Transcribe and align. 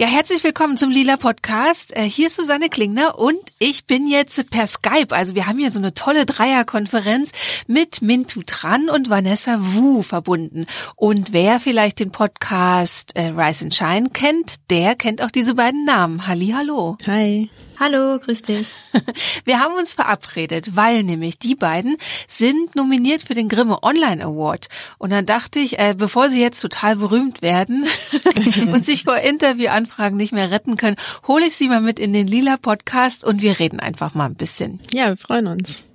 Ja, 0.00 0.06
herzlich 0.06 0.42
willkommen 0.44 0.78
zum 0.78 0.88
Lila 0.88 1.18
Podcast. 1.18 1.94
Äh, 1.94 2.04
hier 2.04 2.28
ist 2.28 2.36
Susanne 2.36 2.70
Klingner 2.70 3.18
und 3.18 3.38
ich 3.58 3.84
bin 3.84 4.08
jetzt 4.08 4.50
per 4.50 4.66
Skype. 4.66 5.14
Also 5.14 5.34
wir 5.34 5.46
haben 5.46 5.58
hier 5.58 5.70
so 5.70 5.78
eine 5.78 5.92
tolle 5.92 6.24
Dreierkonferenz 6.24 7.32
mit 7.66 8.00
Mintu 8.00 8.40
Tran 8.40 8.88
und 8.88 9.10
Vanessa 9.10 9.58
Wu 9.60 10.00
verbunden. 10.00 10.64
Und 10.96 11.34
wer 11.34 11.60
vielleicht 11.60 11.98
den 11.98 12.12
Podcast 12.12 13.14
äh, 13.14 13.26
Rise 13.26 13.66
and 13.66 13.74
Shine 13.74 14.08
kennt, 14.08 14.70
der 14.70 14.94
kennt 14.94 15.20
auch 15.20 15.30
diese 15.30 15.56
beiden 15.56 15.84
Namen. 15.84 16.26
Halli, 16.26 16.54
hallo. 16.56 16.96
Hi. 17.06 17.50
Hallo, 17.80 18.18
grüß 18.18 18.42
dich. 18.42 18.68
Wir 19.46 19.58
haben 19.58 19.74
uns 19.74 19.94
verabredet, 19.94 20.76
weil 20.76 21.02
nämlich 21.02 21.38
die 21.38 21.54
beiden 21.54 21.96
sind 22.28 22.76
nominiert 22.76 23.22
für 23.22 23.32
den 23.32 23.48
Grimme 23.48 23.82
Online 23.82 24.22
Award. 24.22 24.68
Und 24.98 25.08
dann 25.08 25.24
dachte 25.24 25.60
ich, 25.60 25.78
äh, 25.78 25.94
bevor 25.96 26.28
sie 26.28 26.42
jetzt 26.42 26.60
total 26.60 26.96
berühmt 26.96 27.40
werden 27.40 27.86
und 28.70 28.84
sich 28.84 29.04
vor 29.04 29.16
Interviewanfragen 29.16 30.18
nicht 30.18 30.32
mehr 30.32 30.50
retten 30.50 30.76
können, 30.76 30.96
hole 31.26 31.46
ich 31.46 31.56
sie 31.56 31.68
mal 31.68 31.80
mit 31.80 31.98
in 31.98 32.12
den 32.12 32.26
Lila 32.26 32.58
Podcast 32.58 33.24
und 33.24 33.40
wir 33.40 33.58
reden 33.58 33.80
einfach 33.80 34.12
mal 34.12 34.26
ein 34.26 34.34
bisschen. 34.34 34.80
Ja, 34.92 35.08
wir 35.08 35.16
freuen 35.16 35.46
uns. 35.46 35.86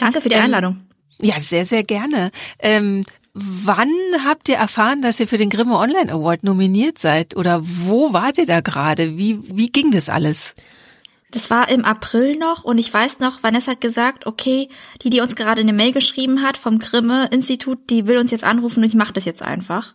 Danke 0.00 0.22
für 0.22 0.30
die 0.30 0.36
Einladung. 0.36 0.78
Ähm, 1.20 1.28
ja, 1.28 1.38
sehr, 1.38 1.66
sehr 1.66 1.82
gerne. 1.82 2.30
Ähm, 2.60 3.04
Wann 3.34 3.92
habt 4.26 4.48
ihr 4.48 4.56
erfahren, 4.56 5.00
dass 5.00 5.20
ihr 5.20 5.28
für 5.28 5.38
den 5.38 5.50
Grimme 5.50 5.76
Online 5.76 6.10
Award 6.10 6.42
nominiert 6.42 6.98
seid? 6.98 7.36
Oder 7.36 7.60
wo 7.62 8.12
wart 8.12 8.38
ihr 8.38 8.46
da 8.46 8.62
gerade? 8.62 9.16
Wie, 9.16 9.38
wie 9.54 9.68
ging 9.68 9.92
das 9.92 10.08
alles? 10.08 10.56
Das 11.30 11.50
war 11.50 11.68
im 11.68 11.84
April 11.84 12.36
noch 12.36 12.64
und 12.64 12.78
ich 12.78 12.92
weiß 12.92 13.18
noch, 13.18 13.42
Vanessa 13.42 13.72
hat 13.72 13.80
gesagt, 13.82 14.26
okay, 14.26 14.70
die, 15.02 15.10
die 15.10 15.20
uns 15.20 15.36
gerade 15.36 15.60
eine 15.60 15.74
Mail 15.74 15.92
geschrieben 15.92 16.42
hat 16.42 16.56
vom 16.56 16.78
Grimme-Institut, 16.78 17.90
die 17.90 18.06
will 18.06 18.18
uns 18.18 18.30
jetzt 18.30 18.44
anrufen 18.44 18.82
und 18.82 18.88
ich 18.88 18.94
mache 18.94 19.12
das 19.12 19.26
jetzt 19.26 19.42
einfach. 19.42 19.94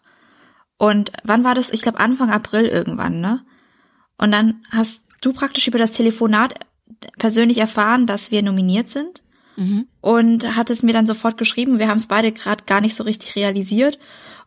Und 0.78 1.11
wann 1.23 1.44
war 1.44 1.56
das? 1.56 1.72
Ich 1.72 1.81
glaube 1.81 2.00
Anfang 2.00 2.30
April 2.30 2.66
irgendwann, 2.66 3.20
ne? 3.20 3.45
Und 4.17 4.31
dann 4.31 4.64
hast 4.70 5.02
du 5.22 5.34
praktisch 5.34 5.67
über 5.67 5.80
das 5.80 5.92
Telefonat 5.92 6.54
persönlich 7.17 7.58
erfahren, 7.58 8.06
dass 8.06 8.31
wir 8.31 8.44
nominiert 8.44 8.89
sind 8.89 9.23
mhm. 9.56 9.88
und 10.02 10.56
hat 10.56 10.70
es 10.70 10.84
mir 10.84 10.94
dann 10.94 11.08
sofort 11.08 11.38
geschrieben. 11.38 11.80
Wir 11.80 11.88
haben 11.88 11.98
es 11.98 12.08
beide 12.08 12.31
gerade 12.31 12.66
gar 12.66 12.81
nicht 12.81 12.95
so 12.95 13.04
richtig 13.04 13.36
realisiert. 13.36 14.00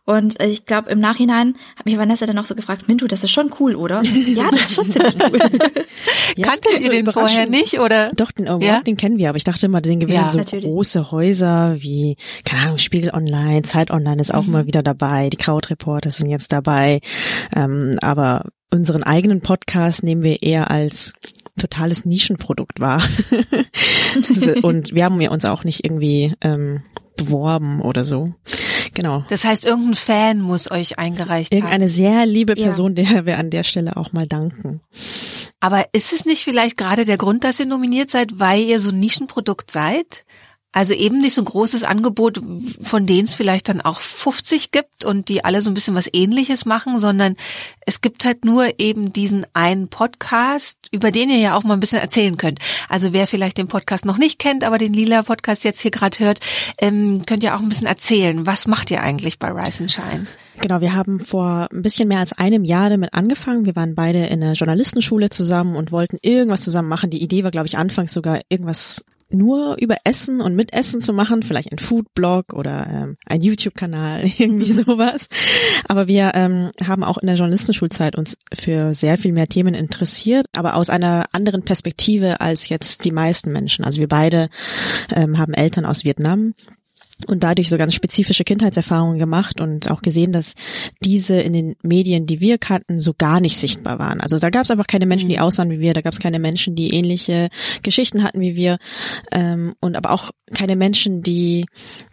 Und 0.07 0.41
ich 0.41 0.65
glaube, 0.65 0.89
im 0.89 1.01
Nachhinein 1.01 1.55
hat 1.75 1.85
mich 1.85 1.97
Vanessa 1.97 2.25
dann 2.25 2.37
noch 2.37 2.45
so 2.45 2.55
gefragt, 2.55 2.87
Mintu, 2.87 3.07
das 3.07 3.25
ist 3.25 3.31
schon 3.31 3.51
cool, 3.59 3.75
oder? 3.75 4.01
ja, 4.03 4.49
das 4.51 4.61
ist 4.61 4.75
schon 4.75 4.89
ziemlich 4.89 5.15
cool. 5.15 5.37
ja, 6.37 6.47
Kanntet 6.47 6.79
ihr 6.79 6.91
den 6.91 7.11
vorher 7.11 7.45
nicht, 7.45 7.77
oder? 7.81 8.13
Doch, 8.15 8.31
den 8.31 8.45
ja? 8.61 8.79
den 8.79 8.95
kennen 8.95 9.17
wir, 9.17 9.27
aber 9.27 9.35
ich 9.35 9.43
dachte 9.43 9.65
immer, 9.65 9.81
den 9.81 9.99
gewinnen 9.99 10.23
ja, 10.23 10.31
so 10.31 10.37
natürlich. 10.37 10.63
große 10.63 11.11
Häuser 11.11 11.75
wie, 11.79 12.15
keine 12.45 12.61
Ahnung, 12.61 12.77
Spiegel 12.77 13.11
Online, 13.13 13.63
Zeit 13.63 13.91
Online 13.91 14.21
ist 14.21 14.33
auch 14.33 14.43
mhm. 14.43 14.49
immer 14.49 14.65
wieder 14.65 14.81
dabei, 14.81 15.29
die 15.29 15.35
Krautreporter 15.35 16.09
sind 16.09 16.29
jetzt 16.29 16.53
dabei. 16.53 17.01
Ähm, 17.53 17.97
aber 18.01 18.45
unseren 18.71 19.03
eigenen 19.03 19.41
Podcast 19.41 20.03
nehmen 20.03 20.23
wir 20.23 20.41
eher 20.41 20.71
als 20.71 21.15
totales 21.59 22.05
Nischenprodukt 22.05 22.79
wahr. 22.79 23.03
Und 24.61 24.93
wir 24.93 25.03
haben 25.03 25.19
ja 25.19 25.31
uns 25.31 25.43
auch 25.43 25.65
nicht 25.65 25.83
irgendwie 25.83 26.33
ähm, 26.39 26.83
beworben 27.17 27.81
oder 27.81 28.05
so. 28.05 28.33
Genau. 28.97 29.23
Das 29.29 29.45
heißt, 29.45 29.63
irgendein 29.63 29.93
Fan 29.93 30.41
muss 30.41 30.71
euch 30.71 30.97
eingereicht 30.97 31.51
haben. 31.51 31.59
Irgendeine 31.59 31.87
sehr 31.87 32.25
liebe 32.25 32.55
Person, 32.55 32.95
ja. 32.95 33.03
der 33.03 33.25
wir 33.27 33.37
an 33.37 33.51
der 33.51 33.63
Stelle 33.63 33.95
auch 33.95 34.11
mal 34.11 34.25
danken. 34.25 34.81
Aber 35.59 35.85
ist 35.91 36.13
es 36.13 36.25
nicht 36.25 36.43
vielleicht 36.43 36.77
gerade 36.77 37.05
der 37.05 37.19
Grund, 37.19 37.43
dass 37.43 37.59
ihr 37.59 37.67
nominiert 37.67 38.09
seid, 38.09 38.39
weil 38.39 38.61
ihr 38.61 38.79
so 38.79 38.89
ein 38.89 38.99
Nischenprodukt 38.99 39.69
seid? 39.69 40.25
Also 40.73 40.93
eben 40.93 41.19
nicht 41.21 41.33
so 41.33 41.41
ein 41.41 41.45
großes 41.45 41.83
Angebot, 41.83 42.41
von 42.81 43.05
denen 43.05 43.23
es 43.23 43.33
vielleicht 43.33 43.69
dann 43.69 43.81
auch 43.81 43.99
50 43.99 44.71
gibt 44.71 45.05
und 45.05 45.29
die 45.29 45.43
alle 45.43 45.61
so 45.61 45.71
ein 45.71 45.73
bisschen 45.73 45.95
was 45.95 46.09
ähnliches 46.11 46.65
machen, 46.65 46.99
sondern 46.99 47.35
es 47.85 48.01
gibt 48.01 48.25
halt 48.25 48.45
nur 48.45 48.79
eben 48.79 49.13
diesen 49.13 49.45
einen 49.53 49.87
Podcast, 49.87 50.77
über 50.91 51.11
den 51.11 51.29
ihr 51.29 51.39
ja 51.39 51.55
auch 51.55 51.63
mal 51.63 51.73
ein 51.73 51.79
bisschen 51.79 52.01
erzählen 52.01 52.37
könnt. 52.37 52.59
Also 52.89 53.13
wer 53.13 53.27
vielleicht 53.27 53.57
den 53.57 53.69
Podcast 53.69 54.05
noch 54.05 54.17
nicht 54.17 54.39
kennt, 54.39 54.63
aber 54.63 54.77
den 54.77 54.93
Lila 54.93 55.23
Podcast 55.23 55.63
jetzt 55.63 55.79
hier 55.79 55.91
gerade 55.91 56.19
hört, 56.19 56.39
ähm, 56.79 57.25
könnt 57.25 57.43
ihr 57.43 57.55
auch 57.55 57.61
ein 57.61 57.69
bisschen 57.69 57.87
erzählen. 57.87 58.45
Was 58.45 58.67
macht 58.67 58.91
ihr 58.91 59.01
eigentlich 59.01 59.39
bei 59.39 59.49
Rise 59.49 59.83
and 59.83 59.91
Shine? 59.91 60.27
Genau, 60.59 60.81
wir 60.81 60.93
haben 60.93 61.19
vor 61.19 61.67
ein 61.71 61.81
bisschen 61.81 62.07
mehr 62.07 62.19
als 62.19 62.33
einem 62.33 62.63
Jahr 62.63 62.89
damit 62.89 63.13
angefangen. 63.13 63.65
Wir 63.65 63.75
waren 63.75 63.95
beide 63.95 64.25
in 64.25 64.41
der 64.41 64.53
Journalistenschule 64.53 65.29
zusammen 65.29 65.75
und 65.75 65.91
wollten 65.91 66.17
irgendwas 66.21 66.61
zusammen 66.61 66.89
machen. 66.89 67.09
Die 67.09 67.21
Idee 67.21 67.43
war, 67.43 67.51
glaube 67.51 67.67
ich, 67.67 67.77
anfangs 67.77 68.13
sogar 68.13 68.41
irgendwas 68.49 69.05
nur 69.29 69.77
über 69.79 69.97
Essen 70.03 70.41
und 70.41 70.55
mit 70.55 70.73
Essen 70.73 71.01
zu 71.01 71.13
machen, 71.13 71.43
vielleicht 71.43 71.71
ein 71.71 71.79
Foodblog 71.79 72.53
oder 72.53 72.87
ähm, 72.89 73.17
ein 73.25 73.41
YouTube-Kanal, 73.41 74.25
irgendwie 74.37 74.71
sowas. 74.71 75.27
Aber 75.87 76.07
wir 76.07 76.31
ähm, 76.35 76.71
haben 76.85 77.03
auch 77.03 77.17
in 77.17 77.27
der 77.27 77.35
Journalistenschulzeit 77.35 78.15
uns 78.15 78.37
für 78.53 78.93
sehr 78.93 79.17
viel 79.17 79.33
mehr 79.33 79.47
Themen 79.47 79.73
interessiert, 79.73 80.47
aber 80.55 80.75
aus 80.75 80.89
einer 80.89 81.25
anderen 81.33 81.63
Perspektive 81.63 82.41
als 82.41 82.69
jetzt 82.69 83.05
die 83.05 83.11
meisten 83.11 83.51
Menschen. 83.51 83.85
Also 83.85 83.99
wir 83.99 84.07
beide 84.07 84.49
ähm, 85.13 85.37
haben 85.37 85.53
Eltern 85.53 85.85
aus 85.85 86.03
Vietnam 86.03 86.53
und 87.25 87.43
dadurch 87.43 87.69
so 87.69 87.77
ganz 87.77 87.93
spezifische 87.95 88.43
Kindheitserfahrungen 88.43 89.17
gemacht 89.17 89.59
und 89.59 89.89
auch 89.89 90.01
gesehen, 90.01 90.31
dass 90.31 90.53
diese 91.03 91.39
in 91.39 91.53
den 91.53 91.75
Medien, 91.81 92.25
die 92.27 92.39
wir 92.39 92.57
kannten, 92.57 92.99
so 92.99 93.13
gar 93.17 93.39
nicht 93.39 93.57
sichtbar 93.57 93.97
waren. 93.97 94.21
Also 94.21 94.37
da 94.37 94.49
gab 94.49 94.65
es 94.65 94.71
einfach 94.71 94.87
keine 94.87 95.07
Menschen, 95.07 95.29
die 95.29 95.37
mhm. 95.37 95.41
aussahen 95.41 95.71
wie 95.71 95.79
wir, 95.79 95.93
da 95.93 96.01
gab 96.01 96.13
es 96.13 96.19
keine 96.19 96.39
Menschen, 96.39 96.75
die 96.75 96.93
ähnliche 96.93 97.49
Geschichten 97.81 98.23
hatten 98.23 98.39
wie 98.39 98.55
wir 98.55 98.77
ähm, 99.31 99.73
und 99.79 99.95
aber 99.95 100.11
auch 100.11 100.31
keine 100.53 100.75
Menschen, 100.75 101.23
die 101.23 101.65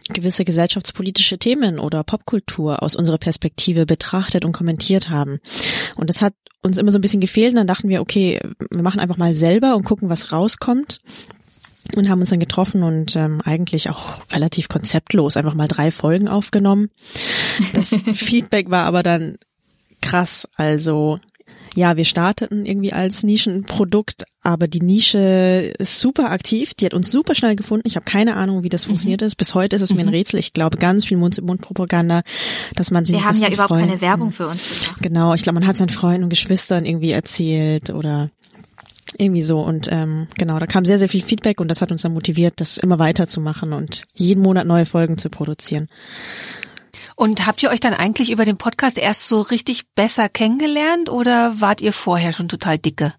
gewisse 0.09 0.43
gesellschaftspolitische 0.43 1.37
Themen 1.37 1.79
oder 1.79 2.03
Popkultur 2.03 2.81
aus 2.81 2.95
unserer 2.95 3.17
Perspektive 3.17 3.85
betrachtet 3.85 4.43
und 4.43 4.51
kommentiert 4.53 5.09
haben. 5.09 5.39
Und 5.95 6.09
das 6.09 6.21
hat 6.21 6.33
uns 6.65 6.77
immer 6.77 6.91
so 6.91 6.97
ein 6.97 7.01
bisschen 7.01 7.21
gefehlt. 7.21 7.51
Und 7.51 7.57
dann 7.57 7.67
dachten 7.67 7.89
wir, 7.89 8.01
okay, 8.01 8.39
wir 8.71 8.81
machen 8.81 8.99
einfach 8.99 9.17
mal 9.17 9.35
selber 9.35 9.75
und 9.75 9.85
gucken, 9.85 10.09
was 10.09 10.31
rauskommt 10.31 10.99
und 11.95 12.09
haben 12.09 12.21
uns 12.21 12.29
dann 12.29 12.39
getroffen 12.39 12.83
und 12.83 13.15
ähm, 13.15 13.41
eigentlich 13.43 13.89
auch 13.89 14.21
relativ 14.31 14.69
konzeptlos 14.69 15.37
einfach 15.37 15.53
mal 15.53 15.67
drei 15.67 15.91
Folgen 15.91 16.27
aufgenommen. 16.27 16.89
Das 17.73 17.89
Feedback 18.13 18.69
war 18.69 18.85
aber 18.85 19.03
dann 19.03 19.37
krass. 20.01 20.47
Also 20.55 21.19
ja, 21.75 21.97
wir 21.97 22.05
starteten 22.05 22.65
irgendwie 22.65 22.93
als 22.93 23.23
Nischenprodukt, 23.23 24.23
aber 24.41 24.67
die 24.67 24.79
Nische 24.79 25.73
ist 25.77 25.99
super 25.99 26.31
aktiv. 26.31 26.73
Die 26.73 26.85
hat 26.85 26.93
uns 26.93 27.11
super 27.11 27.35
schnell 27.35 27.57
gefunden. 27.57 27.85
Ich 27.85 27.97
habe 27.97 28.05
keine 28.05 28.37
Ahnung, 28.37 28.63
wie 28.63 28.69
das 28.69 28.85
mhm. 28.85 28.91
funktioniert 28.91 29.21
ist. 29.21 29.35
Bis 29.35 29.53
heute 29.53 29.75
ist 29.75 29.81
es 29.81 29.93
mir 29.93 29.99
ein 29.99 30.05
mhm. 30.05 30.13
Rätsel. 30.13 30.39
Ich 30.39 30.53
glaube, 30.53 30.77
ganz 30.77 31.03
viel 31.03 31.17
Mund-zu-Mund-Propaganda, 31.17 32.21
dass 32.75 32.91
man 32.91 33.03
sie 33.03 33.13
Wir 33.13 33.25
haben 33.25 33.39
ja 33.39 33.49
überhaupt 33.49 33.69
Freunden, 33.69 33.89
keine 33.89 34.01
Werbung 34.01 34.31
für 34.31 34.47
uns 34.47 34.85
gemacht. 34.85 35.01
Genau, 35.01 35.33
ich 35.33 35.43
glaube, 35.43 35.59
man 35.59 35.67
hat 35.67 35.75
seinen 35.75 35.89
Freunden 35.89 36.23
und 36.23 36.29
Geschwistern 36.29 36.85
irgendwie 36.85 37.11
erzählt 37.11 37.89
oder 37.89 38.29
irgendwie 39.17 39.41
so. 39.41 39.61
Und 39.61 39.89
ähm, 39.91 40.27
genau, 40.37 40.59
da 40.59 40.67
kam 40.67 40.85
sehr, 40.85 40.99
sehr 40.99 41.09
viel 41.09 41.23
Feedback 41.23 41.59
und 41.59 41.69
das 41.69 41.81
hat 41.81 41.91
uns 41.91 42.01
dann 42.01 42.13
motiviert, 42.13 42.59
das 42.61 42.77
immer 42.77 42.99
weiterzumachen 42.99 43.73
und 43.73 44.03
jeden 44.13 44.41
Monat 44.41 44.67
neue 44.67 44.85
Folgen 44.85 45.17
zu 45.17 45.29
produzieren. 45.29 45.87
Und 47.15 47.45
habt 47.45 47.63
ihr 47.63 47.69
euch 47.69 47.79
dann 47.79 47.93
eigentlich 47.93 48.31
über 48.31 48.45
den 48.45 48.57
Podcast 48.57 48.97
erst 48.97 49.27
so 49.27 49.41
richtig 49.41 49.87
besser 49.95 50.27
kennengelernt 50.29 51.09
oder 51.09 51.59
wart 51.59 51.81
ihr 51.81 51.93
vorher 51.93 52.33
schon 52.33 52.49
total 52.49 52.77
dicke? 52.77 53.13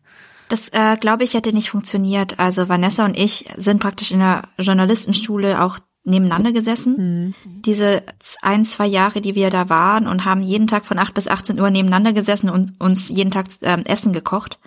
Das 0.49 0.69
äh, 0.69 0.97
glaube 0.97 1.25
ich 1.25 1.35
hätte 1.35 1.53
nicht 1.53 1.71
funktioniert. 1.71 2.39
Also 2.39 2.69
Vanessa 2.69 3.05
und 3.05 3.17
ich 3.19 3.47
sind 3.57 3.81
praktisch 3.81 4.13
in 4.13 4.21
der 4.21 4.49
Journalistenschule 4.59 5.63
auch 5.63 5.79
nebeneinander 6.05 6.53
gesessen. 6.53 7.35
Mhm. 7.45 7.63
Diese 7.63 8.03
ein, 8.41 8.65
zwei 8.65 8.87
Jahre, 8.87 9.21
die 9.21 9.35
wir 9.35 9.51
da 9.51 9.69
waren 9.69 10.07
und 10.07 10.25
haben 10.25 10.43
jeden 10.43 10.69
Tag 10.69 10.87
von 10.87 10.99
acht 10.99 11.15
bis 11.15 11.27
18 11.27 11.61
Uhr 11.61 11.71
nebeneinander 11.71 12.13
gesessen 12.13 12.49
und 12.49 12.75
uns 12.79 13.09
jeden 13.09 13.33
Tag 13.33 13.47
ähm, 13.63 13.83
Essen 13.85 14.13
gekocht. 14.13 14.61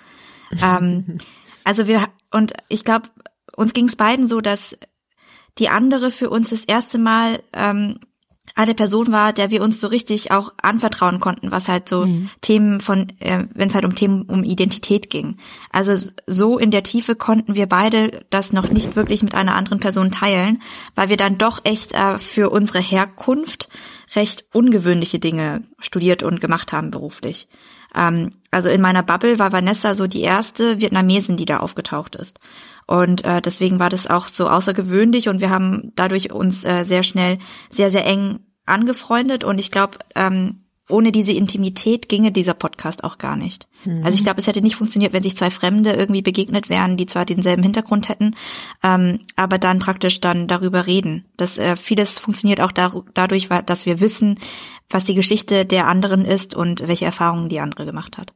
Ähm, 0.61 1.19
also 1.63 1.87
wir, 1.87 2.07
und 2.31 2.53
ich 2.67 2.83
glaube, 2.83 3.09
uns 3.55 3.73
ging 3.73 3.87
es 3.87 3.95
beiden 3.95 4.27
so, 4.27 4.41
dass 4.41 4.77
die 5.57 5.69
andere 5.69 6.11
für 6.11 6.29
uns 6.29 6.49
das 6.49 6.63
erste 6.63 6.97
Mal 6.97 7.41
ähm, 7.53 7.99
eine 8.55 8.73
Person 8.73 9.11
war, 9.11 9.33
der 9.33 9.51
wir 9.51 9.61
uns 9.61 9.79
so 9.79 9.87
richtig 9.87 10.31
auch 10.31 10.53
anvertrauen 10.61 11.19
konnten, 11.19 11.51
was 11.51 11.67
halt 11.67 11.87
so 11.87 12.05
mhm. 12.05 12.29
Themen 12.41 12.81
von, 12.81 13.07
äh, 13.19 13.45
wenn 13.53 13.69
es 13.69 13.75
halt 13.75 13.85
um 13.85 13.95
Themen 13.95 14.23
um 14.23 14.43
Identität 14.43 15.09
ging. 15.09 15.37
Also 15.71 16.11
so 16.27 16.57
in 16.57 16.71
der 16.71 16.83
Tiefe 16.83 17.15
konnten 17.15 17.55
wir 17.55 17.67
beide 17.67 18.25
das 18.29 18.51
noch 18.51 18.69
nicht 18.69 18.95
wirklich 18.95 19.23
mit 19.23 19.35
einer 19.35 19.55
anderen 19.55 19.79
Person 19.79 20.11
teilen, 20.11 20.61
weil 20.95 21.09
wir 21.09 21.17
dann 21.17 21.37
doch 21.37 21.61
echt 21.63 21.93
äh, 21.93 22.17
für 22.17 22.49
unsere 22.49 22.79
Herkunft 22.79 23.69
recht 24.15 24.45
ungewöhnliche 24.53 25.19
Dinge 25.19 25.63
studiert 25.79 26.23
und 26.23 26.41
gemacht 26.41 26.73
haben 26.73 26.91
beruflich. 26.91 27.47
Ähm, 27.95 28.33
also 28.51 28.69
in 28.69 28.81
meiner 28.81 29.03
Bubble 29.03 29.39
war 29.39 29.51
Vanessa 29.51 29.95
so 29.95 30.07
die 30.07 30.21
erste 30.21 30.79
Vietnamesin, 30.79 31.37
die 31.37 31.45
da 31.45 31.57
aufgetaucht 31.57 32.15
ist. 32.15 32.39
Und 32.87 33.23
äh, 33.23 33.41
deswegen 33.41 33.79
war 33.79 33.89
das 33.89 34.07
auch 34.07 34.27
so 34.27 34.49
außergewöhnlich 34.49 35.29
und 35.29 35.41
wir 35.41 35.51
haben 35.51 35.91
dadurch 35.95 36.31
uns 36.31 36.65
äh, 36.65 36.85
sehr 36.85 37.03
schnell 37.03 37.37
sehr, 37.69 37.91
sehr 37.91 38.05
eng 38.05 38.39
angefreundet 38.65 39.43
und 39.43 39.59
ich 39.59 39.69
glaube, 39.71 39.97
ähm, 40.15 40.63
ohne 40.89 41.11
diese 41.11 41.31
Intimität 41.31 42.09
ginge 42.09 42.31
dieser 42.31 42.55
Podcast 42.55 43.03
auch 43.03 43.19
gar 43.19 43.35
nicht. 43.35 43.67
Mhm. 43.85 44.03
Also 44.03 44.15
ich 44.15 44.23
glaube, 44.23 44.39
es 44.39 44.47
hätte 44.47 44.61
nicht 44.61 44.75
funktioniert, 44.75 45.13
wenn 45.13 45.23
sich 45.23 45.37
zwei 45.37 45.51
Fremde 45.51 45.93
irgendwie 45.93 46.23
begegnet 46.23 46.69
wären, 46.69 46.97
die 46.97 47.05
zwar 47.05 47.25
denselben 47.25 47.61
Hintergrund 47.61 48.09
hätten, 48.09 48.35
ähm, 48.83 49.19
aber 49.35 49.59
dann 49.59 49.79
praktisch 49.79 50.19
dann 50.19 50.47
darüber 50.47 50.87
reden. 50.87 51.25
Das 51.37 51.57
äh, 51.57 51.77
vieles 51.77 52.17
funktioniert 52.17 52.59
auch 52.59 52.71
da, 52.71 52.91
dadurch, 53.13 53.49
dass 53.65 53.85
wir 53.85 53.99
wissen, 53.99 54.39
was 54.89 55.03
die 55.03 55.15
Geschichte 55.15 55.65
der 55.65 55.87
anderen 55.87 56.25
ist 56.25 56.55
und 56.55 56.87
welche 56.87 57.05
Erfahrungen 57.05 57.49
die 57.49 57.59
andere 57.59 57.85
gemacht 57.85 58.17
hat. 58.17 58.33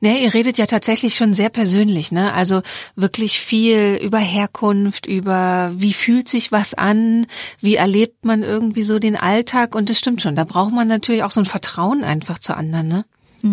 Ne, 0.00 0.22
ihr 0.22 0.32
redet 0.32 0.58
ja 0.58 0.66
tatsächlich 0.66 1.16
schon 1.16 1.34
sehr 1.34 1.48
persönlich, 1.48 2.12
ne? 2.12 2.32
Also 2.34 2.62
wirklich 2.94 3.40
viel 3.40 3.98
über 4.02 4.18
Herkunft, 4.18 5.06
über 5.06 5.72
wie 5.74 5.92
fühlt 5.92 6.28
sich 6.28 6.52
was 6.52 6.74
an, 6.74 7.26
wie 7.60 7.76
erlebt 7.76 8.24
man 8.24 8.42
irgendwie 8.42 8.84
so 8.84 8.98
den 8.98 9.16
Alltag 9.16 9.74
und 9.74 9.90
das 9.90 9.98
stimmt 9.98 10.22
schon. 10.22 10.36
Da 10.36 10.44
braucht 10.44 10.72
man 10.72 10.88
natürlich 10.88 11.24
auch 11.24 11.30
so 11.30 11.40
ein 11.40 11.46
Vertrauen 11.46 12.04
einfach 12.04 12.38
zu 12.38 12.56
anderen, 12.56 12.88
ne? 12.88 13.04
Mhm. 13.42 13.52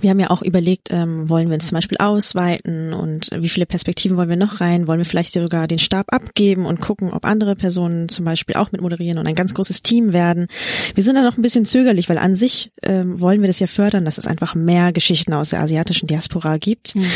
Wir 0.00 0.10
haben 0.10 0.20
ja 0.20 0.30
auch 0.30 0.42
überlegt, 0.42 0.88
ähm, 0.90 1.28
wollen 1.28 1.48
wir 1.48 1.54
uns 1.54 1.66
zum 1.68 1.76
Beispiel 1.76 1.98
ausweiten 1.98 2.92
und 2.92 3.30
wie 3.36 3.48
viele 3.48 3.66
Perspektiven 3.66 4.16
wollen 4.16 4.28
wir 4.28 4.36
noch 4.36 4.60
rein? 4.60 4.86
Wollen 4.86 4.98
wir 4.98 5.06
vielleicht 5.06 5.32
sogar 5.32 5.66
den 5.66 5.78
Stab 5.78 6.12
abgeben 6.12 6.66
und 6.66 6.80
gucken, 6.80 7.12
ob 7.12 7.24
andere 7.24 7.56
Personen 7.56 8.08
zum 8.08 8.24
Beispiel 8.24 8.56
auch 8.56 8.72
mit 8.72 8.80
moderieren 8.80 9.18
und 9.18 9.26
ein 9.26 9.34
ganz 9.34 9.54
großes 9.54 9.82
Team 9.82 10.12
werden? 10.12 10.46
Wir 10.94 11.04
sind 11.04 11.14
da 11.14 11.22
noch 11.22 11.36
ein 11.36 11.42
bisschen 11.42 11.64
zögerlich, 11.64 12.08
weil 12.08 12.18
an 12.18 12.34
sich 12.34 12.72
ähm, 12.82 13.20
wollen 13.20 13.40
wir 13.40 13.48
das 13.48 13.58
ja 13.58 13.66
fördern, 13.66 14.04
dass 14.04 14.18
es 14.18 14.26
einfach 14.26 14.54
mehr 14.54 14.92
Geschichten 14.92 15.32
aus 15.32 15.50
der 15.50 15.60
asiatischen 15.60 16.06
Diaspora 16.06 16.58
gibt. 16.58 16.94
Mhm. 16.94 17.06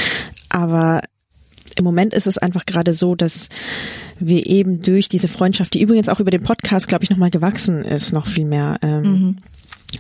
Aber 0.49 1.03
im 1.77 1.85
Moment 1.85 2.15
ist 2.15 2.27
es 2.27 2.39
einfach 2.39 2.67
gerade 2.67 2.95
so, 2.95 3.15
dass 3.15 3.49
wir 4.19 4.47
eben 4.47 4.81
durch 4.81 5.09
diese 5.09 5.29
Freundschaft, 5.29 5.75
die 5.75 5.83
übrigens 5.83 6.09
auch 6.09 6.21
über 6.21 6.31
den 6.31 6.43
Podcast, 6.43 6.89
glaube 6.89 7.05
ich, 7.05 7.11
nochmal 7.11 7.31
gewachsen 7.31 7.83
ist, 7.83 8.13
noch 8.13 8.27
viel 8.27 8.45
mehr, 8.45 8.79
ähm, 8.83 9.03
mhm. 9.03 9.37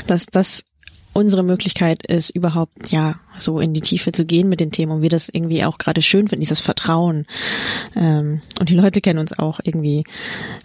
dass 0.07 0.27
das 0.27 0.63
unsere 1.15 1.43
Möglichkeit 1.43 2.05
ist, 2.07 2.31
überhaupt 2.31 2.91
ja 2.91 3.21
so 3.39 3.61
in 3.61 3.73
die 3.73 3.81
Tiefe 3.81 4.13
zu 4.13 4.27
gehen 4.27 4.49
mit 4.49 4.61
den 4.61 4.71
Themen 4.71 4.93
und 4.93 5.03
wir 5.03 5.09
das 5.09 5.29
irgendwie 5.29 5.65
auch 5.65 5.79
gerade 5.79 6.03
schön 6.03 6.29
finden, 6.29 6.41
dieses 6.41 6.61
Vertrauen. 6.61 7.27
Ähm, 7.97 8.43
und 8.61 8.69
die 8.69 8.75
Leute 8.75 9.01
kennen 9.01 9.19
uns 9.19 9.39
auch 9.39 9.61
irgendwie 9.63 10.05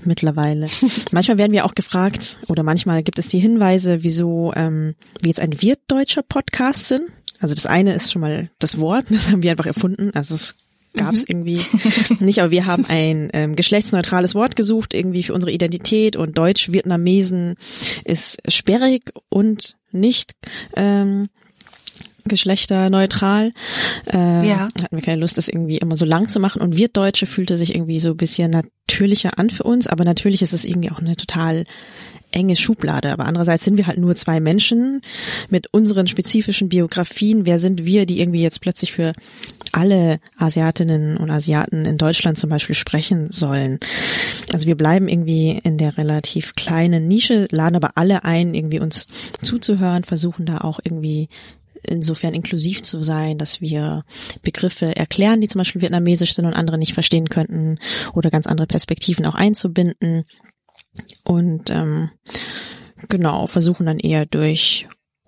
mittlerweile. 0.03 0.65
manchmal 1.11 1.37
werden 1.37 1.53
wir 1.53 1.65
auch 1.65 1.75
gefragt 1.75 2.37
oder 2.47 2.63
manchmal 2.63 3.03
gibt 3.03 3.19
es 3.19 3.27
die 3.27 3.39
Hinweise, 3.39 4.03
wieso 4.03 4.51
ähm, 4.55 4.95
wir 5.21 5.29
jetzt 5.29 5.39
ein 5.39 5.61
wirtdeutscher 5.61 6.23
Podcast 6.23 6.87
sind. 6.87 7.03
Also 7.39 7.55
das 7.55 7.65
eine 7.65 7.93
ist 7.93 8.11
schon 8.11 8.21
mal 8.21 8.49
das 8.59 8.79
Wort, 8.79 9.05
das 9.09 9.29
haben 9.29 9.43
wir 9.43 9.51
einfach 9.51 9.65
erfunden. 9.65 10.11
Also 10.13 10.35
es 10.35 10.55
gab 10.95 11.13
es 11.13 11.21
mhm. 11.21 11.25
irgendwie 11.29 11.61
nicht, 12.19 12.39
aber 12.39 12.51
wir 12.51 12.65
haben 12.65 12.85
ein 12.87 13.29
ähm, 13.33 13.55
geschlechtsneutrales 13.55 14.35
Wort 14.35 14.55
gesucht, 14.55 14.93
irgendwie 14.93 15.23
für 15.23 15.33
unsere 15.33 15.51
Identität 15.51 16.15
und 16.15 16.37
Deutsch-Vietnamesen 16.37 17.55
ist 18.03 18.39
sperrig 18.51 19.11
und 19.29 19.77
nicht 19.91 20.33
ähm, 20.75 21.29
geschlechterneutral. 22.25 23.53
Äh, 24.11 24.47
ja. 24.47 24.67
Hatten 24.81 24.95
wir 24.95 25.01
keine 25.01 25.21
Lust, 25.21 25.37
das 25.37 25.47
irgendwie 25.47 25.77
immer 25.77 25.95
so 25.95 26.05
lang 26.05 26.29
zu 26.29 26.39
machen. 26.39 26.61
Und 26.61 26.77
wir 26.77 26.87
Deutsche 26.87 27.25
fühlte 27.25 27.57
sich 27.57 27.75
irgendwie 27.75 27.99
so 27.99 28.11
ein 28.11 28.17
bisschen 28.17 28.51
natürlicher 28.51 29.37
an 29.37 29.49
für 29.49 29.63
uns, 29.63 29.87
aber 29.87 30.05
natürlich 30.05 30.41
ist 30.41 30.53
es 30.53 30.65
irgendwie 30.65 30.91
auch 30.91 30.99
eine 30.99 31.15
total 31.15 31.65
enge 32.31 32.55
Schublade. 32.55 33.11
Aber 33.11 33.25
andererseits 33.25 33.65
sind 33.65 33.77
wir 33.77 33.87
halt 33.87 33.97
nur 33.97 34.15
zwei 34.15 34.39
Menschen 34.39 35.01
mit 35.49 35.73
unseren 35.73 36.07
spezifischen 36.07 36.69
Biografien. 36.69 37.45
Wer 37.45 37.59
sind 37.59 37.85
wir, 37.85 38.05
die 38.05 38.21
irgendwie 38.21 38.43
jetzt 38.43 38.61
plötzlich 38.61 38.91
für 38.91 39.13
alle 39.73 40.19
Asiatinnen 40.37 41.17
und 41.17 41.29
Asiaten 41.29 41.85
in 41.85 41.97
Deutschland 41.97 42.37
zum 42.37 42.49
Beispiel 42.49 42.75
sprechen 42.75 43.29
sollen? 43.29 43.79
Also 44.53 44.67
wir 44.67 44.75
bleiben 44.75 45.07
irgendwie 45.07 45.59
in 45.63 45.77
der 45.77 45.97
relativ 45.97 46.53
kleinen 46.55 47.07
Nische, 47.07 47.47
laden 47.51 47.75
aber 47.75 47.91
alle 47.95 48.23
ein, 48.23 48.53
irgendwie 48.53 48.79
uns 48.79 49.07
zuzuhören, 49.41 50.03
versuchen 50.03 50.45
da 50.45 50.59
auch 50.59 50.79
irgendwie 50.83 51.29
insofern 51.83 52.33
inklusiv 52.33 52.81
zu 52.81 53.01
sein, 53.01 53.37
dass 53.37 53.61
wir 53.61 54.03
Begriffe 54.41 54.95
erklären, 54.95 55.41
die 55.41 55.47
zum 55.47 55.59
Beispiel 55.59 55.81
vietnamesisch 55.81 56.33
sind 56.33 56.45
und 56.45 56.53
andere 56.53 56.77
nicht 56.77 56.93
verstehen 56.93 57.29
könnten 57.29 57.79
oder 58.13 58.29
ganz 58.29 58.47
andere 58.47 58.67
Perspektiven 58.67 59.25
auch 59.25 59.35
einzubinden. 59.35 60.25
Und 61.23 61.69
ähm, 61.69 62.09
genau, 63.07 63.47
versuchen 63.47 63.85
dann 63.85 63.99
eher 63.99 64.25
durch 64.25 64.85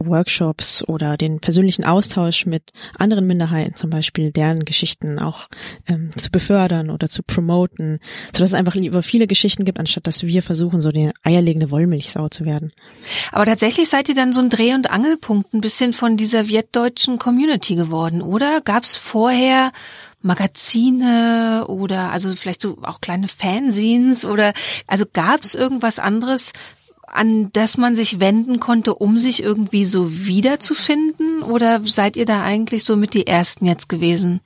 Workshops 0.08 0.88
oder 0.88 1.18
den 1.18 1.40
persönlichen 1.40 1.84
Austausch 1.84 2.46
mit 2.46 2.72
anderen 2.98 3.28
Minderheiten 3.28 3.76
zum 3.76 3.90
Beispiel, 3.90 4.32
deren 4.32 4.66
Geschichten 4.66 5.20
auch 5.20 5.48
ähm, 5.88 6.10
zu 6.16 6.32
befördern 6.32 6.90
oder 6.90 7.08
zu 7.08 7.24
promoten, 7.24 8.00
sodass 8.34 8.50
es 8.50 8.54
einfach 8.56 8.76
lieber 8.76 9.02
viele 9.02 9.28
Geschichten 9.28 9.66
gibt, 9.66 9.80
anstatt 9.80 10.08
dass 10.08 10.26
wir 10.26 10.44
versuchen, 10.44 10.80
so 10.80 10.90
eine 10.90 11.12
eierlegende 11.24 11.72
Wollmilchsau 11.72 12.30
zu 12.30 12.46
werden. 12.46 12.72
Aber 13.32 13.46
tatsächlich 13.46 13.90
seid 13.90 14.10
ihr 14.10 14.16
dann 14.16 14.34
so 14.34 14.42
ein 14.42 14.50
Dreh- 14.50 14.74
und 14.74 14.90
Angelpunkt 14.90 15.54
ein 15.54 15.62
bisschen 15.62 15.94
von 15.94 16.18
dieser 16.18 16.48
vietdeutschen 16.48 17.18
Community 17.18 17.76
geworden, 17.76 18.22
oder? 18.22 18.62
Gab 18.62 18.84
es 18.84 18.96
vorher 18.96 19.72
Magazine 20.22 21.66
oder 21.68 22.12
also 22.12 22.36
vielleicht 22.36 22.62
so 22.62 22.78
auch 22.84 23.02
kleine 23.02 23.28
Fanzines 23.28 24.24
oder 24.26 24.54
also 24.88 25.06
gab 25.12 25.44
es 25.44 25.56
irgendwas 25.56 26.00
anderes, 26.00 26.54
an 27.12 27.52
das 27.54 27.78
man 27.78 27.96
sich 27.96 28.20
wenden 28.20 28.60
konnte, 28.60 28.96
um 28.96 29.18
sich 29.18 29.44
irgendwie 29.44 29.86
so 29.86 30.12
wiederzufinden? 30.12 31.44
Oder 31.44 31.82
seid 31.84 32.16
ihr 32.16 32.26
da 32.26 32.42
eigentlich 32.42 32.84
so 32.84 32.96
mit 32.96 33.14
die 33.14 33.28
ersten 33.28 33.66
jetzt 33.66 33.90
gewesen? 33.90 34.42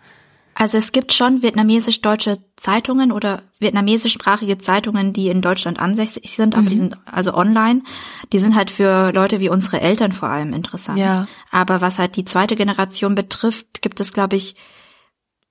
Also 0.57 0.77
es 0.77 0.94
gibt 0.94 1.12
schon 1.12 1.41
vietnamesisch-deutsche 1.41 2.38
Zeitungen 2.56 3.12
oder 3.12 3.44
vietnamesischsprachige 3.59 4.57
Zeitungen, 4.57 5.12
die 5.12 5.27
in 5.27 5.41
Deutschland 5.41 5.79
ansässig 5.79 6.33
sind, 6.33 6.56
aber 6.56 6.63
mhm. 6.63 6.69
die 6.69 6.75
sind 6.77 6.97
also 7.06 7.33
online. 7.33 7.81
Die 8.31 8.39
sind 8.39 8.56
halt 8.56 8.71
für 8.71 9.11
Leute 9.11 9.41
wie 9.41 9.50
unsere 9.50 9.81
Eltern 9.81 10.13
vor 10.13 10.29
allem 10.29 10.53
interessant. 10.53 10.97
Ja. 10.97 11.27
Aber 11.51 11.81
was 11.81 12.00
halt 12.00 12.15
die 12.15 12.23
zweite 12.23 12.56
Generation 12.56 13.15
betrifft, 13.15 13.81
gibt 13.81 14.00
es, 14.00 14.13
glaube 14.13 14.38
ich, 14.38 14.56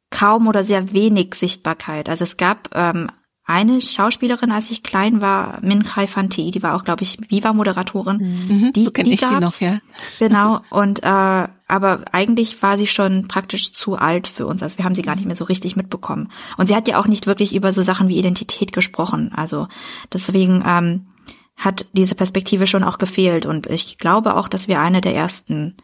kaum 0.09 0.47
oder 0.47 0.65
sehr 0.65 0.95
wenig 0.95 1.35
Sichtbarkeit. 1.35 2.09
Also 2.09 2.25
es 2.25 2.39
gab 2.39 2.71
ähm, 2.75 3.11
eine 3.47 3.83
Schauspielerin, 3.83 4.53
als 4.53 4.71
ich 4.71 4.83
klein 4.83 5.21
war, 5.21 5.59
Min 5.61 5.83
Khai 5.83 6.07
Fanti, 6.07 6.51
die 6.51 6.63
war 6.63 6.75
auch, 6.75 6.85
glaube 6.85 7.03
ich, 7.03 7.19
Viva-Moderatorin. 7.29 8.17
Mhm. 8.49 8.73
Die, 8.73 8.85
so 8.85 8.91
die, 8.91 9.13
ich 9.13 9.21
die 9.21 9.27
noch, 9.27 9.61
ja. 9.61 9.81
Genau. 10.19 10.61
Und 10.71 11.03
äh, 11.03 11.49
aber 11.67 12.05
eigentlich 12.13 12.63
war 12.63 12.79
sie 12.79 12.87
schon 12.87 13.29
praktisch 13.29 13.73
zu 13.75 13.97
alt 13.97 14.29
für 14.29 14.47
uns. 14.47 14.63
Also 14.63 14.79
wir 14.79 14.87
haben 14.87 14.95
sie 14.95 15.03
gar 15.03 15.17
nicht 15.17 15.27
mehr 15.27 15.37
so 15.37 15.45
richtig 15.45 15.77
mitbekommen. 15.77 16.33
Und 16.57 16.69
sie 16.69 16.75
hat 16.75 16.89
ja 16.89 16.99
auch 16.99 17.07
nicht 17.07 17.27
wirklich 17.27 17.55
über 17.55 17.73
so 17.73 17.83
Sachen 17.83 18.09
wie 18.09 18.19
Identität 18.19 18.73
gesprochen. 18.73 19.31
Also 19.35 19.69
deswegen 20.11 20.65
ähm, 20.67 21.07
hat 21.57 21.87
diese 21.93 22.15
Perspektive 22.15 22.67
schon 22.67 22.85
auch 22.85 22.97
gefehlt. 22.97 23.45
Und 23.45 23.67
ich 23.67 23.99
glaube 23.99 24.37
auch, 24.37 24.49
dass 24.49 24.69
wir 24.69 24.81
eine 24.81 25.03
der 25.03 25.15
ersten 25.15 25.77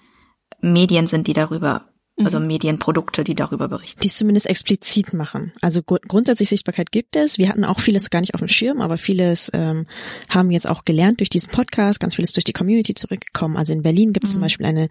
Medien 0.62 1.07
sind, 1.07 1.27
die 1.27 1.35
darüber 1.35 1.83
also 2.25 2.41
mhm. 2.41 2.47
Medienprodukte, 2.47 3.25
die 3.25 3.35
darüber 3.35 3.69
berichten. 3.69 4.00
Die 4.00 4.09
es 4.09 4.17
zumindest 4.17 4.47
explizit 4.47 5.12
machen. 5.12 5.53
Also 5.61 5.83
gr 5.83 5.99
grundsätzlich 6.07 6.49
Sichtbarkeit 6.49 6.93
gibt 6.93 7.17
es. 7.17 7.39
Wir 7.39 7.49
hatten 7.49 7.65
auch 7.65 7.81
vieles 7.81 8.11
gar 8.11 8.21
nicht 8.21 8.35
auf 8.35 8.41
dem 8.41 8.49
Schirm, 8.49 8.81
aber 8.81 8.97
vieles 8.97 9.50
ähm, 9.55 9.87
haben 10.29 10.50
jetzt 10.50 10.69
auch 10.69 10.85
gelernt 10.85 11.21
durch 11.21 11.31
diesen 11.31 11.50
Podcast, 11.50 12.00
ganz 12.00 12.17
vieles 12.17 12.33
durch 12.33 12.45
die 12.45 12.53
Community 12.53 12.95
zurückgekommen. 12.95 13.57
Also 13.57 13.73
in 13.73 13.83
Berlin 13.83 14.12
gibt 14.12 14.27
es 14.27 14.33
mhm. 14.33 14.35
zum 14.35 14.43
Beispiel 14.43 14.67
eine 14.67 14.89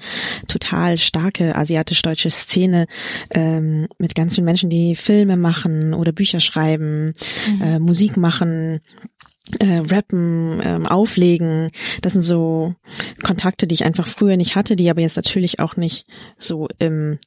total 0.48 0.98
starke 0.98 1.56
asiatisch-deutsche 1.56 2.30
Szene 2.30 2.88
ähm, 3.32 3.88
mit 3.98 4.16
ganz 4.16 4.36
vielen 4.36 4.46
Menschen, 4.46 4.70
die 4.70 4.96
Filme 4.96 5.38
machen 5.38 5.94
oder 5.94 6.12
Bücher 6.12 6.40
schreiben, 6.40 7.14
mhm. 7.48 7.62
äh, 7.62 7.80
Musik 7.80 8.18
machen, 8.18 8.82
äh, 9.60 9.80
rappen, 9.80 10.62
ähm, 10.64 10.86
auflegen. 10.86 11.70
Das 12.02 12.14
sind 12.14 12.22
so 12.22 12.76
Kontakte, 13.24 13.68
die 13.68 13.76
ich 13.76 13.86
einfach 13.86 14.08
früher 14.08 14.38
nicht 14.38 14.56
hatte, 14.56 14.76
die 14.76 14.90
aber 14.90 15.02
jetzt 15.02 15.16
natürlich 15.16 15.60
auch 15.60 15.76
nicht 15.76 16.08
so 16.38 16.68
im 16.80 17.20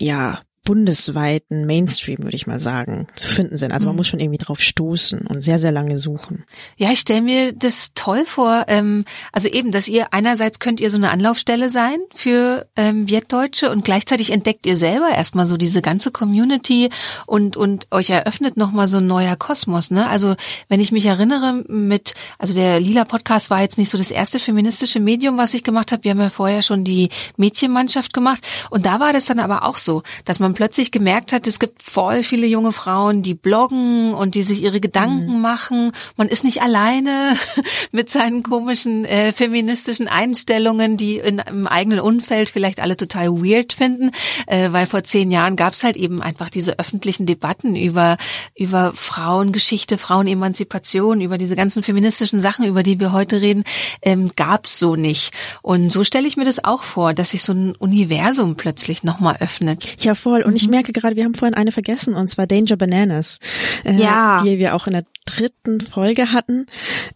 ja 0.00 0.40
bundesweiten 0.64 1.66
Mainstream, 1.66 2.22
würde 2.22 2.36
ich 2.36 2.46
mal 2.46 2.58
sagen, 2.58 3.06
zu 3.14 3.28
finden 3.28 3.56
sind. 3.56 3.70
Also 3.70 3.86
man 3.86 3.94
mhm. 3.94 3.98
muss 3.98 4.08
schon 4.08 4.20
irgendwie 4.20 4.38
drauf 4.38 4.60
stoßen 4.60 5.26
und 5.26 5.42
sehr, 5.42 5.58
sehr 5.58 5.72
lange 5.72 5.98
suchen. 5.98 6.44
Ja, 6.76 6.90
ich 6.90 7.00
stelle 7.00 7.20
mir 7.20 7.52
das 7.52 7.90
toll 7.94 8.24
vor. 8.24 8.64
Ähm, 8.68 9.04
also 9.30 9.48
eben, 9.48 9.72
dass 9.72 9.88
ihr 9.88 10.12
einerseits 10.12 10.60
könnt 10.60 10.80
ihr 10.80 10.90
so 10.90 10.96
eine 10.96 11.10
Anlaufstelle 11.10 11.68
sein 11.68 11.98
für 12.14 12.66
ähm, 12.76 13.08
Wirtdeutsche 13.08 13.70
und 13.70 13.84
gleichzeitig 13.84 14.30
entdeckt 14.30 14.64
ihr 14.64 14.78
selber 14.78 15.10
erstmal 15.10 15.44
so 15.44 15.58
diese 15.58 15.82
ganze 15.82 16.10
Community 16.10 16.88
und 17.26 17.58
und 17.58 17.86
euch 17.90 18.08
eröffnet 18.08 18.56
nochmal 18.56 18.88
so 18.88 18.96
ein 18.96 19.06
neuer 19.06 19.36
Kosmos. 19.36 19.90
Ne? 19.90 20.08
Also 20.08 20.34
wenn 20.68 20.80
ich 20.80 20.92
mich 20.92 21.04
erinnere 21.04 21.62
mit, 21.68 22.14
also 22.38 22.54
der 22.54 22.80
Lila 22.80 23.04
Podcast 23.04 23.50
war 23.50 23.60
jetzt 23.60 23.76
nicht 23.76 23.90
so 23.90 23.98
das 23.98 24.10
erste 24.10 24.38
feministische 24.38 24.98
Medium, 24.98 25.36
was 25.36 25.52
ich 25.52 25.62
gemacht 25.62 25.92
habe. 25.92 26.04
Wir 26.04 26.12
haben 26.12 26.20
ja 26.20 26.30
vorher 26.30 26.62
schon 26.62 26.84
die 26.84 27.10
Mädchenmannschaft 27.36 28.14
gemacht 28.14 28.42
und 28.70 28.86
da 28.86 28.98
war 28.98 29.12
das 29.12 29.26
dann 29.26 29.40
aber 29.40 29.64
auch 29.64 29.76
so, 29.76 30.02
dass 30.24 30.40
man 30.40 30.53
plötzlich 30.54 30.90
gemerkt 30.90 31.32
hat, 31.32 31.46
es 31.46 31.58
gibt 31.58 31.82
voll 31.82 32.22
viele 32.22 32.46
junge 32.46 32.72
Frauen, 32.72 33.22
die 33.22 33.34
bloggen 33.34 34.14
und 34.14 34.34
die 34.34 34.42
sich 34.42 34.62
ihre 34.62 34.80
Gedanken 34.80 35.36
mhm. 35.36 35.40
machen. 35.40 35.92
Man 36.16 36.28
ist 36.28 36.44
nicht 36.44 36.62
alleine 36.62 37.36
mit 37.92 38.10
seinen 38.10 38.42
komischen 38.42 39.04
äh, 39.04 39.32
feministischen 39.32 40.08
Einstellungen, 40.08 40.96
die 40.96 41.18
in, 41.18 41.38
im 41.38 41.66
eigenen 41.66 42.00
Umfeld 42.00 42.48
vielleicht 42.48 42.80
alle 42.80 42.96
total 42.96 43.30
weird 43.30 43.72
finden, 43.72 44.12
äh, 44.46 44.72
weil 44.72 44.86
vor 44.86 45.04
zehn 45.04 45.30
Jahren 45.30 45.56
gab 45.56 45.72
es 45.72 45.84
halt 45.84 45.96
eben 45.96 46.20
einfach 46.22 46.50
diese 46.50 46.78
öffentlichen 46.78 47.26
Debatten 47.26 47.76
über 47.76 48.16
über 48.54 48.92
Frauengeschichte, 48.94 49.98
Frauenemanzipation, 49.98 51.20
über 51.20 51.38
diese 51.38 51.56
ganzen 51.56 51.82
feministischen 51.82 52.40
Sachen, 52.40 52.64
über 52.64 52.82
die 52.82 53.00
wir 53.00 53.12
heute 53.12 53.40
reden, 53.40 53.64
ähm, 54.02 54.30
gab 54.36 54.66
es 54.66 54.78
so 54.78 54.96
nicht. 54.96 55.32
Und 55.62 55.90
so 55.90 56.04
stelle 56.04 56.28
ich 56.28 56.36
mir 56.36 56.44
das 56.44 56.64
auch 56.64 56.82
vor, 56.82 57.14
dass 57.14 57.30
sich 57.30 57.42
so 57.42 57.52
ein 57.52 57.74
Universum 57.76 58.56
plötzlich 58.56 59.02
nochmal 59.02 59.36
öffnet. 59.40 60.02
Ja, 60.02 60.14
voll. 60.14 60.43
Und 60.44 60.56
ich 60.56 60.64
mhm. 60.64 60.72
merke 60.72 60.92
gerade, 60.92 61.16
wir 61.16 61.24
haben 61.24 61.34
vorhin 61.34 61.54
eine 61.54 61.72
vergessen, 61.72 62.14
und 62.14 62.28
zwar 62.28 62.46
Danger 62.46 62.76
Bananas, 62.76 63.38
äh, 63.84 63.94
ja. 63.94 64.42
die 64.42 64.58
wir 64.58 64.74
auch 64.74 64.86
in 64.86 64.94
der 64.94 65.04
dritten 65.24 65.80
Folge 65.80 66.32
hatten. 66.32 66.66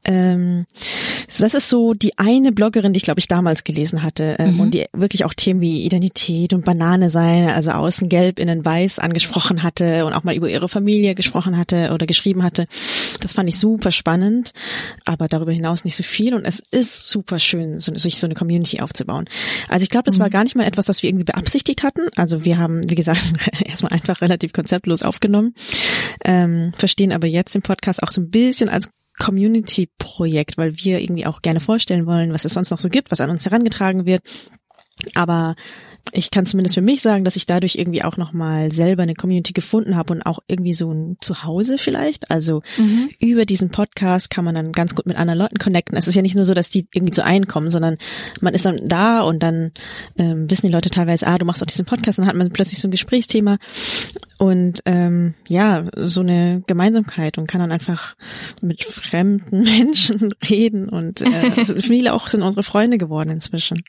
Ähm, 0.05 0.67
das 1.39 1.55
ist 1.55 1.69
so 1.69 1.95
die 1.95 2.19
eine 2.19 2.53
Bloggerin, 2.53 2.93
die 2.93 2.99
ich 2.99 3.05
glaube 3.05 3.21
ich 3.21 3.29
damals 3.29 3.65
gelesen 3.65 4.03
hatte 4.03 4.37
ähm, 4.39 4.55
mhm. 4.55 4.61
und 4.61 4.75
die 4.75 4.87
wirklich 4.93 5.25
auch 5.25 5.35
Themen 5.35 5.61
wie 5.61 5.85
Identität 5.85 6.53
und 6.53 6.65
Banane 6.65 7.11
sein, 7.11 7.49
also 7.51 7.71
außen 7.73 8.09
gelb, 8.09 8.39
innen 8.39 8.65
weiß 8.65 8.99
angesprochen 8.99 9.63
hatte 9.63 10.07
und 10.07 10.15
auch 10.15 10.25
mal 10.25 10.35
über 10.35 10.49
ihre 10.49 10.69
Familie 10.69 11.15
gesprochen 11.15 11.57
hatte 11.57 11.91
oder 11.93 12.07
geschrieben 12.07 12.43
hatte. 12.43 12.67
Das 13.21 13.35
fand 13.35 13.49
ich 13.49 13.59
super 13.59 13.91
spannend, 13.91 14.53
aber 15.05 15.29
darüber 15.29 15.53
hinaus 15.53 15.85
nicht 15.85 15.97
so 15.97 16.03
viel 16.03 16.35
und 16.35 16.45
es 16.45 16.63
ist 16.71 17.07
super 17.07 17.39
schön, 17.39 17.79
so, 17.79 17.95
sich 17.95 18.19
so 18.19 18.27
eine 18.27 18.35
Community 18.35 18.81
aufzubauen. 18.81 19.29
Also 19.69 19.83
ich 19.83 19.91
glaube, 19.91 20.05
das 20.05 20.19
mhm. 20.19 20.23
war 20.23 20.31
gar 20.31 20.45
nicht 20.45 20.57
mal 20.57 20.67
etwas, 20.67 20.87
das 20.87 21.03
wir 21.03 21.11
irgendwie 21.11 21.25
beabsichtigt 21.25 21.83
hatten. 21.83 22.09
Also 22.17 22.45
wir 22.45 22.59
haben, 22.59 22.89
wie 22.89 22.95
gesagt, 22.95 23.18
erstmal 23.65 23.93
einfach 23.93 24.21
relativ 24.21 24.53
konzeptlos 24.53 25.03
aufgenommen, 25.03 25.55
ähm, 26.25 26.73
verstehen 26.77 27.15
aber 27.15 27.27
jetzt 27.27 27.55
den 27.55 27.63
Podcast 27.63 28.03
auch 28.03 28.11
so 28.11 28.21
ein 28.21 28.31
bisschen 28.31 28.69
als 28.69 28.91
Community-Projekt, 29.19 30.59
weil 30.59 30.77
wir 30.79 31.01
irgendwie 31.01 31.27
auch 31.27 31.43
gerne 31.43 31.61
vorstellen 31.61 32.07
wollen, 32.07 32.33
was 32.33 32.45
es 32.45 32.55
sonst 32.55 32.71
noch 32.71 32.79
so 32.79 32.89
gibt, 32.89 33.11
was 33.11 33.21
an 33.21 33.31
uns 33.31 33.45
herangetragen 33.45 34.07
wird. 34.07 34.23
Aber 35.15 35.57
ich 36.13 36.31
kann 36.31 36.47
zumindest 36.47 36.75
für 36.75 36.83
mich 36.83 37.03
sagen, 37.03 37.25
dass 37.25 37.37
ich 37.37 37.47
dadurch 37.47 37.77
irgendwie 37.77 38.03
auch 38.03 38.17
nochmal 38.17 38.73
selber 38.73 39.03
eine 39.03 39.15
Community 39.15 39.53
gefunden 39.53 39.97
habe 39.97 40.13
und 40.13 40.23
auch 40.23 40.41
irgendwie 40.47 40.75
so 40.75 40.93
ein 40.93 41.17
Zuhause 41.21 41.79
vielleicht. 41.79 42.31
Also 42.31 42.63
mhm. 42.77 43.09
über 43.21 43.45
diesen 43.45 43.71
Podcast 43.71 44.31
kann 44.31 44.45
man 44.45 44.55
dann 44.55 44.73
ganz 44.73 44.95
gut 44.95 45.07
mit 45.07 45.17
anderen 45.17 45.39
Leuten 45.39 45.59
connecten. 45.59 45.97
Es 45.97 46.09
ist 46.09 46.15
ja 46.15 46.23
nicht 46.23 46.37
nur 46.37 46.45
so, 46.45 46.55
dass 46.55 46.71
die 46.71 46.87
irgendwie 46.93 47.13
zu 47.13 47.25
einkommen, 47.25 47.69
sondern 47.69 47.99
man 48.41 48.55
ist 48.55 48.65
dann 48.65 48.81
da 48.87 49.21
und 49.23 49.43
dann 49.43 49.73
ähm, 50.19 50.51
wissen 50.51 50.67
die 50.67 50.73
Leute 50.73 50.91
teilweise, 50.91 51.27
ah, 51.27 51.39
du 51.39 51.45
machst 51.45 51.63
auch 51.63 51.67
diesen 51.67 51.87
Podcast, 51.87 52.19
dann 52.19 52.27
hat 52.27 52.37
man 52.37 52.51
plötzlich 52.51 52.79
so 52.79 52.89
ein 52.89 52.93
Gesprächsthema 52.93 53.59
und 54.39 54.83
ähm, 54.87 55.35
ja, 55.49 55.85
so 55.97 56.21
eine 56.21 56.63
Gemeinsamkeit 56.67 57.39
und 57.39 57.49
kann 57.49 57.61
dann 57.61 57.73
einfach 57.73 58.17
mit 58.63 58.85
fremden 58.85 59.61
Menschen 59.65 60.33
reden 60.49 60.89
und 60.89 61.23
äh, 61.23 61.65
viele 61.81 62.15
auch 62.15 62.29
sind 62.29 62.43
unsere 62.43 62.63
Freunde 62.63 62.99
geworden 62.99 63.31
inzwischen. 63.31 63.83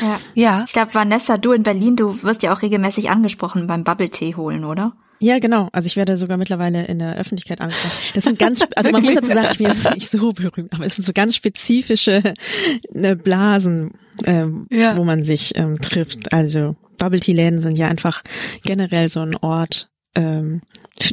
Ja, 0.00 0.20
ja. 0.34 0.64
Ich 0.66 0.72
glaube, 0.72 0.94
Vanessa, 0.94 1.38
du 1.38 1.52
in 1.52 1.61
Berlin, 1.62 1.96
du 1.96 2.22
wirst 2.22 2.42
ja 2.42 2.52
auch 2.52 2.62
regelmäßig 2.62 3.10
angesprochen 3.10 3.66
beim 3.66 3.84
Bubble 3.84 4.10
Tea 4.10 4.34
holen, 4.34 4.64
oder? 4.64 4.92
Ja, 5.22 5.38
genau. 5.38 5.68
Also 5.72 5.86
ich 5.86 5.96
werde 5.96 6.16
sogar 6.16 6.36
mittlerweile 6.36 6.84
in 6.86 6.98
der 6.98 7.16
Öffentlichkeit 7.16 7.60
angesprochen. 7.60 7.96
Das 8.14 8.24
sind 8.24 8.40
ganz, 8.40 8.66
also 8.76 8.90
man 8.90 9.02
muss 9.04 9.14
dazu 9.14 9.32
sagen, 9.32 9.48
ich 9.52 9.58
bin 9.58 9.68
jetzt 9.68 9.94
nicht 9.94 10.10
so 10.10 10.32
berühmt, 10.32 10.72
aber 10.72 10.84
es 10.84 10.96
sind 10.96 11.04
so 11.04 11.12
ganz 11.12 11.36
spezifische 11.36 12.34
ne, 12.92 13.14
Blasen, 13.14 13.92
ähm, 14.24 14.66
ja. 14.68 14.96
wo 14.96 15.04
man 15.04 15.22
sich 15.22 15.56
ähm, 15.56 15.80
trifft. 15.80 16.32
Also 16.32 16.74
Bubble 16.98 17.20
Tea 17.20 17.34
Läden 17.34 17.60
sind 17.60 17.78
ja 17.78 17.86
einfach 17.86 18.22
generell 18.64 19.08
so 19.08 19.20
ein 19.20 19.36
Ort, 19.36 19.90
ähm, 20.16 20.62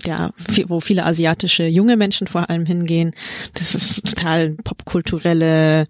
ja, 0.05 0.31
wo 0.67 0.79
viele 0.79 1.05
asiatische 1.05 1.65
junge 1.65 1.97
Menschen 1.97 2.27
vor 2.27 2.49
allem 2.49 2.65
hingehen. 2.65 3.15
Das 3.53 3.75
ist 3.75 4.05
total 4.05 4.51
popkulturelle, 4.51 5.85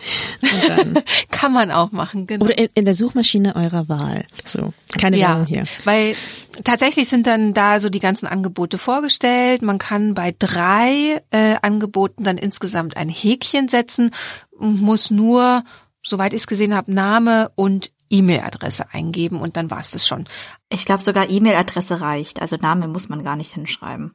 Kann 1.30 1.52
man 1.52 1.72
auch 1.72 1.90
machen, 1.90 2.26
genau. 2.26 2.44
Oder 2.44 2.56
in, 2.58 2.68
in, 2.74 2.84
der 2.84 2.94
Suchmaschine 2.94 3.56
eurer 3.56 3.88
Wahl. 3.88 4.24
So, 4.44 4.72
keine 4.98 5.18
ja, 5.18 5.30
Werbung 5.30 5.46
hier. 5.46 5.64
Weil 5.84 6.14
tatsächlich 6.62 7.08
sind 7.08 7.26
dann 7.26 7.54
da 7.54 7.80
so 7.80 7.88
die 7.88 8.00
ganzen 8.00 8.26
Angebote 8.26 8.78
vorgestellt. 8.78 9.62
Man 9.62 9.78
kann 9.78 10.14
bei 10.14 10.34
drei 10.38 11.22
äh, 11.30 11.56
Angeboten 11.60 12.22
dann 12.22 12.38
insgesamt 12.38 12.96
ein 12.96 13.08
Häkchen 13.08 13.68
setzen 13.68 14.12
und 14.52 14.80
muss 14.80 15.10
nur 15.10 15.64
soweit 16.06 16.34
ich 16.34 16.42
es 16.42 16.46
gesehen 16.46 16.74
habe, 16.74 16.92
Name 16.92 17.50
und 17.56 17.90
E-Mail-Adresse 18.14 18.87
eingeben 18.92 19.40
und 19.40 19.56
dann 19.56 19.71
war 19.71 19.80
es 19.80 19.90
das 19.90 20.06
schon. 20.06 20.26
Ich 20.68 20.85
glaube 20.85 21.02
sogar 21.02 21.28
E-Mail-Adresse 21.28 22.00
reicht, 22.00 22.40
also 22.40 22.56
Name 22.56 22.88
muss 22.88 23.09
man 23.09 23.25
gar 23.25 23.37
nicht 23.37 23.52
hinschreiben. 23.52 24.14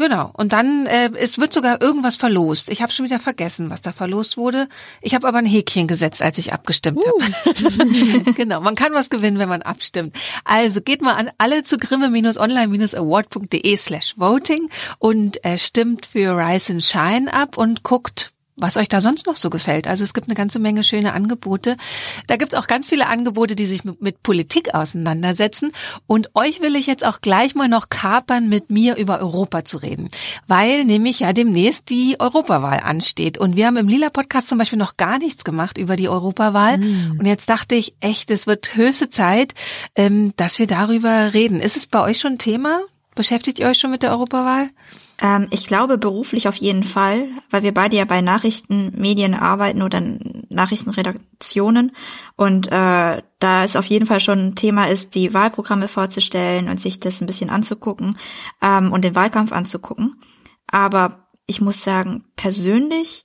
Genau. 0.00 0.30
Und 0.34 0.52
dann, 0.52 0.86
äh, 0.86 1.10
es 1.16 1.38
wird 1.38 1.52
sogar 1.52 1.82
irgendwas 1.82 2.14
verlost. 2.14 2.70
Ich 2.70 2.82
habe 2.82 2.92
schon 2.92 3.04
wieder 3.04 3.18
vergessen, 3.18 3.68
was 3.68 3.82
da 3.82 3.90
verlost 3.90 4.36
wurde. 4.36 4.68
Ich 5.02 5.16
habe 5.16 5.26
aber 5.26 5.38
ein 5.38 5.44
Häkchen 5.44 5.88
gesetzt, 5.88 6.22
als 6.22 6.38
ich 6.38 6.52
abgestimmt 6.52 6.98
uh. 6.98 7.02
habe. 7.20 8.32
genau. 8.34 8.60
Man 8.60 8.76
kann 8.76 8.94
was 8.94 9.10
gewinnen, 9.10 9.40
wenn 9.40 9.48
man 9.48 9.62
abstimmt. 9.62 10.14
Also 10.44 10.80
geht 10.80 11.02
mal 11.02 11.14
an 11.14 11.32
alle 11.38 11.64
zu 11.64 11.78
grimme-online-award.de 11.78 13.76
slash 13.76 14.14
voting 14.16 14.70
und 15.00 15.44
äh, 15.44 15.58
stimmt 15.58 16.06
für 16.06 16.36
Rise 16.36 16.74
and 16.74 16.84
Shine 16.84 17.32
ab 17.34 17.58
und 17.58 17.82
guckt, 17.82 18.30
was 18.58 18.76
euch 18.76 18.88
da 18.88 19.00
sonst 19.00 19.26
noch 19.26 19.36
so 19.36 19.50
gefällt. 19.50 19.86
Also 19.86 20.04
es 20.04 20.14
gibt 20.14 20.28
eine 20.28 20.34
ganze 20.34 20.58
Menge 20.58 20.84
schöne 20.84 21.12
Angebote. 21.12 21.76
Da 22.26 22.36
gibt 22.36 22.52
es 22.52 22.58
auch 22.58 22.66
ganz 22.66 22.86
viele 22.86 23.06
Angebote, 23.06 23.56
die 23.56 23.66
sich 23.66 23.84
mit, 23.84 24.02
mit, 24.02 24.22
Politik 24.22 24.74
auseinandersetzen. 24.74 25.72
Und 26.06 26.30
euch 26.34 26.60
will 26.60 26.76
ich 26.76 26.86
jetzt 26.86 27.04
auch 27.04 27.20
gleich 27.20 27.54
mal 27.54 27.68
noch 27.68 27.88
kapern, 27.88 28.48
mit 28.48 28.70
mir 28.70 28.96
über 28.96 29.20
Europa 29.20 29.64
zu 29.64 29.78
reden. 29.78 30.10
Weil 30.46 30.84
nämlich 30.84 31.20
ja 31.20 31.32
demnächst 31.32 31.88
die 31.88 32.16
Europawahl 32.18 32.80
ansteht. 32.80 33.38
Und 33.38 33.56
wir 33.56 33.66
haben 33.66 33.76
im 33.76 33.88
Lila 33.88 34.10
Podcast 34.10 34.48
zum 34.48 34.58
Beispiel 34.58 34.78
noch 34.78 34.96
gar 34.96 35.18
nichts 35.18 35.44
gemacht 35.44 35.78
über 35.78 35.96
die 35.96 36.08
Europawahl. 36.08 36.78
Mhm. 36.78 37.16
Und 37.18 37.26
jetzt 37.26 37.48
dachte 37.48 37.76
ich, 37.76 37.94
echt, 38.00 38.30
es 38.30 38.46
wird 38.46 38.74
höchste 38.74 39.08
Zeit, 39.08 39.54
ähm, 39.94 40.32
dass 40.36 40.58
wir 40.58 40.66
darüber 40.66 41.32
reden. 41.32 41.60
Ist 41.60 41.76
es 41.76 41.86
bei 41.86 42.02
euch 42.02 42.18
schon 42.18 42.38
Thema? 42.38 42.80
Beschäftigt 43.14 43.58
ihr 43.58 43.66
euch 43.66 43.78
schon 43.78 43.90
mit 43.90 44.02
der 44.02 44.10
Europawahl? 44.10 44.70
Ähm, 45.20 45.48
ich 45.50 45.66
glaube 45.66 45.98
beruflich 45.98 46.48
auf 46.48 46.56
jeden 46.56 46.84
Fall, 46.84 47.28
weil 47.50 47.62
wir 47.62 47.74
beide 47.74 47.96
ja 47.96 48.04
bei 48.04 48.20
Nachrichtenmedien 48.20 49.34
arbeiten 49.34 49.82
oder 49.82 50.00
Nachrichtenredaktionen 50.48 51.92
und 52.36 52.68
äh, 52.68 53.22
da 53.38 53.64
ist 53.64 53.76
auf 53.76 53.86
jeden 53.86 54.06
Fall 54.06 54.20
schon 54.20 54.38
ein 54.38 54.54
Thema 54.54 54.88
ist, 54.88 55.14
die 55.14 55.34
Wahlprogramme 55.34 55.88
vorzustellen 55.88 56.68
und 56.68 56.80
sich 56.80 57.00
das 57.00 57.20
ein 57.20 57.26
bisschen 57.26 57.50
anzugucken 57.50 58.16
ähm, 58.62 58.92
und 58.92 59.04
den 59.04 59.14
Wahlkampf 59.14 59.52
anzugucken. 59.52 60.20
Aber 60.66 61.28
ich 61.46 61.60
muss 61.60 61.82
sagen, 61.82 62.24
persönlich 62.36 63.24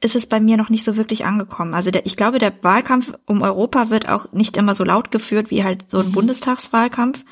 ist 0.00 0.16
es 0.16 0.26
bei 0.26 0.38
mir 0.38 0.58
noch 0.58 0.68
nicht 0.68 0.84
so 0.84 0.96
wirklich 0.96 1.24
angekommen. 1.24 1.72
Also 1.72 1.90
der, 1.90 2.04
ich 2.04 2.16
glaube, 2.16 2.38
der 2.38 2.52
Wahlkampf 2.62 3.14
um 3.26 3.40
Europa 3.42 3.88
wird 3.88 4.08
auch 4.08 4.30
nicht 4.32 4.56
immer 4.56 4.74
so 4.74 4.84
laut 4.84 5.10
geführt 5.10 5.50
wie 5.50 5.64
halt 5.64 5.90
so 5.90 6.00
ein 6.00 6.08
mhm. 6.08 6.12
Bundestagswahlkampf. 6.12 7.24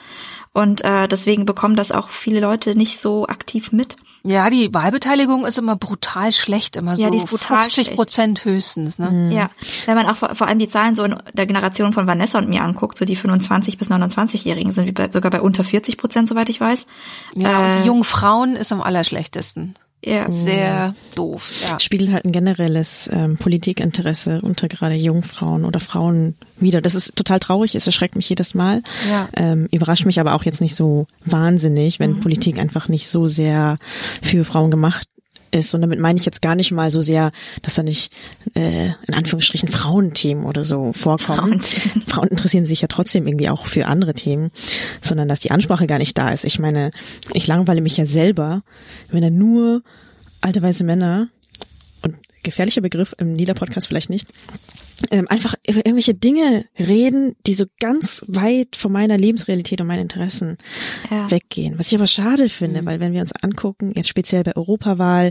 Und 0.54 0.84
äh, 0.84 1.08
deswegen 1.08 1.46
bekommen 1.46 1.76
das 1.76 1.92
auch 1.92 2.10
viele 2.10 2.40
Leute 2.40 2.74
nicht 2.74 3.00
so 3.00 3.26
aktiv 3.26 3.72
mit. 3.72 3.96
Ja, 4.22 4.50
die 4.50 4.72
Wahlbeteiligung 4.72 5.46
ist 5.46 5.58
immer 5.58 5.76
brutal 5.76 6.30
schlecht, 6.30 6.76
immer 6.76 6.94
ja, 6.94 7.06
so 7.06 7.12
die 7.12 7.18
ist 7.18 7.30
brutal 7.30 7.64
50 7.64 7.96
Prozent 7.96 8.44
höchstens. 8.44 8.98
Ne? 8.98 9.10
Mhm. 9.10 9.32
Ja, 9.32 9.50
wenn 9.86 9.96
man 9.96 10.06
auch 10.06 10.16
vor, 10.16 10.34
vor, 10.34 10.46
allem 10.46 10.58
die 10.58 10.68
Zahlen 10.68 10.94
so 10.94 11.04
in 11.04 11.16
der 11.32 11.46
Generation 11.46 11.92
von 11.92 12.06
Vanessa 12.06 12.38
und 12.38 12.48
mir 12.48 12.62
anguckt, 12.62 12.98
so 12.98 13.04
die 13.04 13.16
25 13.16 13.78
bis 13.78 13.90
29-Jährigen 13.90 14.72
sind 14.72 14.86
wir 14.86 14.94
bei, 14.94 15.10
sogar 15.10 15.30
bei 15.30 15.40
unter 15.40 15.64
40 15.64 15.96
Prozent, 15.96 16.28
soweit 16.28 16.50
ich 16.50 16.60
weiß. 16.60 16.86
Ja, 17.34 17.78
äh, 17.78 17.80
die 17.80 17.86
jungen 17.86 18.04
Frauen 18.04 18.54
ist 18.54 18.70
am 18.72 18.82
allerschlechtesten. 18.82 19.74
Ja. 20.04 20.30
sehr 20.30 20.94
doof. 21.14 21.52
Ja. 21.62 21.78
Spiegelt 21.78 22.12
halt 22.12 22.24
ein 22.24 22.32
generelles 22.32 23.08
ähm, 23.12 23.36
Politikinteresse 23.36 24.40
unter 24.42 24.68
gerade 24.68 24.94
Jungfrauen 24.94 25.64
oder 25.64 25.80
Frauen 25.80 26.34
wieder. 26.58 26.80
Das 26.80 26.94
ist 26.94 27.16
total 27.16 27.38
traurig, 27.38 27.74
es 27.74 27.86
erschreckt 27.86 28.16
mich 28.16 28.28
jedes 28.28 28.54
Mal. 28.54 28.82
Ja. 29.10 29.28
Ähm, 29.36 29.68
überrascht 29.70 30.06
mich 30.06 30.20
aber 30.20 30.34
auch 30.34 30.44
jetzt 30.44 30.60
nicht 30.60 30.74
so 30.74 31.06
wahnsinnig, 31.24 32.00
wenn 32.00 32.14
mhm. 32.14 32.20
Politik 32.20 32.58
einfach 32.58 32.88
nicht 32.88 33.08
so 33.08 33.26
sehr 33.26 33.78
für 34.22 34.44
Frauen 34.44 34.70
gemacht 34.70 35.06
ist. 35.52 35.74
Und 35.74 35.82
damit 35.82 36.00
meine 36.00 36.18
ich 36.18 36.24
jetzt 36.24 36.42
gar 36.42 36.54
nicht 36.54 36.72
mal 36.72 36.90
so 36.90 37.02
sehr, 37.02 37.32
dass 37.62 37.74
da 37.74 37.82
nicht 37.82 38.12
äh, 38.54 38.86
in 39.06 39.14
Anführungsstrichen 39.14 39.68
Frauenthemen 39.68 40.44
oder 40.44 40.62
so 40.62 40.92
vorkommen. 40.92 41.60
Frauen. 41.60 42.02
Frauen 42.06 42.28
interessieren 42.28 42.66
sich 42.66 42.80
ja 42.80 42.88
trotzdem 42.88 43.26
irgendwie 43.26 43.48
auch 43.48 43.66
für 43.66 43.86
andere 43.86 44.14
Themen, 44.14 44.50
sondern 45.00 45.28
dass 45.28 45.40
die 45.40 45.50
Ansprache 45.50 45.86
gar 45.86 45.98
nicht 45.98 46.16
da 46.18 46.30
ist. 46.30 46.44
Ich 46.44 46.58
meine, 46.58 46.90
ich 47.32 47.46
langweile 47.46 47.80
mich 47.80 47.96
ja 47.96 48.06
selber, 48.06 48.62
wenn 49.10 49.22
da 49.22 49.30
nur 49.30 49.82
alte 50.40 50.62
weiße 50.62 50.84
Männer 50.84 51.28
und 52.02 52.16
gefährlicher 52.42 52.80
Begriff 52.80 53.14
im 53.18 53.34
Nieder-Podcast 53.34 53.86
vielleicht 53.86 54.10
nicht, 54.10 54.26
ähm, 55.10 55.26
einfach 55.28 55.54
über 55.66 55.78
irgendwelche 55.78 56.14
Dinge 56.14 56.64
reden, 56.78 57.34
die 57.46 57.54
so 57.54 57.64
ganz 57.80 58.24
weit 58.28 58.76
von 58.76 58.92
meiner 58.92 59.18
Lebensrealität 59.18 59.80
und 59.80 59.86
meinen 59.86 60.02
Interessen 60.02 60.56
ja. 61.10 61.30
weggehen. 61.30 61.78
Was 61.78 61.88
ich 61.88 61.94
aber 61.94 62.06
schade 62.06 62.48
finde, 62.48 62.82
mhm. 62.82 62.86
weil 62.86 63.00
wenn 63.00 63.12
wir 63.12 63.20
uns 63.20 63.32
angucken, 63.32 63.92
jetzt 63.94 64.08
speziell 64.08 64.42
bei 64.42 64.56
Europawahl, 64.56 65.30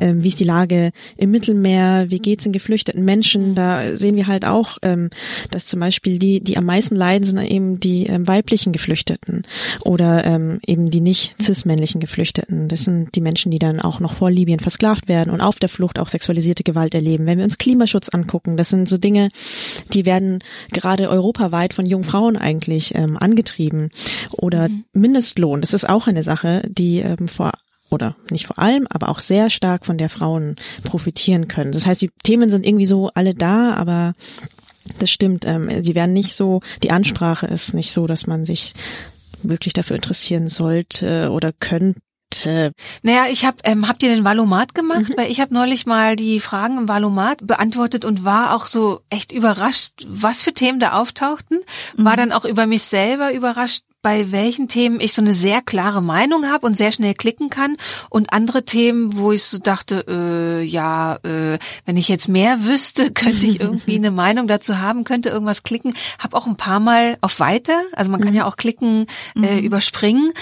ähm, 0.00 0.22
wie 0.22 0.28
ist 0.28 0.40
die 0.40 0.44
Lage 0.44 0.90
im 1.16 1.30
Mittelmeer, 1.30 2.06
wie 2.08 2.18
geht's 2.18 2.44
den 2.44 2.52
geflüchteten 2.52 3.04
Menschen, 3.04 3.50
mhm. 3.50 3.54
da 3.54 3.96
sehen 3.96 4.16
wir 4.16 4.26
halt 4.26 4.44
auch, 4.44 4.78
ähm, 4.82 5.10
dass 5.50 5.66
zum 5.66 5.80
Beispiel 5.80 6.18
die, 6.18 6.40
die 6.40 6.56
am 6.56 6.64
meisten 6.64 6.96
leiden, 6.96 7.24
sind 7.24 7.38
eben 7.38 7.80
die 7.80 8.06
ähm, 8.06 8.26
weiblichen 8.26 8.72
Geflüchteten 8.72 9.42
oder 9.80 10.24
ähm, 10.24 10.60
eben 10.66 10.90
die 10.90 11.00
nicht 11.00 11.40
cis-männlichen 11.40 12.00
Geflüchteten. 12.00 12.68
Das 12.68 12.84
sind 12.84 13.14
die 13.14 13.20
Menschen, 13.20 13.50
die 13.50 13.58
dann 13.58 13.80
auch 13.80 14.00
noch 14.00 14.14
vor 14.14 14.30
Libyen 14.30 14.60
versklavt 14.60 15.08
werden 15.08 15.30
und 15.30 15.40
auf 15.40 15.58
der 15.58 15.68
Flucht 15.68 15.98
auch 15.98 16.08
sexualisierte 16.08 16.62
Gewalt 16.62 16.94
erleben. 16.94 17.26
Wenn 17.26 17.38
wir 17.38 17.44
uns 17.44 17.58
Klimaschutz 17.58 18.08
angucken, 18.08 18.56
das 18.56 18.70
sind 18.70 18.88
so 18.88 18.98
Dinge, 19.02 19.30
die 19.92 20.06
werden 20.06 20.42
gerade 20.72 21.10
europaweit 21.10 21.74
von 21.74 21.86
jungen 21.86 22.04
Frauen 22.04 22.36
eigentlich 22.36 22.94
ähm, 22.94 23.16
angetrieben. 23.16 23.90
Oder 24.32 24.68
mhm. 24.68 24.84
Mindestlohn, 24.92 25.60
das 25.60 25.74
ist 25.74 25.88
auch 25.88 26.06
eine 26.06 26.22
Sache, 26.22 26.62
die 26.68 27.00
ähm, 27.00 27.28
vor 27.28 27.52
oder 27.90 28.16
nicht 28.30 28.46
vor 28.46 28.58
allem, 28.58 28.86
aber 28.88 29.10
auch 29.10 29.20
sehr 29.20 29.50
stark 29.50 29.84
von 29.84 29.98
der 29.98 30.08
Frauen 30.08 30.56
profitieren 30.82 31.46
können. 31.46 31.72
Das 31.72 31.84
heißt, 31.84 32.00
die 32.00 32.10
Themen 32.22 32.48
sind 32.48 32.66
irgendwie 32.66 32.86
so 32.86 33.10
alle 33.14 33.34
da, 33.34 33.74
aber 33.74 34.14
das 34.98 35.10
stimmt, 35.10 35.44
ähm, 35.46 35.84
sie 35.84 35.94
werden 35.94 36.12
nicht 36.12 36.34
so, 36.34 36.60
die 36.82 36.90
Ansprache 36.90 37.46
ist 37.46 37.74
nicht 37.74 37.92
so, 37.92 38.06
dass 38.06 38.26
man 38.26 38.44
sich 38.44 38.72
wirklich 39.42 39.74
dafür 39.74 39.96
interessieren 39.96 40.48
sollte 40.48 41.30
oder 41.30 41.52
könnte 41.52 42.00
äh, 42.46 42.72
naja, 43.02 43.26
ich 43.30 43.44
habe, 43.44 43.58
ähm, 43.64 43.88
habt 43.88 44.02
ihr 44.02 44.14
den 44.14 44.24
Valomat 44.24 44.74
gemacht? 44.74 45.10
Mhm. 45.10 45.14
Weil 45.16 45.30
ich 45.30 45.40
habe 45.40 45.54
neulich 45.54 45.86
mal 45.86 46.16
die 46.16 46.40
Fragen 46.40 46.78
im 46.78 46.88
Valomat 46.88 47.46
beantwortet 47.46 48.04
und 48.04 48.24
war 48.24 48.54
auch 48.54 48.66
so 48.66 49.00
echt 49.10 49.32
überrascht, 49.32 50.06
was 50.06 50.42
für 50.42 50.52
Themen 50.52 50.80
da 50.80 50.92
auftauchten. 50.92 51.60
War 51.96 52.12
mhm. 52.12 52.16
dann 52.16 52.32
auch 52.32 52.44
über 52.44 52.66
mich 52.66 52.82
selber 52.84 53.32
überrascht, 53.32 53.84
bei 54.02 54.32
welchen 54.32 54.66
Themen 54.66 55.00
ich 55.00 55.14
so 55.14 55.22
eine 55.22 55.32
sehr 55.32 55.62
klare 55.62 56.02
Meinung 56.02 56.50
habe 56.50 56.66
und 56.66 56.76
sehr 56.76 56.90
schnell 56.90 57.14
klicken 57.14 57.50
kann 57.50 57.76
und 58.10 58.32
andere 58.32 58.64
Themen, 58.64 59.16
wo 59.16 59.30
ich 59.30 59.44
so 59.44 59.58
dachte, 59.58 60.04
äh, 60.08 60.64
ja, 60.64 61.20
äh, 61.22 61.58
wenn 61.86 61.96
ich 61.96 62.08
jetzt 62.08 62.28
mehr 62.28 62.64
wüsste, 62.64 63.10
könnte 63.14 63.46
ich 63.46 63.60
irgendwie 63.60 63.94
eine 63.94 64.10
Meinung 64.10 64.48
dazu 64.48 64.78
haben, 64.78 65.04
könnte 65.04 65.28
irgendwas 65.28 65.62
klicken. 65.62 65.94
Hab 66.18 66.34
auch 66.34 66.46
ein 66.46 66.56
paar 66.56 66.80
Mal 66.80 67.16
auf 67.20 67.38
Weiter, 67.38 67.80
also 67.92 68.10
man 68.10 68.20
kann 68.20 68.34
ja 68.34 68.44
auch 68.44 68.56
klicken, 68.56 69.06
äh, 69.36 69.54
mhm. 69.54 69.58
überspringen, 69.60 70.32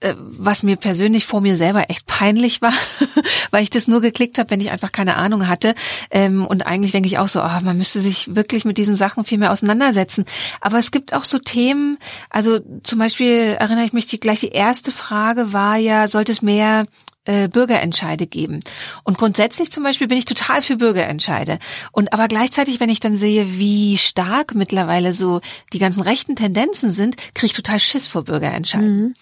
äh, 0.00 0.14
was 0.16 0.62
mir 0.62 0.76
persönlich 0.76 1.26
vor 1.26 1.40
mir 1.40 1.56
selber 1.56 1.90
echt 1.90 2.06
peinlich 2.06 2.62
war, 2.62 2.72
weil 3.50 3.64
ich 3.64 3.70
das 3.70 3.88
nur 3.88 4.00
geklickt 4.00 4.38
habe, 4.38 4.50
wenn 4.52 4.60
ich 4.60 4.70
einfach 4.70 4.92
keine 4.92 5.16
Ahnung 5.16 5.48
hatte. 5.48 5.74
Ähm, 6.12 6.46
und 6.46 6.66
eigentlich 6.66 6.92
denke 6.92 7.08
ich 7.08 7.18
auch 7.18 7.28
so, 7.28 7.42
oh, 7.42 7.60
man 7.64 7.76
müsste 7.76 8.00
sich 8.00 8.36
wirklich 8.36 8.64
mit 8.64 8.78
diesen 8.78 8.94
Sachen 8.94 9.24
viel 9.24 9.38
mehr 9.38 9.50
auseinandersetzen. 9.50 10.24
Aber 10.60 10.78
es 10.78 10.92
gibt 10.92 11.14
auch 11.14 11.24
so 11.24 11.38
Themen, 11.38 11.98
also 12.30 12.60
zum 12.84 13.00
Beispiel 13.00 13.07
Beispiel 13.08 13.56
erinnere 13.58 13.86
ich 13.86 13.94
mich, 13.94 14.06
die, 14.06 14.20
gleich 14.20 14.40
die 14.40 14.50
erste 14.50 14.92
Frage 14.92 15.54
war 15.54 15.76
ja, 15.76 16.08
sollte 16.08 16.30
es 16.30 16.42
mehr 16.42 16.84
äh, 17.24 17.48
Bürgerentscheide 17.48 18.26
geben. 18.26 18.60
Und 19.02 19.16
grundsätzlich 19.16 19.72
zum 19.72 19.82
Beispiel 19.82 20.08
bin 20.08 20.18
ich 20.18 20.26
total 20.26 20.60
für 20.60 20.76
Bürgerentscheide. 20.76 21.58
Und 21.90 22.12
aber 22.12 22.28
gleichzeitig, 22.28 22.80
wenn 22.80 22.90
ich 22.90 23.00
dann 23.00 23.16
sehe, 23.16 23.58
wie 23.58 23.96
stark 23.96 24.54
mittlerweile 24.54 25.14
so 25.14 25.40
die 25.72 25.78
ganzen 25.78 26.02
rechten 26.02 26.36
Tendenzen 26.36 26.90
sind, 26.90 27.16
kriege 27.34 27.46
ich 27.46 27.54
total 27.54 27.80
Schiss 27.80 28.08
vor 28.08 28.24
Bürgerentscheiden. 28.24 29.00
Mhm. 29.00 29.14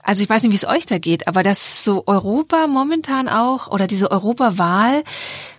Also 0.00 0.22
ich 0.22 0.28
weiß 0.28 0.44
nicht, 0.44 0.52
wie 0.52 0.56
es 0.56 0.66
euch 0.66 0.86
da 0.86 0.98
geht, 0.98 1.26
aber 1.26 1.42
das 1.42 1.82
so 1.82 2.04
Europa 2.06 2.68
momentan 2.68 3.28
auch 3.28 3.66
oder 3.68 3.88
diese 3.88 4.12
Europawahl, 4.12 5.02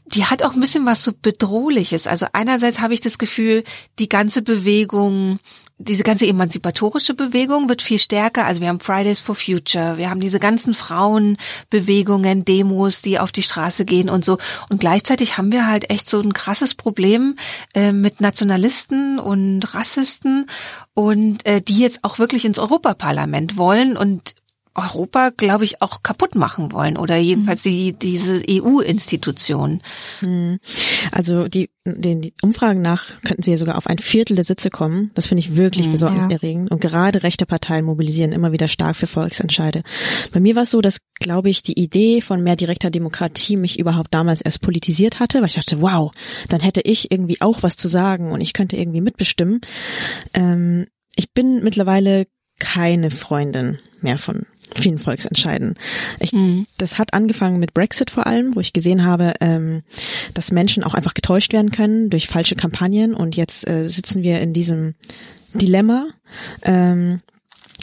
die 0.05 0.25
hat 0.25 0.43
auch 0.43 0.53
ein 0.53 0.61
bisschen 0.61 0.85
was 0.85 1.03
so 1.03 1.11
bedrohliches. 1.21 2.07
Also 2.07 2.27
einerseits 2.31 2.79
habe 2.79 2.93
ich 2.93 3.01
das 3.01 3.17
Gefühl, 3.17 3.65
die 3.99 4.07
ganze 4.07 4.43
Bewegung 4.43 5.39
diese 5.77 6.03
ganze 6.03 6.25
emanzipatorische 6.25 7.13
Bewegung 7.13 7.67
wird 7.67 7.81
viel 7.81 7.99
stärker. 7.99 8.45
Also 8.45 8.61
wir 8.61 8.69
haben 8.69 8.79
Fridays 8.79 9.19
for 9.19 9.35
Future, 9.35 9.97
wir 9.97 10.09
haben 10.09 10.21
diese 10.21 10.39
ganzen 10.39 10.73
Frauenbewegungen, 10.73 12.45
Demos, 12.45 13.01
die 13.01 13.19
auf 13.19 13.31
die 13.31 13.43
Straße 13.43 13.83
gehen 13.83 14.09
und 14.09 14.23
so. 14.23 14.37
Und 14.69 14.79
gleichzeitig 14.79 15.37
haben 15.37 15.51
wir 15.51 15.67
halt 15.67 15.89
echt 15.89 16.09
so 16.09 16.21
ein 16.21 16.33
krasses 16.33 16.75
Problem 16.75 17.35
äh, 17.73 17.91
mit 17.91 18.21
Nationalisten 18.21 19.19
und 19.19 19.73
Rassisten 19.73 20.49
und 20.93 21.45
äh, 21.45 21.61
die 21.61 21.79
jetzt 21.79 22.03
auch 22.03 22.19
wirklich 22.19 22.45
ins 22.45 22.59
Europaparlament 22.59 23.57
wollen 23.57 23.97
und 23.97 24.33
Europa, 24.75 25.29
glaube 25.29 25.63
ich, 25.63 25.81
auch 25.81 26.03
kaputt 26.03 26.35
machen 26.35 26.73
wollen 26.73 26.97
oder 26.97 27.15
jedenfalls 27.15 27.63
die, 27.63 27.93
diese 27.93 28.43
EU-Institutionen. 28.49 29.81
Hm. 30.19 30.59
Also 31.11 31.47
die, 31.47 31.69
den, 31.85 32.21
die 32.21 32.33
Umfragen 32.41 32.81
nach 32.81 33.21
könnten 33.21 33.41
sie 33.41 33.51
ja 33.51 33.57
sogar 33.57 33.77
auf 33.77 33.87
ein 33.87 33.99
Viertel 33.99 34.35
der 34.35 34.43
Sitze 34.43 34.69
kommen. 34.69 35.11
Das 35.13 35.27
finde 35.27 35.39
ich 35.39 35.55
wirklich 35.55 35.85
hm, 35.85 35.93
besorgniserregend. 35.93 36.69
Ja. 36.69 36.73
Und 36.73 36.81
gerade 36.81 37.23
rechte 37.23 37.45
Parteien 37.45 37.85
mobilisieren 37.85 38.33
immer 38.33 38.51
wieder 38.51 38.67
stark 38.67 38.97
für 38.97 39.07
Volksentscheide. 39.07 39.83
Bei 40.33 40.41
mir 40.41 40.55
war 40.55 40.63
es 40.63 40.71
so, 40.71 40.81
dass, 40.81 40.99
glaube 41.19 41.49
ich, 41.49 41.63
die 41.63 41.79
Idee 41.79 42.19
von 42.19 42.43
mehr 42.43 42.57
direkter 42.57 42.89
Demokratie 42.89 43.55
mich 43.55 43.79
überhaupt 43.79 44.13
damals 44.13 44.41
erst 44.41 44.61
politisiert 44.61 45.19
hatte, 45.19 45.39
weil 45.39 45.47
ich 45.47 45.55
dachte, 45.55 45.81
wow, 45.81 46.11
dann 46.49 46.59
hätte 46.59 46.81
ich 46.81 47.11
irgendwie 47.11 47.39
auch 47.39 47.63
was 47.63 47.77
zu 47.77 47.87
sagen 47.87 48.31
und 48.31 48.41
ich 48.41 48.51
könnte 48.51 48.75
irgendwie 48.75 49.01
mitbestimmen. 49.01 49.61
Ähm, 50.33 50.87
ich 51.15 51.31
bin 51.31 51.63
mittlerweile 51.63 52.25
keine 52.59 53.11
Freundin 53.11 53.79
mehr 54.01 54.17
von 54.17 54.45
vielen 54.75 54.97
Volksentscheiden. 54.97 55.75
Ich, 56.19 56.33
mhm. 56.33 56.65
Das 56.77 56.97
hat 56.97 57.13
angefangen 57.13 57.59
mit 57.59 57.73
Brexit 57.73 58.09
vor 58.09 58.27
allem, 58.27 58.55
wo 58.55 58.59
ich 58.59 58.73
gesehen 58.73 59.05
habe, 59.05 59.33
ähm, 59.41 59.83
dass 60.33 60.51
Menschen 60.51 60.83
auch 60.83 60.93
einfach 60.93 61.13
getäuscht 61.13 61.53
werden 61.53 61.71
können 61.71 62.09
durch 62.09 62.27
falsche 62.27 62.55
Kampagnen 62.55 63.13
und 63.13 63.35
jetzt 63.35 63.67
äh, 63.67 63.87
sitzen 63.87 64.23
wir 64.23 64.41
in 64.41 64.53
diesem 64.53 64.95
Dilemma. 65.53 66.07
Ähm, 66.63 67.19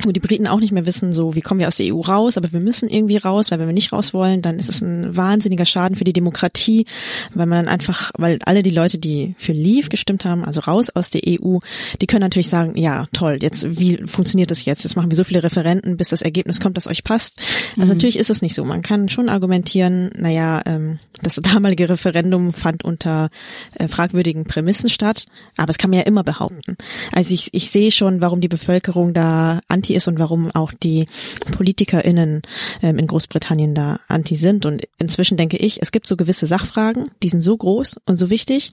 wo 0.05 0.11
die 0.13 0.21
Briten 0.21 0.49
auch 0.49 0.61
nicht 0.61 0.73
mehr 0.73 0.87
wissen, 0.87 1.13
so 1.13 1.35
wie 1.35 1.41
kommen 1.41 1.61
wir 1.61 1.69
aus 1.69 1.77
der 1.77 1.95
EU 1.95 2.01
raus, 2.01 2.37
aber 2.37 2.53
wir 2.53 2.61
müssen 2.61 2.89
irgendwie 2.89 3.19
raus, 3.19 3.51
weil 3.51 3.59
wenn 3.59 3.67
wir 3.67 3.75
nicht 3.75 3.93
raus 3.93 4.15
wollen, 4.15 4.43
dann 4.43 4.59
ist 4.59 4.69
es 4.69 4.81
ein 4.81 5.17
wahnsinniger 5.17 5.67
Schaden 5.67 5.97
für 5.97 6.05
die 6.05 6.13
Demokratie, 6.13 6.87
weil 7.35 7.47
man 7.47 7.65
dann 7.65 7.73
einfach, 7.73 8.11
weil 8.17 8.39
alle 8.45 8.63
die 8.63 8.71
Leute, 8.71 8.99
die 8.99 9.35
für 9.37 9.53
Leave 9.53 9.91
gestimmt 9.91 10.25
haben, 10.25 10.45
also 10.45 10.63
raus 10.63 10.91
aus 10.91 11.11
der 11.11 11.23
EU, 11.27 11.59
die 12.01 12.07
können 12.07 12.23
natürlich 12.23 12.49
sagen, 12.49 12.77
ja, 12.77 13.07
toll, 13.13 13.39
jetzt 13.43 13.79
wie 13.79 13.99
funktioniert 14.07 14.51
das 14.51 14.65
jetzt? 14.65 14.83
Jetzt 14.83 14.97
machen 14.97 15.11
wir 15.11 15.17
so 15.17 15.25
viele 15.25 15.43
Referenten, 15.43 15.97
bis 15.97 16.09
das 16.09 16.23
Ergebnis 16.23 16.59
kommt, 16.59 16.77
das 16.77 16.89
euch 16.89 17.05
passt. 17.05 17.41
Also 17.77 17.93
mhm. 17.93 17.99
natürlich 17.99 18.19
ist 18.19 18.31
es 18.31 18.43
nicht 18.43 18.55
so. 18.55 18.65
Man 18.65 18.83
kann 18.83 19.09
schon 19.09 19.29
argumentieren, 19.29 20.11
naja, 20.17 20.63
ähm, 20.67 20.99
das 21.23 21.37
damalige 21.37 21.89
Referendum 21.89 22.53
fand 22.53 22.85
unter 22.85 23.31
äh, 23.75 23.89
fragwürdigen 23.89 24.45
Prämissen 24.45 24.89
statt, 24.89 25.27
aber 25.57 25.67
das 25.67 25.79
kann 25.79 25.91
man 25.91 26.01
ja 26.01 26.07
immer 26.07 26.25
behaupten. 26.25 26.77
Also 27.13 27.35
ich, 27.35 27.51
ich 27.53 27.71
sehe 27.71 27.93
schon, 27.93 28.23
warum 28.23 28.41
die 28.41 28.49
Bevölkerung 28.49 29.13
da 29.13 29.61
an 29.69 29.82
anti 29.83 29.95
ist 29.95 30.07
und 30.07 30.21
warum 30.21 30.53
auch 30.53 30.73
die 30.73 31.07
PolitikerInnen 31.51 32.43
ähm, 32.83 32.99
in 32.99 33.09
Großbritannien 33.09 33.75
da 33.75 33.99
anti 34.07 34.37
sind. 34.37 34.65
Und 34.65 34.87
inzwischen 34.99 35.37
denke 35.37 35.57
ich, 35.57 35.83
es 35.83 35.91
gibt 35.91 36.07
so 36.07 36.17
gewisse 36.17 36.47
Sachfragen, 36.47 37.11
die 37.23 37.29
sind 37.29 37.41
so 37.41 37.57
groß 37.57 37.97
und 38.07 38.17
so 38.17 38.31
wichtig, 38.31 38.71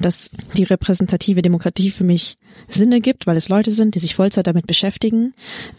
dass 0.00 0.30
die 0.56 0.64
repräsentative 0.64 1.42
Demokratie 1.42 1.92
für 1.92 2.04
mich 2.04 2.36
Sinn 2.68 2.90
ergibt, 2.90 3.28
weil 3.28 3.36
es 3.36 3.48
Leute 3.48 3.70
sind, 3.70 3.94
die 3.94 4.00
sich 4.00 4.16
Vollzeit 4.16 4.48
damit 4.48 4.66
beschäftigen, 4.66 5.34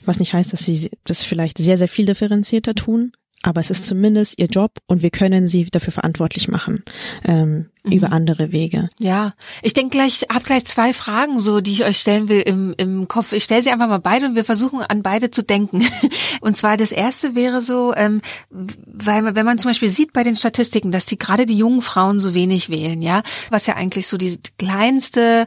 was 0.05 0.19
nicht 0.19 0.33
heißt, 0.33 0.53
dass 0.53 0.63
sie 0.63 0.89
das 1.03 1.23
vielleicht 1.23 1.57
sehr, 1.57 1.77
sehr 1.77 1.89
viel 1.89 2.05
differenzierter 2.05 2.73
tun, 2.73 3.11
aber 3.43 3.59
es 3.61 3.69
ist 3.69 3.85
zumindest 3.85 4.39
ihr 4.39 4.47
Job 4.47 4.77
und 4.87 5.01
wir 5.01 5.09
können 5.09 5.47
sie 5.47 5.65
dafür 5.65 5.91
verantwortlich 5.91 6.47
machen 6.47 6.83
ähm, 7.25 7.69
mhm. 7.83 7.91
über 7.91 8.11
andere 8.11 8.51
Wege. 8.51 8.89
Ja, 8.99 9.33
ich 9.61 9.73
denke 9.73 9.97
gleich, 9.97 10.25
habe 10.31 10.45
gleich 10.45 10.65
zwei 10.65 10.93
Fragen 10.93 11.39
so, 11.39 11.61
die 11.61 11.71
ich 11.71 11.83
euch 11.83 11.99
stellen 11.99 12.29
will 12.29 12.41
im, 12.41 12.75
im 12.77 13.07
Kopf. 13.07 13.33
Ich 13.33 13.43
stelle 13.43 13.63
sie 13.63 13.71
einfach 13.71 13.87
mal 13.87 13.99
beide 13.99 14.27
und 14.27 14.35
wir 14.35 14.45
versuchen 14.45 14.81
an 14.81 15.01
beide 15.01 15.31
zu 15.31 15.43
denken. 15.43 15.83
Und 16.41 16.57
zwar 16.57 16.77
das 16.77 16.91
erste 16.91 17.35
wäre 17.35 17.61
so, 17.61 17.93
ähm, 17.95 18.21
weil 18.49 19.35
wenn 19.35 19.45
man 19.45 19.59
zum 19.59 19.69
Beispiel 19.69 19.89
sieht 19.89 20.13
bei 20.13 20.23
den 20.23 20.35
Statistiken, 20.35 20.91
dass 20.91 21.05
die 21.05 21.17
gerade 21.17 21.45
die 21.45 21.57
jungen 21.57 21.81
Frauen 21.81 22.19
so 22.19 22.33
wenig 22.33 22.69
wählen, 22.69 23.01
ja, 23.01 23.21
was 23.49 23.67
ja 23.67 23.75
eigentlich 23.75 24.07
so 24.07 24.17
die 24.17 24.39
kleinste 24.57 25.45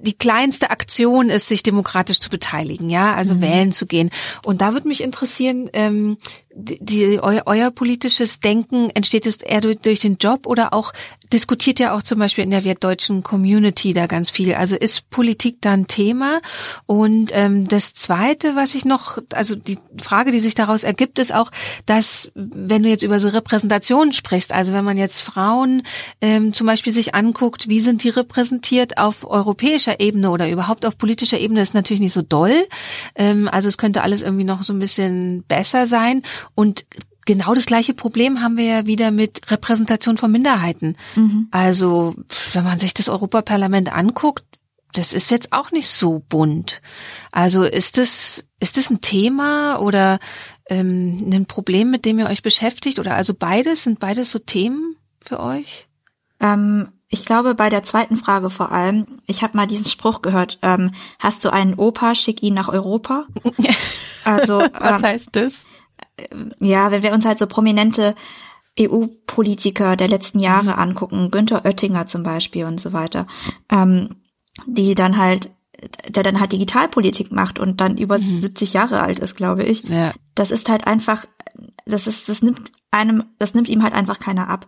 die 0.00 0.16
kleinste 0.16 0.70
Aktion 0.70 1.28
ist, 1.28 1.48
sich 1.48 1.62
demokratisch 1.62 2.20
zu 2.20 2.30
beteiligen, 2.30 2.90
ja, 2.90 3.14
also 3.14 3.34
mhm. 3.34 3.40
wählen 3.40 3.72
zu 3.72 3.86
gehen. 3.86 4.10
Und 4.44 4.60
da 4.60 4.72
würde 4.72 4.88
mich 4.88 5.02
interessieren, 5.02 5.68
ähm, 5.72 6.18
die, 6.58 7.20
euer, 7.20 7.42
euer 7.44 7.70
politisches 7.70 8.40
Denken 8.40 8.88
entsteht 8.90 9.26
es 9.26 9.36
eher 9.36 9.60
durch, 9.60 9.78
durch 9.78 10.00
den 10.00 10.16
Job 10.16 10.46
oder 10.46 10.72
auch 10.72 10.92
diskutiert 11.32 11.78
ja 11.78 11.94
auch 11.94 12.02
zum 12.02 12.18
Beispiel 12.18 12.44
in 12.44 12.50
der 12.50 12.64
wertdeutschen 12.64 13.22
Community 13.22 13.92
da 13.92 14.06
ganz 14.06 14.30
viel. 14.30 14.54
Also 14.54 14.74
ist 14.74 15.10
Politik 15.10 15.58
da 15.60 15.72
ein 15.72 15.86
Thema? 15.86 16.40
Und 16.86 17.30
ähm, 17.32 17.68
das 17.68 17.92
Zweite, 17.94 18.56
was 18.56 18.74
ich 18.74 18.84
noch, 18.84 19.18
also 19.34 19.54
die 19.54 19.78
Frage, 20.00 20.30
die 20.30 20.40
sich 20.40 20.54
daraus 20.54 20.82
ergibt, 20.84 21.18
ist 21.18 21.34
auch, 21.34 21.50
dass 21.84 22.30
wenn 22.34 22.82
du 22.82 22.88
jetzt 22.88 23.02
über 23.02 23.20
so 23.20 23.28
Repräsentation 23.28 24.12
sprichst, 24.12 24.52
also 24.52 24.72
wenn 24.72 24.84
man 24.84 24.96
jetzt 24.96 25.20
Frauen 25.20 25.82
ähm, 26.20 26.54
zum 26.54 26.66
Beispiel 26.66 26.92
sich 26.92 27.14
anguckt, 27.14 27.68
wie 27.68 27.80
sind 27.80 28.02
die 28.02 28.08
repräsentiert 28.08 28.96
auf 28.96 29.28
europäischer 29.28 30.00
Ebene 30.00 30.30
oder 30.30 30.48
überhaupt 30.48 30.86
auf 30.86 30.96
politischer 30.96 31.38
Ebene, 31.38 31.60
ist 31.60 31.74
natürlich 31.74 32.00
nicht 32.00 32.14
so 32.14 32.22
doll. 32.22 32.66
Ähm, 33.14 33.48
also 33.48 33.68
es 33.68 33.78
könnte 33.78 34.02
alles 34.02 34.22
irgendwie 34.22 34.44
noch 34.44 34.62
so 34.62 34.72
ein 34.72 34.78
bisschen 34.78 35.42
besser 35.48 35.86
sein. 35.86 36.22
Und 36.54 36.86
genau 37.26 37.54
das 37.54 37.66
gleiche 37.66 37.94
Problem 37.94 38.40
haben 38.40 38.56
wir 38.56 38.64
ja 38.64 38.86
wieder 38.86 39.10
mit 39.10 39.50
Repräsentation 39.50 40.16
von 40.16 40.30
Minderheiten. 40.30 40.96
Mhm. 41.14 41.48
Also, 41.50 42.14
wenn 42.52 42.64
man 42.64 42.78
sich 42.78 42.94
das 42.94 43.08
Europaparlament 43.08 43.92
anguckt, 43.92 44.44
das 44.92 45.12
ist 45.12 45.30
jetzt 45.30 45.52
auch 45.52 45.72
nicht 45.72 45.90
so 45.90 46.22
bunt. 46.28 46.80
Also 47.30 47.64
ist 47.64 47.98
das, 47.98 48.46
ist 48.60 48.76
das 48.76 48.90
ein 48.90 49.02
Thema 49.02 49.78
oder 49.78 50.18
ähm, 50.68 51.18
ein 51.30 51.46
Problem, 51.46 51.90
mit 51.90 52.04
dem 52.04 52.18
ihr 52.18 52.28
euch 52.28 52.42
beschäftigt? 52.42 52.98
Oder 52.98 53.14
also 53.14 53.34
beides, 53.34 53.82
sind 53.82 54.00
beides 54.00 54.30
so 54.30 54.38
Themen 54.38 54.96
für 55.20 55.40
euch? 55.40 55.88
Ähm, 56.40 56.88
ich 57.08 57.24
glaube 57.24 57.54
bei 57.54 57.68
der 57.68 57.82
zweiten 57.82 58.16
Frage 58.16 58.50
vor 58.50 58.72
allem, 58.72 59.06
ich 59.26 59.42
habe 59.42 59.56
mal 59.56 59.66
diesen 59.66 59.84
Spruch 59.84 60.22
gehört, 60.22 60.58
ähm, 60.62 60.92
hast 61.18 61.44
du 61.44 61.52
einen 61.52 61.74
Opa, 61.74 62.14
schick 62.14 62.42
ihn 62.42 62.54
nach 62.54 62.68
Europa. 62.68 63.26
Also 64.24 64.58
was 64.58 65.02
ähm, 65.02 65.06
heißt 65.06 65.28
das? 65.36 65.66
Ja, 66.60 66.90
wenn 66.90 67.02
wir 67.02 67.12
uns 67.12 67.24
halt 67.24 67.38
so 67.38 67.46
prominente 67.46 68.14
EU-Politiker 68.78 69.96
der 69.96 70.08
letzten 70.08 70.38
Jahre 70.38 70.72
mhm. 70.72 70.78
angucken, 70.78 71.30
Günther 71.30 71.64
Oettinger 71.64 72.06
zum 72.06 72.22
Beispiel 72.22 72.64
und 72.64 72.80
so 72.80 72.92
weiter, 72.92 73.26
ähm, 73.70 74.16
die 74.66 74.94
dann 74.94 75.16
halt, 75.16 75.50
der 76.08 76.22
dann 76.22 76.40
halt 76.40 76.52
Digitalpolitik 76.52 77.32
macht 77.32 77.58
und 77.58 77.80
dann 77.80 77.96
über 77.96 78.18
mhm. 78.18 78.42
70 78.42 78.72
Jahre 78.72 79.02
alt 79.02 79.18
ist, 79.18 79.36
glaube 79.36 79.64
ich. 79.64 79.84
Ja. 79.84 80.12
Das 80.34 80.50
ist 80.50 80.68
halt 80.68 80.86
einfach, 80.86 81.26
das 81.86 82.06
ist, 82.06 82.28
das 82.28 82.42
nimmt 82.42 82.70
einem, 82.90 83.24
das 83.38 83.54
nimmt 83.54 83.68
ihm 83.68 83.82
halt 83.82 83.94
einfach 83.94 84.18
keiner 84.18 84.48
ab. 84.48 84.66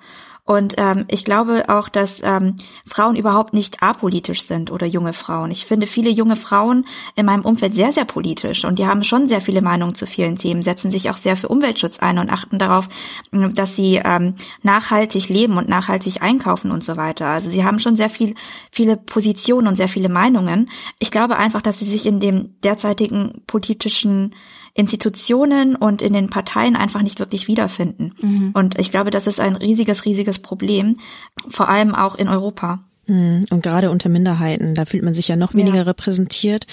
Und 0.49 0.77
ähm, 0.79 1.05
ich 1.09 1.27
glaube 1.27 1.69
auch, 1.69 1.91
dass 1.91 2.23
ähm, 2.25 2.57
Frauen 2.87 3.17
überhaupt 3.17 3.53
nicht 3.53 3.83
apolitisch 3.83 4.41
sind 4.41 4.71
oder 4.71 4.87
junge 4.87 5.13
Frauen. 5.13 5.51
Ich 5.51 5.67
finde 5.67 5.87
viele 5.87 6.09
junge 6.09 6.37
Frauen 6.37 6.87
in 7.17 7.27
meinem 7.27 7.45
Umfeld 7.45 7.75
sehr, 7.75 7.93
sehr 7.93 8.07
politisch 8.07 8.65
und 8.65 8.79
die 8.79 8.87
haben 8.87 9.05
schon 9.05 9.29
sehr 9.29 9.43
viele 9.43 9.61
Meinungen 9.61 9.95
zu 9.95 10.07
vielen 10.07 10.37
Themen, 10.37 10.63
setzen 10.63 10.91
sich 10.91 11.11
auch 11.11 11.19
sehr 11.19 11.37
für 11.37 11.49
Umweltschutz 11.49 11.99
ein 11.99 12.17
und 12.17 12.31
achten 12.31 12.59
darauf, 12.59 12.89
dass 13.31 13.77
sie 13.77 14.01
ähm, 14.03 14.37
nachhaltig 14.63 15.29
leben 15.29 15.59
und 15.59 15.69
nachhaltig 15.69 16.23
einkaufen 16.23 16.71
und 16.71 16.83
so 16.83 16.97
weiter. 16.97 17.27
Also 17.27 17.51
sie 17.51 17.67
haben 17.67 17.79
schon 17.79 17.97
sehr 17.97 18.09
viel, 18.09 18.35
viele 18.73 18.97
Positionen 18.97 19.69
und 19.69 19.77
sehr 19.77 19.91
viele 19.91 20.09
Meinungen. 20.09 20.71
Ich 20.99 21.11
glaube 21.11 21.37
einfach, 21.37 21.61
dass 21.61 21.79
sie 21.79 21.85
sich 21.85 22.07
in 22.07 22.21
dem 22.21 22.59
derzeitigen 22.63 23.43
politischen 23.47 24.35
Institutionen 24.79 25.75
und 25.75 26.03
in 26.03 26.13
den 26.13 26.31
Parteien 26.31 26.77
einfach 26.77 27.03
nicht 27.03 27.19
wirklich 27.19 27.49
wiederfinden. 27.49 28.15
Mhm. 28.21 28.53
Und 28.55 28.79
ich 28.79 28.93
glaube, 28.93 29.11
das 29.11 29.27
ist 29.27 29.41
ein 29.41 29.57
riesiges, 29.57 30.05
riesiges 30.05 30.39
Problem, 30.39 30.99
vor 31.49 31.69
allem 31.69 31.97
auch 31.97 32.15
in 32.15 32.29
Europa. 32.29 32.85
Hm, 33.09 33.47
und 33.49 33.63
gerade 33.63 33.91
unter 33.91 34.11
Minderheiten, 34.11 34.75
da 34.75 34.85
fühlt 34.85 35.03
man 35.03 35.15
sich 35.15 35.29
ja 35.29 35.37
noch 35.37 35.55
weniger 35.55 35.79
ja. 35.79 35.83
repräsentiert. 35.85 36.67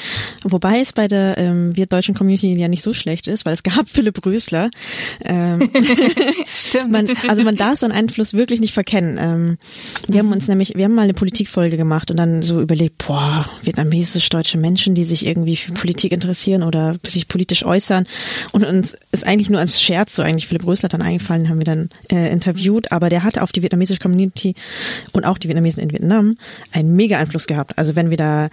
Wobei 0.43 0.81
es 0.81 0.91
bei 0.91 1.07
der 1.07 1.37
ähm, 1.37 1.77
wir 1.77 1.85
deutschen 1.85 2.13
Community 2.13 2.53
ja 2.55 2.67
nicht 2.67 2.83
so 2.83 2.93
schlecht 2.93 3.27
ist, 3.29 3.45
weil 3.45 3.53
es 3.53 3.63
gab 3.63 3.87
Philipp 3.87 4.25
Rösler. 4.25 4.69
Ähm, 5.23 5.69
Stimmt. 6.47 6.91
Man, 6.91 7.07
also 7.29 7.43
man 7.43 7.55
darf 7.55 7.79
seinen 7.79 7.93
Einfluss 7.93 8.33
wirklich 8.33 8.59
nicht 8.59 8.73
verkennen. 8.73 9.17
Ähm, 9.17 9.57
wir 10.09 10.19
haben 10.19 10.33
uns 10.33 10.49
nämlich, 10.49 10.73
wir 10.75 10.83
haben 10.83 10.93
mal 10.93 11.03
eine 11.03 11.13
Politikfolge 11.13 11.77
gemacht 11.77 12.11
und 12.11 12.17
dann 12.17 12.41
so 12.41 12.59
überlegt, 12.59 12.97
boah, 13.07 13.49
vietnamesisch-deutsche 13.63 14.57
Menschen, 14.57 14.93
die 14.93 15.05
sich 15.05 15.25
irgendwie 15.25 15.55
für 15.55 15.71
Politik 15.71 16.11
interessieren 16.11 16.63
oder 16.63 16.97
sich 17.07 17.29
politisch 17.29 17.65
äußern. 17.65 18.07
Und 18.51 18.65
uns 18.65 18.97
ist 19.13 19.25
eigentlich 19.25 19.49
nur 19.49 19.61
als 19.61 19.81
Scherz 19.81 20.17
so 20.17 20.21
eigentlich 20.21 20.47
Philipp 20.47 20.67
Rösler 20.67 20.89
dann 20.89 21.01
eingefallen, 21.01 21.47
haben 21.47 21.59
wir 21.59 21.65
dann 21.65 21.89
äh, 22.11 22.29
interviewt. 22.29 22.91
Aber 22.91 23.09
der 23.09 23.23
hatte 23.23 23.41
auf 23.41 23.53
die 23.53 23.61
vietnamesische 23.61 24.01
Community 24.01 24.53
und 25.13 25.23
auch 25.23 25.37
die 25.37 25.47
Vietnamesen 25.47 25.81
in 25.81 25.91
Vietnam 25.91 26.24
haben, 26.25 26.37
einen 26.71 26.95
mega 26.95 27.17
Einfluss 27.17 27.47
gehabt. 27.47 27.77
Also 27.77 27.95
wenn 27.95 28.09
wir 28.09 28.17
da 28.17 28.49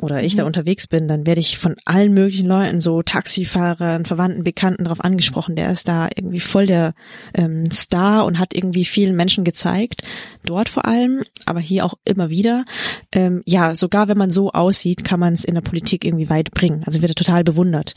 oder 0.00 0.22
ich 0.22 0.34
mhm. 0.34 0.38
da 0.38 0.44
unterwegs 0.44 0.86
bin, 0.86 1.08
dann 1.08 1.26
werde 1.26 1.40
ich 1.40 1.58
von 1.58 1.74
allen 1.84 2.14
möglichen 2.14 2.46
Leuten, 2.46 2.78
so 2.78 3.02
Taxifahrern, 3.02 4.04
Verwandten, 4.04 4.44
Bekannten 4.44 4.84
darauf 4.84 5.00
angesprochen. 5.00 5.56
Der 5.56 5.72
ist 5.72 5.88
da 5.88 6.08
irgendwie 6.14 6.38
voll 6.38 6.66
der 6.66 6.94
ähm, 7.34 7.64
Star 7.72 8.24
und 8.24 8.38
hat 8.38 8.54
irgendwie 8.54 8.84
vielen 8.84 9.16
Menschen 9.16 9.42
gezeigt, 9.42 10.02
dort 10.44 10.68
vor 10.68 10.84
allem, 10.84 11.24
aber 11.46 11.58
hier 11.58 11.84
auch 11.84 11.94
immer 12.04 12.30
wieder. 12.30 12.64
Ähm, 13.12 13.42
ja, 13.44 13.74
sogar 13.74 14.06
wenn 14.06 14.18
man 14.18 14.30
so 14.30 14.52
aussieht, 14.52 15.02
kann 15.02 15.18
man 15.18 15.32
es 15.32 15.42
in 15.42 15.56
der 15.56 15.62
Politik 15.62 16.04
irgendwie 16.04 16.30
weit 16.30 16.52
bringen. 16.52 16.84
Also 16.86 17.02
wird 17.02 17.10
er 17.10 17.16
total 17.16 17.42
bewundert. 17.42 17.94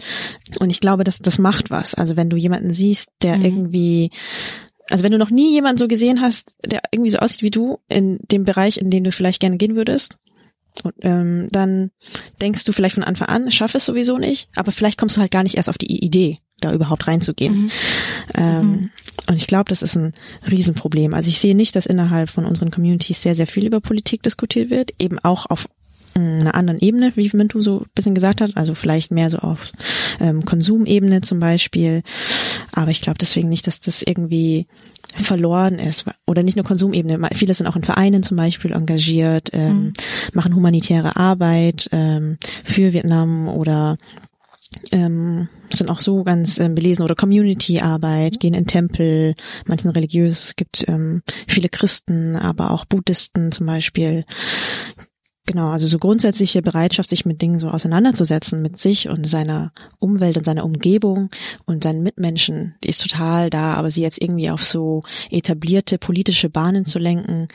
Und 0.60 0.72
ich 0.72 0.80
glaube, 0.80 1.04
dass 1.04 1.20
das 1.20 1.38
macht 1.38 1.70
was. 1.70 1.94
Also 1.94 2.18
wenn 2.18 2.32
du 2.32 2.36
jemanden 2.36 2.72
siehst, 2.72 3.10
der 3.22 3.38
mhm. 3.38 3.46
irgendwie 3.46 4.12
also 4.92 5.04
wenn 5.04 5.12
du 5.12 5.18
noch 5.18 5.30
nie 5.30 5.52
jemanden 5.52 5.78
so 5.78 5.88
gesehen 5.88 6.22
hast, 6.22 6.56
der 6.66 6.82
irgendwie 6.92 7.12
so 7.12 7.20
aussieht 7.20 7.44
wie 7.44 7.52
du 7.52 7.80
in 7.88 8.20
dem 8.32 8.44
Bereich, 8.44 8.78
in 8.78 8.90
den 8.90 9.04
du 9.04 9.12
vielleicht 9.12 9.40
gerne 9.40 9.58
gehen 9.58 9.76
würdest, 9.76 10.18
und, 10.84 10.94
ähm, 11.02 11.48
dann 11.52 11.92
denkst 12.42 12.64
du 12.64 12.72
vielleicht 12.72 12.96
von 12.96 13.04
Anfang 13.04 13.28
an, 13.28 13.52
schaff 13.52 13.76
es 13.76 13.86
sowieso 13.86 14.18
nicht, 14.18 14.48
aber 14.56 14.72
vielleicht 14.72 14.98
kommst 14.98 15.18
du 15.18 15.22
halt 15.22 15.32
gar 15.32 15.44
nicht 15.44 15.56
erst 15.56 15.70
auf 15.70 15.78
die 15.78 16.04
Idee, 16.04 16.38
da 16.60 16.74
überhaupt 16.74 17.08
reinzugehen. 17.08 17.54
Mhm. 17.54 17.72
Ähm, 18.36 18.68
mhm. 18.68 18.90
Und 19.28 19.36
ich 19.36 19.48
glaube, 19.48 19.70
das 19.70 19.82
ist 19.82 19.96
ein 19.96 20.14
Riesenproblem. 20.50 21.14
Also 21.14 21.30
ich 21.30 21.40
sehe 21.40 21.56
nicht, 21.56 21.76
dass 21.76 21.86
innerhalb 21.86 22.30
von 22.30 22.46
unseren 22.46 22.72
Communities 22.72 23.22
sehr, 23.22 23.36
sehr 23.36 23.48
viel 23.48 23.66
über 23.66 23.82
Politik 23.82 24.24
diskutiert 24.24 24.70
wird, 24.70 24.92
eben 25.00 25.20
auch 25.20 25.46
auf 25.46 25.68
einer 26.14 26.56
anderen 26.56 26.80
Ebene, 26.80 27.14
wie 27.16 27.30
Mintu 27.34 27.62
so 27.62 27.82
ein 27.82 27.92
bisschen 27.96 28.16
gesagt 28.16 28.42
hat, 28.42 28.52
also 28.56 28.76
vielleicht 28.76 29.12
mehr 29.12 29.30
so 29.30 29.38
auf 29.40 29.72
ähm, 30.20 30.46
Konsumebene 30.46 31.22
zum 31.22 31.40
Beispiel. 31.40 32.02
Aber 32.72 32.92
ich 32.92 33.02
glaube 33.02 33.18
deswegen 33.20 33.50
nicht, 33.50 33.68
dass 33.68 33.80
das 33.80 34.02
irgendwie 34.02 34.68
verloren 35.16 35.80
ist. 35.80 36.06
Oder 36.26 36.44
nicht 36.44 36.56
nur 36.56 36.66
Konsumebene. 36.66 37.30
Viele 37.34 37.54
sind 37.54 37.68
auch 37.68 37.76
in 37.76 37.84
Vereinen 37.84 38.24
zum 38.24 38.38
Beispiel 38.38 38.72
engagiert, 38.72 39.50
ähm, 39.54 39.84
mhm. 39.84 39.94
machen 40.34 40.56
humanitäre 40.56 41.16
Arbeit 41.16 41.90
ähm, 41.92 42.38
für 42.64 42.94
Vietnam 42.94 43.48
oder 43.48 43.98
ähm, 44.92 45.50
sind 45.70 45.90
auch 45.90 46.00
so 46.00 46.24
ganz 46.24 46.58
ähm, 46.60 46.76
belesen 46.76 47.04
oder 47.04 47.16
Community-Arbeit, 47.16 48.40
gehen 48.40 48.54
in 48.54 48.68
Tempel, 48.68 49.36
manchen 49.66 49.90
religiös, 49.90 50.56
gibt 50.56 50.88
ähm, 50.88 51.24
viele 51.48 51.70
Christen, 51.70 52.36
aber 52.36 52.72
auch 52.72 52.86
Buddhisten 52.86 53.52
zum 53.52 53.66
Beispiel, 53.66 54.26
Genau, 55.52 55.70
also 55.70 55.86
so 55.86 56.00
grundsätzliche 56.00 56.62
Bereitschaft, 56.62 57.10
sich 57.10 57.26
mit 57.26 57.42
Dingen 57.42 57.60
so 57.60 57.68
auseinanderzusetzen, 57.68 58.62
mit 58.62 58.80
sich 58.80 59.10
und 59.10 59.28
seiner 59.28 59.74
Umwelt 60.00 60.38
und 60.38 60.46
seiner 60.46 60.64
Umgebung 60.64 61.30
und 61.66 61.84
seinen 61.84 62.04
Mitmenschen, 62.04 62.76
die 62.86 62.88
ist 62.88 63.02
total 63.02 63.50
da, 63.50 63.74
aber 63.74 63.90
sie 63.90 64.02
jetzt 64.02 64.22
irgendwie 64.22 64.50
auf 64.50 64.64
so 64.64 65.04
etablierte 65.30 65.98
politische 65.98 66.50
Bahnen 66.50 66.86
zu 66.86 67.00
lenken, 67.00 67.50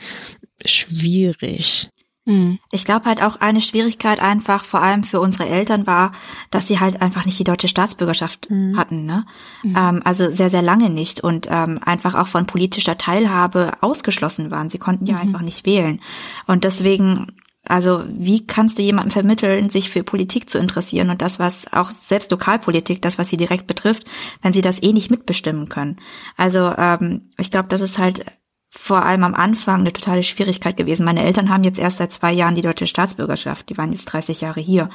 schwierig. 0.63 1.89
Hm. 2.27 2.59
Ich 2.71 2.85
glaube 2.85 3.05
halt 3.05 3.23
auch 3.23 3.37
eine 3.37 3.61
Schwierigkeit 3.61 4.19
einfach 4.19 4.63
vor 4.63 4.83
allem 4.83 5.01
für 5.01 5.19
unsere 5.19 5.49
Eltern 5.49 5.87
war, 5.87 6.11
dass 6.51 6.67
sie 6.67 6.79
halt 6.79 7.01
einfach 7.01 7.25
nicht 7.25 7.39
die 7.39 7.45
deutsche 7.45 7.67
Staatsbürgerschaft 7.69 8.51
mhm. 8.51 8.77
hatten, 8.77 9.05
ne? 9.05 9.25
Mhm. 9.63 9.75
Ähm, 9.75 10.01
also 10.03 10.29
sehr, 10.29 10.51
sehr 10.51 10.61
lange 10.61 10.91
nicht 10.91 11.21
und 11.21 11.47
ähm, 11.49 11.79
einfach 11.83 12.13
auch 12.13 12.27
von 12.27 12.45
politischer 12.45 12.99
Teilhabe 12.99 13.71
ausgeschlossen 13.81 14.51
waren. 14.51 14.69
Sie 14.69 14.77
konnten 14.77 15.07
ja 15.07 15.15
mhm. 15.15 15.21
einfach 15.21 15.41
nicht 15.41 15.65
wählen. 15.65 15.99
Und 16.45 16.63
deswegen 16.63 17.31
also 17.69 18.03
wie 18.07 18.45
kannst 18.45 18.77
du 18.77 18.81
jemandem 18.81 19.11
vermitteln, 19.11 19.69
sich 19.69 19.89
für 19.89 20.03
Politik 20.03 20.49
zu 20.49 20.57
interessieren 20.57 21.09
und 21.09 21.21
das, 21.21 21.39
was 21.39 21.71
auch 21.73 21.91
selbst 21.91 22.31
Lokalpolitik, 22.31 23.01
das, 23.01 23.17
was 23.17 23.29
sie 23.29 23.37
direkt 23.37 23.67
betrifft, 23.67 24.05
wenn 24.41 24.53
sie 24.53 24.61
das 24.61 24.81
eh 24.81 24.93
nicht 24.93 25.11
mitbestimmen 25.11 25.69
können? 25.69 25.99
Also 26.35 26.73
ähm, 26.77 27.29
ich 27.37 27.51
glaube, 27.51 27.69
das 27.69 27.81
ist 27.81 27.97
halt 27.97 28.25
vor 28.69 29.03
allem 29.03 29.23
am 29.23 29.33
Anfang 29.33 29.81
eine 29.81 29.93
totale 29.93 30.23
Schwierigkeit 30.23 30.77
gewesen. 30.77 31.05
Meine 31.05 31.23
Eltern 31.23 31.49
haben 31.49 31.63
jetzt 31.63 31.79
erst 31.79 31.97
seit 31.97 32.11
zwei 32.11 32.31
Jahren 32.33 32.55
die 32.55 32.61
deutsche 32.61 32.87
Staatsbürgerschaft, 32.87 33.69
die 33.69 33.77
waren 33.77 33.91
jetzt 33.91 34.05
30 34.05 34.41
Jahre 34.41 34.59
hier. 34.59 34.89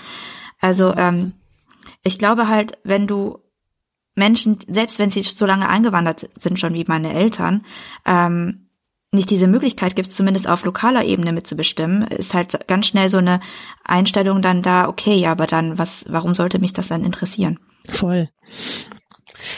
Also 0.60 0.94
ähm, 0.96 1.32
ich 2.02 2.18
glaube 2.18 2.48
halt, 2.48 2.78
wenn 2.84 3.06
du 3.06 3.38
Menschen, 4.14 4.58
selbst 4.68 4.98
wenn 4.98 5.10
sie 5.10 5.22
so 5.22 5.46
lange 5.46 5.68
eingewandert 5.68 6.28
sind 6.38 6.58
schon 6.58 6.74
wie 6.74 6.84
meine 6.86 7.14
Eltern, 7.14 7.64
ähm, 8.04 8.61
nicht 9.12 9.30
diese 9.30 9.46
Möglichkeit 9.46 9.94
gibt, 9.94 10.12
zumindest 10.12 10.48
auf 10.48 10.64
lokaler 10.64 11.04
Ebene 11.04 11.32
mitzubestimmen, 11.32 12.02
ist 12.02 12.32
halt 12.32 12.66
ganz 12.66 12.86
schnell 12.86 13.10
so 13.10 13.18
eine 13.18 13.40
Einstellung 13.84 14.40
dann 14.40 14.62
da, 14.62 14.88
okay, 14.88 15.26
aber 15.26 15.46
dann, 15.46 15.78
was, 15.78 16.06
warum 16.08 16.34
sollte 16.34 16.58
mich 16.58 16.72
das 16.72 16.88
dann 16.88 17.04
interessieren? 17.04 17.58
Voll. 17.88 18.30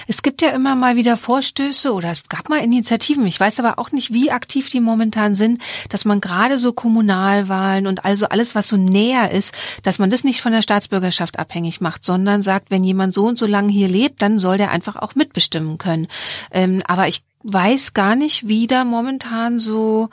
Es 0.07 0.23
gibt 0.23 0.43
ja 0.43 0.51
immer 0.51 0.75
mal 0.75 0.97
wieder 0.97 1.17
Vorstöße 1.17 1.93
oder 1.93 2.11
es 2.11 2.29
gab 2.29 2.49
mal 2.49 2.63
Initiativen. 2.63 3.27
Ich 3.27 3.39
weiß 3.39 3.61
aber 3.61 3.79
auch 3.79 3.93
nicht, 3.93 4.13
wie 4.13 4.31
aktiv 4.31 4.69
die 4.69 4.81
momentan 4.81 5.35
sind, 5.35 5.63
dass 5.89 6.05
man 6.05 6.21
gerade 6.21 6.59
so 6.59 6.73
Kommunalwahlen 6.73 7.87
und 7.87 8.05
also 8.05 8.27
alles, 8.29 8.55
was 8.55 8.69
so 8.69 8.77
näher 8.77 9.31
ist, 9.31 9.55
dass 9.83 9.99
man 9.99 10.11
das 10.11 10.25
nicht 10.25 10.41
von 10.41 10.53
der 10.53 10.63
Staatsbürgerschaft 10.63 11.39
abhängig 11.39 11.81
macht, 11.81 12.05
sondern 12.05 12.43
sagt, 12.43 12.71
wenn 12.71 12.85
jemand 12.85 13.15
so 13.15 13.27
und 13.27 13.39
so 13.39 13.47
lange 13.47 13.73
hier 13.73 13.89
lebt, 13.89 14.23
dann 14.23 14.39
soll 14.39 14.59
der 14.59 14.71
einfach 14.71 14.97
auch 14.97 15.15
mitbestimmen 15.15 15.79
können. 15.79 16.09
Ähm, 16.51 16.83
aber 16.87 17.09
ich 17.09 17.23
weiß 17.45 17.93
gar 17.93 18.17
nicht, 18.17 18.49
wie 18.49 18.67
da 18.67 18.85
momentan 18.85 19.59
so 19.59 20.09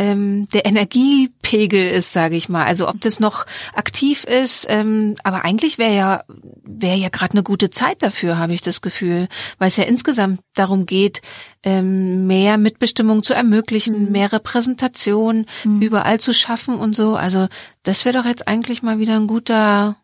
ähm, 0.00 0.48
der 0.54 0.64
Energiepegel 0.64 1.90
ist, 1.90 2.14
sage 2.14 2.34
ich 2.34 2.48
mal. 2.48 2.64
Also 2.64 2.88
ob 2.88 3.02
das 3.02 3.20
noch 3.20 3.44
aktiv 3.74 4.24
ist, 4.24 4.66
ähm, 4.70 5.14
aber 5.24 5.44
eigentlich 5.44 5.76
wäre 5.76 5.94
ja 5.94 6.24
wäre 6.64 6.96
ja 6.96 7.10
gerade 7.10 7.32
eine 7.32 7.42
gute 7.42 7.68
Zeit 7.68 8.02
dafür, 8.02 8.38
habe 8.38 8.54
ich 8.54 8.62
das 8.62 8.80
Gefühl, 8.80 9.28
weil 9.58 9.68
es 9.68 9.76
ja 9.76 9.84
insgesamt 9.84 10.40
darum 10.54 10.86
geht, 10.86 11.20
ähm, 11.62 12.26
mehr 12.26 12.56
Mitbestimmung 12.56 13.22
zu 13.22 13.34
ermöglichen, 13.34 14.06
mhm. 14.06 14.12
mehr 14.12 14.32
Repräsentation 14.32 15.44
mhm. 15.64 15.82
überall 15.82 16.18
zu 16.18 16.32
schaffen 16.32 16.76
und 16.76 16.96
so. 16.96 17.14
Also 17.16 17.48
das 17.82 18.06
wäre 18.06 18.16
doch 18.16 18.24
jetzt 18.24 18.48
eigentlich 18.48 18.82
mal 18.82 18.98
wieder 18.98 19.16
ein 19.16 19.26
guter 19.26 19.96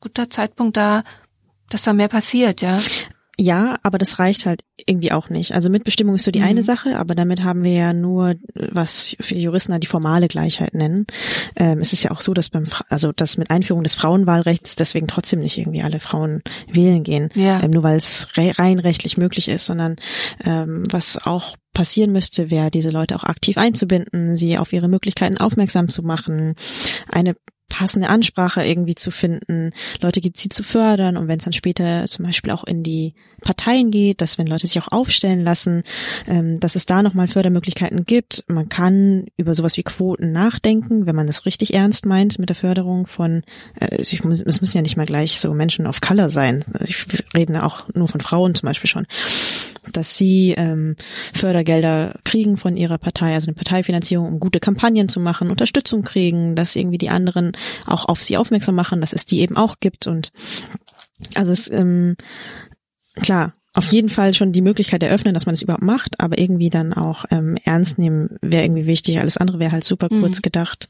guter 0.00 0.28
Zeitpunkt 0.28 0.76
da, 0.76 1.04
dass 1.70 1.84
da 1.84 1.92
mehr 1.92 2.08
passiert, 2.08 2.60
ja. 2.60 2.80
Ja, 3.36 3.78
aber 3.82 3.98
das 3.98 4.18
reicht 4.18 4.46
halt 4.46 4.62
irgendwie 4.86 5.12
auch 5.12 5.28
nicht. 5.28 5.54
Also 5.54 5.70
Mitbestimmung 5.70 6.14
ist 6.14 6.24
so 6.24 6.30
die 6.30 6.40
mhm. 6.40 6.46
eine 6.46 6.62
Sache, 6.62 6.96
aber 6.96 7.14
damit 7.14 7.42
haben 7.42 7.64
wir 7.64 7.72
ja 7.72 7.92
nur, 7.92 8.34
was 8.54 9.16
für 9.18 9.34
Juristen 9.34 9.78
die 9.80 9.86
formale 9.86 10.28
Gleichheit 10.28 10.74
nennen. 10.74 11.06
Ähm, 11.56 11.80
es 11.80 11.92
ist 11.92 12.02
ja 12.04 12.12
auch 12.12 12.20
so, 12.20 12.32
dass 12.32 12.50
beim, 12.50 12.64
also 12.88 13.12
dass 13.12 13.36
mit 13.36 13.50
Einführung 13.50 13.82
des 13.82 13.94
Frauenwahlrechts 13.94 14.76
deswegen 14.76 15.08
trotzdem 15.08 15.40
nicht 15.40 15.58
irgendwie 15.58 15.82
alle 15.82 16.00
Frauen 16.00 16.42
wählen 16.70 17.02
gehen, 17.02 17.28
ja. 17.34 17.62
ähm, 17.62 17.72
nur 17.72 17.82
weil 17.82 17.96
es 17.96 18.28
re 18.36 18.52
rein 18.56 18.78
rechtlich 18.78 19.16
möglich 19.16 19.48
ist, 19.48 19.66
sondern 19.66 19.96
ähm, 20.44 20.84
was 20.90 21.26
auch 21.26 21.56
passieren 21.72 22.12
müsste, 22.12 22.50
wäre 22.50 22.70
diese 22.70 22.90
Leute 22.90 23.16
auch 23.16 23.24
aktiv 23.24 23.58
einzubinden, 23.58 24.36
sie 24.36 24.58
auf 24.58 24.72
ihre 24.72 24.88
Möglichkeiten 24.88 25.38
aufmerksam 25.38 25.88
zu 25.88 26.02
machen, 26.02 26.54
eine 27.10 27.34
passende 27.74 28.08
Ansprache 28.08 28.64
irgendwie 28.64 28.94
zu 28.94 29.10
finden, 29.10 29.72
Leute 30.00 30.20
gezielt 30.20 30.52
zu 30.52 30.62
fördern 30.62 31.16
und 31.16 31.26
wenn 31.26 31.38
es 31.38 31.44
dann 31.44 31.52
später 31.52 32.04
zum 32.06 32.24
Beispiel 32.24 32.52
auch 32.52 32.62
in 32.62 32.84
die 32.84 33.14
Parteien 33.40 33.90
geht, 33.90 34.20
dass 34.20 34.38
wenn 34.38 34.46
Leute 34.46 34.68
sich 34.68 34.80
auch 34.80 34.92
aufstellen 34.92 35.42
lassen, 35.42 35.82
ähm, 36.28 36.60
dass 36.60 36.76
es 36.76 36.86
da 36.86 37.02
nochmal 37.02 37.26
Fördermöglichkeiten 37.26 38.06
gibt. 38.06 38.44
Man 38.46 38.68
kann 38.68 39.26
über 39.36 39.54
sowas 39.54 39.76
wie 39.76 39.82
Quoten 39.82 40.30
nachdenken, 40.30 41.06
wenn 41.06 41.16
man 41.16 41.26
das 41.26 41.46
richtig 41.46 41.74
ernst 41.74 42.06
meint 42.06 42.38
mit 42.38 42.48
der 42.48 42.56
Förderung 42.56 43.08
von, 43.08 43.42
äh, 43.80 43.96
es 44.00 44.22
müssen 44.22 44.76
ja 44.76 44.82
nicht 44.82 44.96
mal 44.96 45.04
gleich 45.04 45.40
so 45.40 45.52
Menschen 45.52 45.88
of 45.88 46.00
Color 46.00 46.30
sein. 46.30 46.64
Also 46.72 46.86
ich 46.86 47.06
rede 47.34 47.60
auch 47.64 47.88
nur 47.92 48.06
von 48.06 48.20
Frauen 48.20 48.54
zum 48.54 48.68
Beispiel 48.68 48.88
schon 48.88 49.06
dass 49.92 50.16
sie 50.16 50.54
ähm, 50.56 50.96
Fördergelder 51.32 52.18
kriegen 52.24 52.56
von 52.56 52.76
ihrer 52.76 52.98
Partei, 52.98 53.34
also 53.34 53.48
eine 53.48 53.54
Parteifinanzierung, 53.54 54.26
um 54.26 54.40
gute 54.40 54.60
Kampagnen 54.60 55.08
zu 55.08 55.20
machen, 55.20 55.50
Unterstützung 55.50 56.02
kriegen, 56.02 56.54
dass 56.54 56.76
irgendwie 56.76 56.98
die 56.98 57.10
anderen 57.10 57.52
auch 57.86 58.06
auf 58.06 58.22
sie 58.22 58.36
aufmerksam 58.36 58.74
machen, 58.74 59.00
dass 59.00 59.12
es 59.12 59.26
die 59.26 59.40
eben 59.40 59.56
auch 59.56 59.76
gibt 59.80 60.06
und 60.06 60.32
also 61.34 61.52
es 61.52 61.70
ähm, 61.70 62.16
klar 63.16 63.54
auf 63.74 63.86
jeden 63.86 64.08
Fall 64.08 64.34
schon 64.34 64.52
die 64.52 64.62
Möglichkeit 64.62 65.02
eröffnen, 65.02 65.34
dass 65.34 65.46
man 65.46 65.54
es 65.54 65.62
überhaupt 65.62 65.82
macht, 65.82 66.20
aber 66.20 66.38
irgendwie 66.38 66.70
dann 66.70 66.92
auch 66.92 67.24
ähm, 67.30 67.56
ernst 67.64 67.98
nehmen 67.98 68.36
wäre 68.40 68.62
irgendwie 68.62 68.86
wichtig. 68.86 69.18
Alles 69.18 69.36
andere 69.36 69.58
wäre 69.58 69.72
halt 69.72 69.82
super 69.82 70.08
kurz 70.08 70.38
mhm. 70.38 70.42
gedacht. 70.42 70.88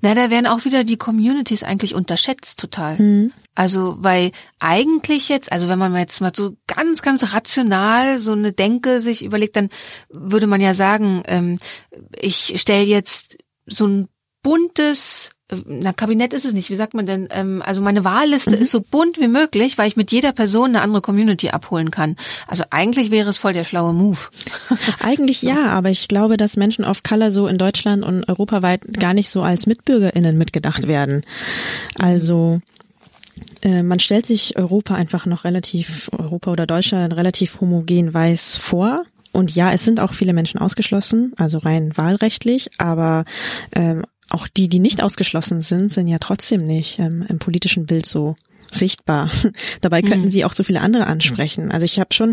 Na, 0.00 0.14
da 0.14 0.30
werden 0.30 0.46
auch 0.46 0.64
wieder 0.64 0.84
die 0.84 0.96
Communities 0.96 1.62
eigentlich 1.62 1.94
unterschätzt 1.94 2.58
total. 2.58 2.98
Mhm. 2.98 3.32
Also, 3.54 3.96
weil 3.98 4.32
eigentlich 4.58 5.28
jetzt, 5.28 5.50
also 5.52 5.68
wenn 5.68 5.78
man 5.78 5.94
jetzt 5.96 6.20
mal 6.20 6.32
so 6.34 6.56
ganz, 6.66 7.02
ganz 7.02 7.32
rational 7.32 8.18
so 8.18 8.32
eine 8.32 8.52
Denke 8.52 9.00
sich 9.00 9.24
überlegt, 9.24 9.56
dann 9.56 9.70
würde 10.10 10.46
man 10.46 10.60
ja 10.60 10.74
sagen, 10.74 11.22
ähm, 11.26 11.58
ich 12.18 12.60
stelle 12.60 12.84
jetzt 12.84 13.38
so 13.66 13.86
ein 13.86 14.08
buntes 14.42 15.30
na, 15.64 15.92
Kabinett 15.92 16.32
ist 16.32 16.44
es 16.44 16.54
nicht. 16.54 16.70
Wie 16.70 16.74
sagt 16.74 16.94
man 16.94 17.06
denn? 17.06 17.28
Ähm, 17.30 17.62
also 17.64 17.80
meine 17.80 18.04
Wahlliste 18.04 18.56
mhm. 18.56 18.62
ist 18.62 18.72
so 18.72 18.80
bunt 18.80 19.18
wie 19.18 19.28
möglich, 19.28 19.78
weil 19.78 19.86
ich 19.86 19.96
mit 19.96 20.10
jeder 20.10 20.32
Person 20.32 20.70
eine 20.70 20.80
andere 20.80 21.02
Community 21.02 21.50
abholen 21.50 21.90
kann. 21.92 22.16
Also 22.48 22.64
eigentlich 22.70 23.12
wäre 23.12 23.30
es 23.30 23.38
voll 23.38 23.52
der 23.52 23.64
schlaue 23.64 23.92
Move. 23.92 24.18
Eigentlich 25.00 25.42
ja, 25.42 25.66
aber 25.66 25.90
ich 25.90 26.08
glaube, 26.08 26.36
dass 26.36 26.56
Menschen 26.56 26.84
of 26.84 27.04
Color 27.04 27.30
so 27.30 27.46
in 27.46 27.58
Deutschland 27.58 28.04
und 28.04 28.28
europaweit 28.28 28.80
gar 28.98 29.14
nicht 29.14 29.30
so 29.30 29.42
als 29.42 29.66
MitbürgerInnen 29.66 30.36
mitgedacht 30.36 30.88
werden. 30.88 31.22
Also 31.96 32.60
äh, 33.62 33.84
man 33.84 34.00
stellt 34.00 34.26
sich 34.26 34.56
Europa 34.56 34.94
einfach 34.94 35.26
noch 35.26 35.44
relativ, 35.44 36.10
Europa 36.16 36.50
oder 36.50 36.66
Deutschland 36.66 37.14
relativ 37.14 37.60
homogen 37.60 38.12
weiß 38.12 38.56
vor. 38.56 39.04
Und 39.32 39.54
ja, 39.54 39.70
es 39.70 39.84
sind 39.84 40.00
auch 40.00 40.14
viele 40.14 40.32
Menschen 40.32 40.58
ausgeschlossen, 40.58 41.34
also 41.36 41.58
rein 41.58 41.92
wahlrechtlich, 41.94 42.70
aber 42.78 43.26
ähm, 43.74 44.02
auch 44.30 44.48
die, 44.48 44.68
die 44.68 44.78
nicht 44.78 45.02
ausgeschlossen 45.02 45.60
sind, 45.60 45.92
sind 45.92 46.08
ja 46.08 46.18
trotzdem 46.18 46.66
nicht 46.66 46.98
ähm, 46.98 47.24
im 47.28 47.38
politischen 47.38 47.86
Bild 47.86 48.06
so 48.06 48.36
sichtbar. 48.70 49.30
Dabei 49.80 50.02
könnten 50.02 50.26
mhm. 50.26 50.30
sie 50.30 50.44
auch 50.44 50.52
so 50.52 50.64
viele 50.64 50.80
andere 50.80 51.06
ansprechen. 51.06 51.70
Also 51.70 51.84
ich 51.84 51.98
habe 52.00 52.14
schon 52.14 52.32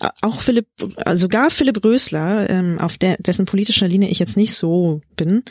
äh, 0.00 0.08
auch 0.22 0.40
Philipp, 0.40 0.66
äh, 1.04 1.16
sogar 1.16 1.50
Philipp 1.50 1.84
Rösler, 1.84 2.48
ähm, 2.50 2.78
auf 2.78 2.98
der, 2.98 3.16
dessen 3.18 3.46
politischer 3.46 3.88
Linie 3.88 4.08
ich 4.08 4.18
jetzt 4.18 4.36
nicht 4.36 4.54
so 4.54 5.00
bin, 5.16 5.42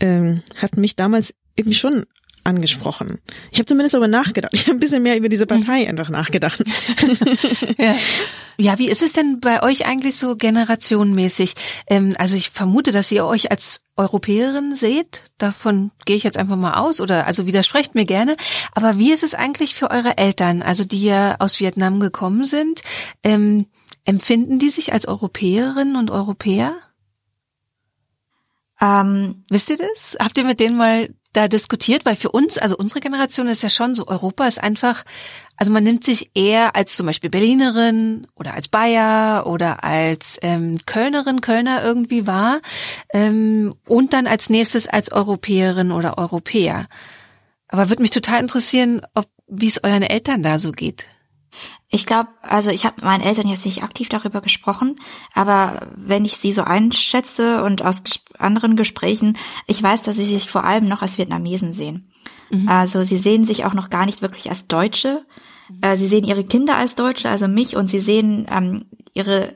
ähm, 0.00 0.42
hat 0.56 0.76
mich 0.76 0.96
damals 0.96 1.34
irgendwie 1.56 1.76
schon 1.76 2.04
angesprochen. 2.44 3.18
Ich 3.50 3.58
habe 3.58 3.66
zumindest 3.66 3.94
darüber 3.94 4.08
nachgedacht. 4.08 4.52
Ich 4.54 4.62
habe 4.62 4.76
ein 4.76 4.80
bisschen 4.80 5.02
mehr 5.02 5.16
über 5.16 5.28
diese 5.28 5.46
Partei 5.46 5.88
einfach 5.88 6.08
nachgedacht. 6.08 6.62
ja. 7.78 7.94
ja, 8.58 8.78
wie 8.78 8.88
ist 8.88 9.02
es 9.02 9.12
denn 9.12 9.40
bei 9.40 9.62
euch 9.62 9.86
eigentlich 9.86 10.16
so 10.16 10.36
generationenmäßig? 10.36 11.54
Ähm, 11.86 12.14
also 12.18 12.36
ich 12.36 12.50
vermute, 12.50 12.92
dass 12.92 13.12
ihr 13.12 13.24
euch 13.24 13.50
als 13.50 13.82
Europäerin 13.96 14.74
seht. 14.74 15.22
Davon 15.38 15.90
gehe 16.04 16.16
ich 16.16 16.22
jetzt 16.22 16.38
einfach 16.38 16.56
mal 16.56 16.74
aus 16.74 17.00
oder 17.00 17.26
also 17.26 17.46
widersprecht 17.46 17.94
mir 17.94 18.04
gerne. 18.04 18.36
Aber 18.74 18.98
wie 18.98 19.12
ist 19.12 19.22
es 19.22 19.34
eigentlich 19.34 19.74
für 19.74 19.90
eure 19.90 20.18
Eltern, 20.18 20.62
also 20.62 20.84
die 20.84 21.02
ja 21.02 21.36
aus 21.38 21.60
Vietnam 21.60 22.00
gekommen 22.00 22.44
sind? 22.44 22.80
Ähm, 23.22 23.66
empfinden 24.04 24.58
die 24.58 24.70
sich 24.70 24.92
als 24.92 25.06
Europäerinnen 25.06 25.96
und 25.96 26.10
Europäer? 26.10 26.74
Ähm, 28.80 29.44
wisst 29.48 29.70
ihr 29.70 29.76
das? 29.76 30.16
Habt 30.18 30.36
ihr 30.38 30.44
mit 30.44 30.58
denen 30.58 30.76
mal 30.76 31.08
da 31.32 31.48
diskutiert, 31.48 32.04
weil 32.04 32.16
für 32.16 32.30
uns, 32.30 32.58
also 32.58 32.76
unsere 32.76 33.00
Generation 33.00 33.48
ist 33.48 33.62
ja 33.62 33.70
schon 33.70 33.94
so, 33.94 34.06
Europa 34.06 34.46
ist 34.46 34.62
einfach, 34.62 35.04
also 35.56 35.72
man 35.72 35.82
nimmt 35.82 36.04
sich 36.04 36.30
eher 36.34 36.76
als 36.76 36.96
zum 36.96 37.06
Beispiel 37.06 37.30
Berlinerin 37.30 38.26
oder 38.34 38.54
als 38.54 38.68
Bayer 38.68 39.46
oder 39.46 39.82
als 39.84 40.38
ähm, 40.42 40.78
Kölnerin, 40.84 41.40
Kölner 41.40 41.82
irgendwie 41.82 42.26
wahr 42.26 42.60
ähm, 43.12 43.72
und 43.86 44.12
dann 44.12 44.26
als 44.26 44.50
nächstes 44.50 44.86
als 44.86 45.10
Europäerin 45.10 45.90
oder 45.90 46.18
Europäer. 46.18 46.86
Aber 47.68 47.88
würde 47.88 48.02
mich 48.02 48.10
total 48.10 48.40
interessieren, 48.40 49.00
ob 49.14 49.26
wie 49.46 49.66
es 49.66 49.82
euren 49.84 50.02
Eltern 50.02 50.42
da 50.42 50.58
so 50.58 50.72
geht. 50.72 51.06
Ich 51.94 52.06
glaube, 52.06 52.30
also 52.40 52.70
ich 52.70 52.86
habe 52.86 52.96
mit 52.96 53.04
meinen 53.04 53.22
Eltern 53.22 53.46
jetzt 53.46 53.66
nicht 53.66 53.82
aktiv 53.82 54.08
darüber 54.08 54.40
gesprochen, 54.40 54.98
aber 55.34 55.88
wenn 55.94 56.24
ich 56.24 56.38
sie 56.38 56.54
so 56.54 56.62
einschätze 56.62 57.62
und 57.62 57.82
aus 57.82 58.02
anderen 58.38 58.76
Gesprächen, 58.76 59.36
ich 59.66 59.82
weiß, 59.82 60.00
dass 60.00 60.16
sie 60.16 60.24
sich 60.24 60.50
vor 60.50 60.64
allem 60.64 60.88
noch 60.88 61.02
als 61.02 61.18
Vietnamesen 61.18 61.74
sehen. 61.74 62.10
Mhm. 62.48 62.66
Also 62.66 63.02
sie 63.02 63.18
sehen 63.18 63.44
sich 63.44 63.66
auch 63.66 63.74
noch 63.74 63.90
gar 63.90 64.06
nicht 64.06 64.22
wirklich 64.22 64.48
als 64.48 64.66
Deutsche. 64.68 65.26
Mhm. 65.68 65.96
Sie 65.96 66.08
sehen 66.08 66.24
ihre 66.24 66.44
Kinder 66.44 66.76
als 66.76 66.94
Deutsche, 66.94 67.28
also 67.28 67.46
mich, 67.46 67.76
und 67.76 67.88
sie 67.88 68.00
sehen 68.00 68.46
ähm, 68.50 68.86
ihre 69.12 69.54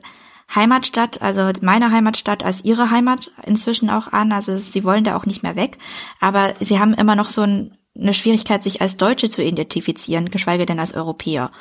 Heimatstadt, 0.53 1.23
also 1.23 1.49
meine 1.61 1.89
Heimatstadt 1.89 2.45
als 2.45 2.63
ihre 2.63 2.91
Heimat 2.91 3.31
inzwischen 3.47 3.89
auch 3.89 4.13
an. 4.13 4.31
Also 4.31 4.59
sie 4.59 4.83
wollen 4.83 5.03
da 5.03 5.17
auch 5.17 5.25
nicht 5.25 5.41
mehr 5.41 5.55
weg, 5.55 5.79
aber 6.19 6.53
sie 6.59 6.77
haben 6.77 6.93
immer 6.93 7.15
noch 7.15 7.31
so 7.31 7.41
ein, 7.41 7.75
eine 7.99 8.13
Schwierigkeit, 8.13 8.61
sich 8.61 8.79
als 8.79 8.97
Deutsche 8.97 9.31
zu 9.31 9.43
identifizieren, 9.43 10.29
geschweige 10.29 10.67
denn 10.67 10.79
als 10.79 10.93
Europäer. 10.93 11.51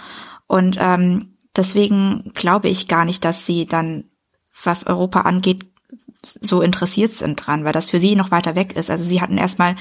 Und 0.47 0.79
ähm, 0.81 1.37
deswegen 1.57 2.33
glaube 2.35 2.69
ich 2.69 2.89
gar 2.89 3.05
nicht, 3.05 3.25
dass 3.25 3.47
sie 3.47 3.67
dann, 3.67 4.05
was 4.63 4.87
Europa 4.87 5.23
angeht, 5.23 5.67
so 6.41 6.61
interessiert 6.61 7.13
sind 7.13 7.37
dran, 7.37 7.65
weil 7.65 7.73
das 7.73 7.91
für 7.91 8.01
sie 8.01 8.17
noch 8.17 8.31
weiter 8.31 8.55
weg 8.55 8.75
ist. 8.75 8.91
Also 8.91 9.05
sie 9.05 9.21
hatten 9.21 9.39
erstmal 9.39 9.77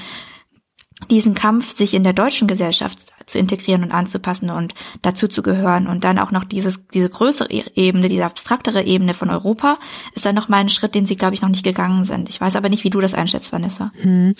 diesen 1.10 1.34
Kampf, 1.34 1.74
sich 1.74 1.94
in 1.94 2.04
der 2.04 2.12
deutschen 2.12 2.48
Gesellschaft 2.48 3.12
zu 3.26 3.38
integrieren 3.38 3.82
und 3.82 3.90
anzupassen 3.90 4.50
und 4.50 4.72
dazu 5.02 5.26
zu 5.26 5.42
gehören. 5.42 5.88
Und 5.88 6.04
dann 6.04 6.18
auch 6.20 6.30
noch 6.30 6.44
dieses, 6.44 6.86
diese 6.86 7.10
größere 7.10 7.48
Ebene, 7.74 8.08
diese 8.08 8.24
abstraktere 8.24 8.84
Ebene 8.84 9.14
von 9.14 9.30
Europa, 9.30 9.78
ist 10.14 10.24
dann 10.24 10.36
noch 10.36 10.48
mal 10.48 10.58
ein 10.58 10.68
Schritt, 10.68 10.94
den 10.94 11.06
sie, 11.06 11.16
glaube 11.16 11.34
ich, 11.34 11.42
noch 11.42 11.48
nicht 11.48 11.64
gegangen 11.64 12.04
sind. 12.04 12.28
Ich 12.28 12.40
weiß 12.40 12.54
aber 12.54 12.68
nicht, 12.68 12.84
wie 12.84 12.90
du 12.90 13.00
das 13.00 13.14
einschätzt, 13.14 13.52
Vanessa. 13.52 13.90
Hm. 14.00 14.36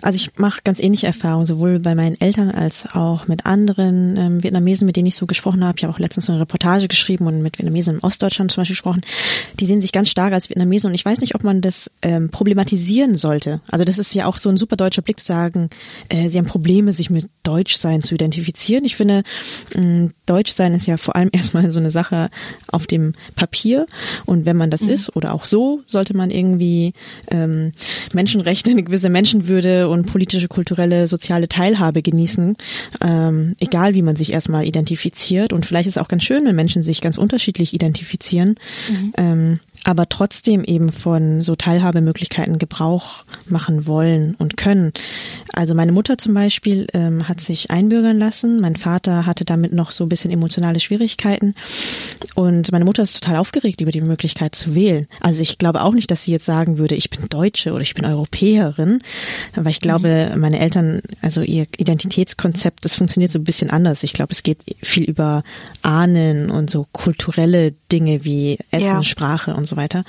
Also 0.00 0.16
ich 0.16 0.38
mache 0.38 0.60
ganz 0.64 0.80
ähnliche 0.80 1.06
Erfahrungen, 1.06 1.44
sowohl 1.44 1.80
bei 1.80 1.94
meinen 1.94 2.18
Eltern 2.18 2.50
als 2.50 2.94
auch 2.94 3.28
mit 3.28 3.44
anderen 3.44 4.16
ähm, 4.16 4.42
Vietnamesen, 4.42 4.86
mit 4.86 4.96
denen 4.96 5.06
ich 5.06 5.16
so 5.16 5.26
gesprochen 5.26 5.62
habe. 5.62 5.76
Ich 5.76 5.84
habe 5.84 5.92
auch 5.92 5.98
letztens 5.98 6.30
eine 6.30 6.40
Reportage 6.40 6.88
geschrieben 6.88 7.26
und 7.26 7.42
mit 7.42 7.58
Vietnamesen 7.58 7.96
im 7.96 8.02
Ostdeutschland 8.02 8.50
zum 8.50 8.62
Beispiel 8.62 8.74
gesprochen. 8.74 9.02
Die 9.58 9.66
sehen 9.66 9.82
sich 9.82 9.92
ganz 9.92 10.08
stark 10.08 10.32
als 10.32 10.48
Vietnamesen 10.48 10.88
und 10.88 10.94
ich 10.94 11.04
weiß 11.04 11.20
nicht, 11.20 11.34
ob 11.34 11.44
man 11.44 11.60
das 11.60 11.90
ähm, 12.00 12.30
problematisieren 12.30 13.16
sollte. 13.16 13.60
Also 13.68 13.84
das 13.84 13.98
ist 13.98 14.14
ja 14.14 14.24
auch 14.24 14.38
so 14.38 14.48
ein 14.48 14.56
super 14.56 14.76
deutscher 14.76 15.02
Blick 15.02 15.20
zu 15.20 15.26
sagen, 15.26 15.68
äh, 16.08 16.30
sie 16.30 16.38
haben 16.38 16.46
Probleme, 16.46 16.94
sich 16.94 17.10
mit 17.10 17.28
Deutschsein 17.42 18.00
zu 18.00 18.14
identifizieren 18.14 18.29
identifizieren. 18.30 18.84
Ich 18.84 18.96
finde, 18.96 19.22
Deutsch 20.26 20.52
sein 20.52 20.74
ist 20.74 20.86
ja 20.86 20.96
vor 20.96 21.16
allem 21.16 21.30
erstmal 21.32 21.70
so 21.70 21.78
eine 21.78 21.90
Sache 21.90 22.30
auf 22.68 22.86
dem 22.86 23.14
Papier. 23.34 23.86
Und 24.26 24.46
wenn 24.46 24.56
man 24.56 24.70
das 24.70 24.82
mhm. 24.82 24.90
ist 24.90 25.16
oder 25.16 25.34
auch 25.34 25.44
so, 25.44 25.80
sollte 25.86 26.16
man 26.16 26.30
irgendwie 26.30 26.92
ähm, 27.30 27.72
Menschenrechte, 28.14 28.70
eine 28.70 28.82
gewisse 28.82 29.10
Menschenwürde 29.10 29.88
und 29.88 30.06
politische, 30.06 30.48
kulturelle, 30.48 31.08
soziale 31.08 31.48
Teilhabe 31.48 32.02
genießen, 32.02 32.56
ähm, 33.02 33.56
egal 33.60 33.94
wie 33.94 34.02
man 34.02 34.16
sich 34.16 34.32
erstmal 34.32 34.66
identifiziert. 34.66 35.52
Und 35.52 35.66
vielleicht 35.66 35.88
ist 35.88 35.96
es 35.96 36.02
auch 36.02 36.08
ganz 36.08 36.22
schön, 36.22 36.44
wenn 36.46 36.56
Menschen 36.56 36.82
sich 36.82 37.00
ganz 37.00 37.18
unterschiedlich 37.18 37.74
identifizieren. 37.74 38.54
Mhm. 38.88 39.12
Ähm, 39.16 39.60
aber 39.84 40.08
trotzdem 40.08 40.62
eben 40.64 40.92
von 40.92 41.40
so 41.40 41.56
Teilhabemöglichkeiten 41.56 42.58
Gebrauch 42.58 43.24
machen 43.48 43.86
wollen 43.86 44.34
und 44.36 44.56
können. 44.56 44.92
Also 45.54 45.74
meine 45.74 45.92
Mutter 45.92 46.18
zum 46.18 46.34
Beispiel 46.34 46.86
ähm, 46.92 47.28
hat 47.28 47.40
sich 47.40 47.70
einbürgern 47.70 48.18
lassen. 48.18 48.60
Mein 48.60 48.76
Vater 48.76 49.26
hatte 49.26 49.44
damit 49.44 49.72
noch 49.72 49.90
so 49.90 50.04
ein 50.04 50.08
bisschen 50.08 50.30
emotionale 50.30 50.80
Schwierigkeiten. 50.80 51.54
Und 52.34 52.70
meine 52.72 52.84
Mutter 52.84 53.02
ist 53.02 53.22
total 53.22 53.38
aufgeregt 53.38 53.80
über 53.80 53.90
die 53.90 54.00
Möglichkeit 54.00 54.54
zu 54.54 54.74
wählen. 54.74 55.06
Also 55.20 55.40
ich 55.40 55.58
glaube 55.58 55.82
auch 55.82 55.92
nicht, 55.92 56.10
dass 56.10 56.24
sie 56.24 56.32
jetzt 56.32 56.46
sagen 56.46 56.78
würde, 56.78 56.94
ich 56.94 57.10
bin 57.10 57.28
Deutsche 57.28 57.72
oder 57.72 57.82
ich 57.82 57.94
bin 57.94 58.04
Europäerin. 58.04 59.02
Aber 59.56 59.70
ich 59.70 59.80
glaube, 59.80 60.32
mhm. 60.34 60.40
meine 60.40 60.60
Eltern, 60.60 61.00
also 61.22 61.40
ihr 61.40 61.66
Identitätskonzept, 61.76 62.84
das 62.84 62.96
funktioniert 62.96 63.32
so 63.32 63.38
ein 63.38 63.44
bisschen 63.44 63.70
anders. 63.70 64.02
Ich 64.02 64.12
glaube, 64.12 64.32
es 64.32 64.42
geht 64.42 64.58
viel 64.82 65.04
über 65.04 65.42
Ahnen 65.82 66.50
und 66.50 66.68
so 66.68 66.86
kulturelle 66.92 67.72
Dinge 67.90 68.24
wie 68.24 68.58
Essen, 68.70 68.84
ja. 68.84 69.02
Sprache 69.02 69.54
und 69.54 69.66
so 69.66 69.69
weiter. 69.76 70.04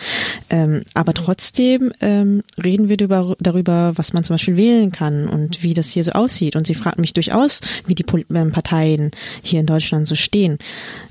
Ähm, 0.49 0.83
aber 0.93 1.13
trotzdem 1.13 1.91
ähm, 2.01 2.43
reden 2.61 2.89
wir 2.89 2.97
darüber, 2.97 3.35
darüber, 3.39 3.93
was 3.95 4.13
man 4.13 4.23
zum 4.23 4.35
Beispiel 4.35 4.57
wählen 4.57 4.91
kann 4.91 5.27
und 5.27 5.63
wie 5.63 5.73
das 5.73 5.89
hier 5.89 6.03
so 6.03 6.11
aussieht. 6.11 6.55
Und 6.55 6.67
sie 6.67 6.75
fragt 6.75 6.99
mich 6.99 7.13
durchaus, 7.13 7.61
wie 7.85 7.95
die 7.95 8.05
ähm, 8.33 8.51
Parteien 8.51 9.11
hier 9.41 9.59
in 9.59 9.65
Deutschland 9.65 10.07
so 10.07 10.15
stehen. 10.15 10.57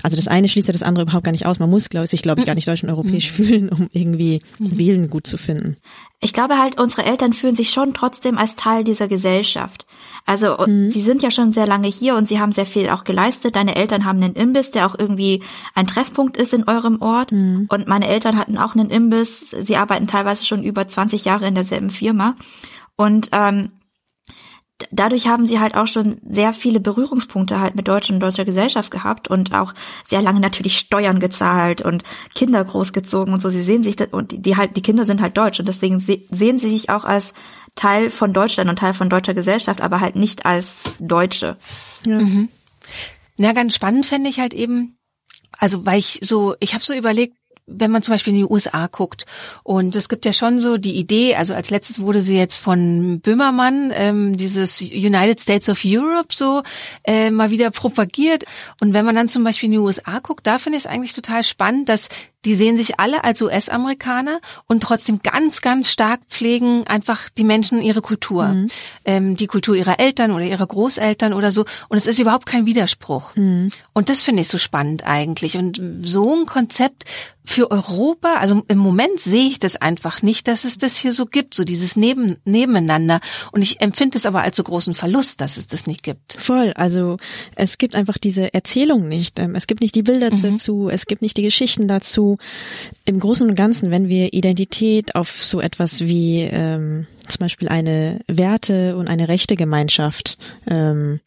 Also 0.03 0.15
das 0.15 0.27
eine 0.27 0.47
schließt 0.47 0.67
ja 0.67 0.73
das 0.73 0.83
andere 0.83 1.03
überhaupt 1.03 1.25
gar 1.25 1.31
nicht 1.31 1.45
aus. 1.45 1.59
Man 1.59 1.69
muss, 1.69 1.89
glaube 1.89 2.05
ich, 2.05 2.11
sich, 2.11 2.21
glaube 2.21 2.41
ich, 2.41 2.45
gar 2.45 2.55
nicht 2.55 2.67
deutsch 2.67 2.83
und 2.83 2.89
europäisch 2.89 3.31
mhm. 3.31 3.35
fühlen, 3.35 3.69
um 3.69 3.89
irgendwie 3.93 4.41
mhm. 4.59 4.77
Wählen 4.77 5.09
gut 5.09 5.27
zu 5.27 5.37
finden. 5.37 5.77
Ich 6.23 6.33
glaube 6.33 6.59
halt, 6.59 6.79
unsere 6.79 7.03
Eltern 7.03 7.33
fühlen 7.33 7.55
sich 7.55 7.71
schon 7.71 7.95
trotzdem 7.95 8.37
als 8.37 8.55
Teil 8.55 8.83
dieser 8.83 9.07
Gesellschaft. 9.07 9.87
Also 10.25 10.55
mhm. 10.65 10.91
sie 10.91 11.01
sind 11.01 11.23
ja 11.23 11.31
schon 11.31 11.51
sehr 11.51 11.65
lange 11.65 11.87
hier 11.87 12.15
und 12.15 12.27
sie 12.27 12.39
haben 12.39 12.51
sehr 12.51 12.67
viel 12.67 12.89
auch 12.89 13.03
geleistet. 13.03 13.55
Deine 13.55 13.75
Eltern 13.75 14.05
haben 14.05 14.21
einen 14.21 14.35
Imbiss, 14.35 14.69
der 14.69 14.85
auch 14.85 14.93
irgendwie 14.97 15.41
ein 15.73 15.87
Treffpunkt 15.87 16.37
ist 16.37 16.53
in 16.53 16.67
eurem 16.67 17.01
Ort. 17.01 17.31
Mhm. 17.31 17.67
Und 17.69 17.87
meine 17.87 18.07
Eltern 18.07 18.37
hatten 18.37 18.59
auch 18.59 18.75
einen 18.75 18.91
Imbiss. 18.91 19.49
Sie 19.49 19.77
arbeiten 19.77 20.07
teilweise 20.07 20.45
schon 20.45 20.63
über 20.63 20.87
20 20.87 21.25
Jahre 21.25 21.47
in 21.47 21.55
derselben 21.55 21.89
Firma. 21.89 22.35
Und 22.95 23.29
ähm, 23.31 23.71
dadurch 24.91 25.27
haben 25.27 25.45
sie 25.45 25.59
halt 25.59 25.75
auch 25.75 25.87
schon 25.87 26.17
sehr 26.27 26.53
viele 26.53 26.79
Berührungspunkte 26.79 27.59
halt 27.59 27.75
mit 27.75 27.87
deutscher 27.87 28.13
und 28.13 28.19
deutscher 28.19 28.45
Gesellschaft 28.45 28.91
gehabt 28.91 29.27
und 29.27 29.53
auch 29.53 29.73
sehr 30.07 30.21
lange 30.21 30.39
natürlich 30.39 30.77
Steuern 30.77 31.19
gezahlt 31.19 31.81
und 31.81 32.03
Kinder 32.33 32.63
großgezogen 32.63 33.33
und 33.33 33.41
so. 33.41 33.49
Sie 33.49 33.61
sehen 33.61 33.83
sich 33.83 33.95
das, 33.95 34.09
und 34.11 34.31
die, 34.31 34.41
die 34.41 34.57
halt 34.57 34.77
die 34.77 34.81
Kinder 34.81 35.05
sind 35.05 35.21
halt 35.21 35.37
deutsch 35.37 35.59
und 35.59 35.67
deswegen 35.67 35.99
se 35.99 36.19
sehen 36.29 36.57
sie 36.57 36.69
sich 36.69 36.89
auch 36.89 37.05
als 37.05 37.33
Teil 37.75 38.09
von 38.09 38.33
Deutschland 38.33 38.69
und 38.69 38.79
Teil 38.79 38.93
von 38.93 39.09
deutscher 39.09 39.33
Gesellschaft, 39.33 39.81
aber 39.81 40.01
halt 40.01 40.15
nicht 40.15 40.45
als 40.45 40.75
Deutsche. 40.99 41.57
Ja, 42.05 42.19
mhm. 42.19 42.49
ja 43.37 43.53
ganz 43.53 43.75
spannend 43.75 44.05
fände 44.05 44.29
ich 44.29 44.39
halt 44.39 44.53
eben, 44.53 44.97
also 45.57 45.85
weil 45.85 45.99
ich 45.99 46.19
so, 46.23 46.55
ich 46.59 46.73
habe 46.73 46.83
so 46.83 46.93
überlegt, 46.93 47.35
wenn 47.73 47.91
man 47.91 48.01
zum 48.01 48.13
Beispiel 48.13 48.33
in 48.33 48.39
die 48.39 48.45
USA 48.45 48.87
guckt. 48.87 49.25
Und 49.63 49.95
es 49.95 50.09
gibt 50.09 50.25
ja 50.25 50.33
schon 50.33 50.59
so 50.59 50.77
die 50.77 50.95
Idee, 50.95 51.35
also 51.35 51.53
als 51.53 51.69
letztes 51.69 51.99
wurde 52.01 52.21
sie 52.21 52.37
jetzt 52.37 52.57
von 52.57 53.19
Böhmermann, 53.21 53.91
ähm, 53.93 54.37
dieses 54.37 54.81
United 54.81 55.39
States 55.39 55.69
of 55.69 55.81
Europe 55.83 56.33
so 56.33 56.63
äh, 57.03 57.31
mal 57.31 57.51
wieder 57.51 57.71
propagiert. 57.71 58.45
Und 58.79 58.93
wenn 58.93 59.05
man 59.05 59.15
dann 59.15 59.27
zum 59.27 59.43
Beispiel 59.43 59.67
in 59.67 59.73
die 59.73 59.77
USA 59.79 60.19
guckt, 60.19 60.45
da 60.47 60.57
finde 60.57 60.77
ich 60.77 60.85
es 60.85 60.89
eigentlich 60.89 61.13
total 61.13 61.43
spannend, 61.43 61.89
dass 61.89 62.09
die 62.45 62.55
sehen 62.55 62.77
sich 62.77 62.99
alle 62.99 63.23
als 63.23 63.41
US-Amerikaner 63.41 64.39
und 64.67 64.81
trotzdem 64.81 65.19
ganz, 65.21 65.61
ganz 65.61 65.89
stark 65.89 66.21
pflegen 66.27 66.87
einfach 66.87 67.29
die 67.29 67.43
Menschen 67.43 67.81
ihre 67.81 68.01
Kultur, 68.01 68.47
mhm. 68.47 68.67
ähm, 69.05 69.35
die 69.35 69.47
Kultur 69.47 69.75
ihrer 69.75 69.99
Eltern 69.99 70.31
oder 70.31 70.45
ihrer 70.45 70.65
Großeltern 70.65 71.33
oder 71.33 71.51
so. 71.51 71.65
Und 71.89 71.97
es 71.97 72.07
ist 72.07 72.19
überhaupt 72.19 72.45
kein 72.45 72.65
Widerspruch. 72.65 73.35
Mhm. 73.35 73.69
Und 73.93 74.09
das 74.09 74.23
finde 74.23 74.41
ich 74.41 74.47
so 74.47 74.57
spannend 74.57 75.05
eigentlich. 75.05 75.57
Und 75.57 75.81
so 76.03 76.35
ein 76.35 76.45
Konzept 76.45 77.05
für 77.43 77.71
Europa, 77.71 78.35
also 78.35 78.63
im 78.67 78.77
Moment 78.77 79.19
sehe 79.19 79.47
ich 79.47 79.57
das 79.57 79.75
einfach 79.75 80.21
nicht, 80.21 80.47
dass 80.47 80.63
es 80.63 80.77
das 80.77 80.95
hier 80.95 81.11
so 81.11 81.25
gibt, 81.25 81.55
so 81.55 81.63
dieses 81.63 81.95
Neben, 81.95 82.37
Nebeneinander. 82.45 83.19
Und 83.51 83.61
ich 83.61 83.81
empfinde 83.81 84.17
es 84.17 84.25
aber 84.25 84.41
als 84.41 84.57
so 84.57 84.63
großen 84.63 84.93
Verlust, 84.93 85.41
dass 85.41 85.57
es 85.57 85.67
das 85.67 85.87
nicht 85.87 86.03
gibt. 86.03 86.33
Voll. 86.33 86.71
Also 86.75 87.17
es 87.55 87.77
gibt 87.77 87.95
einfach 87.95 88.17
diese 88.19 88.53
Erzählung 88.53 89.07
nicht. 89.07 89.39
Ähm, 89.39 89.55
es 89.55 89.67
gibt 89.67 89.81
nicht 89.81 89.95
die 89.95 90.03
Bilder 90.03 90.31
mhm. 90.31 90.41
dazu, 90.41 90.89
es 90.89 91.07
gibt 91.07 91.21
nicht 91.21 91.35
die 91.37 91.41
Geschichten 91.41 91.87
dazu 91.87 92.30
im 93.05 93.19
Großen 93.19 93.47
und 93.47 93.55
Ganzen, 93.55 93.91
wenn 93.91 94.09
wir 94.09 94.33
Identität 94.33 95.15
auf 95.15 95.43
so 95.43 95.61
etwas 95.61 96.01
wie 96.01 96.41
ähm, 96.41 97.07
zum 97.27 97.39
Beispiel 97.39 97.69
eine 97.69 98.19
Werte 98.27 98.97
und 98.97 99.07
eine 99.07 99.27
rechte 99.27 99.55
Gemeinschaft 99.55 100.37
ähm, 100.67 101.19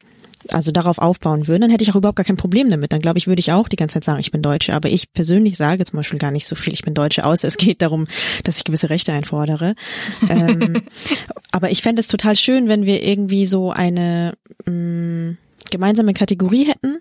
also 0.51 0.71
darauf 0.71 0.99
aufbauen 0.99 1.49
würden, 1.49 1.63
dann 1.63 1.71
hätte 1.71 1.85
ich 1.85 1.91
auch 1.91 1.97
überhaupt 1.97 2.17
gar 2.17 2.25
kein 2.25 2.37
Problem 2.37 2.71
damit. 2.71 2.93
Dann 2.93 3.01
glaube 3.01 3.19
ich, 3.19 3.27
würde 3.27 3.41
ich 3.41 3.53
auch 3.53 3.69
die 3.69 3.77
ganze 3.77 3.95
Zeit 3.95 4.05
sagen, 4.05 4.21
ich 4.21 4.31
bin 4.31 4.43
Deutsche. 4.43 4.75
Aber 4.75 4.89
ich 4.89 5.13
persönlich 5.13 5.57
sage 5.57 5.85
zum 5.85 5.97
Beispiel 5.97 6.19
gar 6.19 6.31
nicht 6.31 6.47
so 6.47 6.55
viel, 6.55 6.73
ich 6.73 6.83
bin 6.83 6.95
Deutsche, 6.95 7.25
außer 7.25 7.49
es 7.49 7.57
geht 7.57 7.83
darum, 7.83 8.07
dass 8.43 8.59
ich 8.59 8.65
gewisse 8.65 8.91
Rechte 8.91 9.13
einfordere. 9.13 9.75
ähm, 10.29 10.83
aber 11.51 11.71
ich 11.71 11.83
fände 11.83 12.01
es 12.01 12.09
total 12.09 12.37
schön, 12.37 12.69
wenn 12.69 12.85
wir 12.85 13.03
irgendwie 13.03 13.47
so 13.47 13.71
eine 13.71 14.35
mh, 14.67 14.73
mm, 14.73 15.39
gemeinsame 15.71 16.15
Kategorie 16.15 16.67
hätten, 16.67 16.99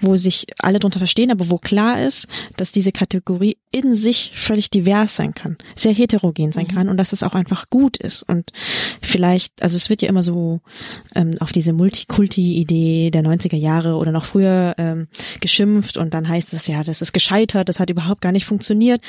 wo 0.00 0.16
sich 0.16 0.46
alle 0.58 0.78
drunter 0.78 0.98
verstehen, 0.98 1.30
aber 1.30 1.50
wo 1.50 1.58
klar 1.58 2.02
ist, 2.02 2.28
dass 2.56 2.72
diese 2.72 2.92
Kategorie 2.92 3.58
in 3.70 3.94
sich 3.94 4.32
völlig 4.34 4.70
divers 4.70 5.16
sein 5.16 5.34
kann, 5.34 5.56
sehr 5.74 5.92
heterogen 5.92 6.52
sein 6.52 6.66
mhm. 6.70 6.74
kann 6.74 6.88
und 6.88 6.96
dass 6.96 7.12
es 7.12 7.22
auch 7.22 7.34
einfach 7.34 7.70
gut 7.70 7.96
ist. 7.96 8.22
Und 8.22 8.50
vielleicht, 9.00 9.62
also 9.62 9.76
es 9.76 9.88
wird 9.90 10.02
ja 10.02 10.08
immer 10.08 10.22
so 10.22 10.60
ähm, 11.14 11.36
auf 11.40 11.52
diese 11.52 11.72
Multikulti-Idee 11.72 13.10
der 13.10 13.22
90er 13.22 13.56
Jahre 13.56 13.96
oder 13.96 14.12
noch 14.12 14.24
früher 14.24 14.74
ähm, 14.78 15.08
geschimpft 15.40 15.96
und 15.96 16.14
dann 16.14 16.28
heißt 16.28 16.52
es 16.52 16.66
ja, 16.66 16.82
das 16.84 17.02
ist 17.02 17.12
gescheitert, 17.12 17.68
das 17.68 17.80
hat 17.80 17.90
überhaupt 17.90 18.20
gar 18.20 18.32
nicht 18.32 18.46
funktioniert. 18.46 19.00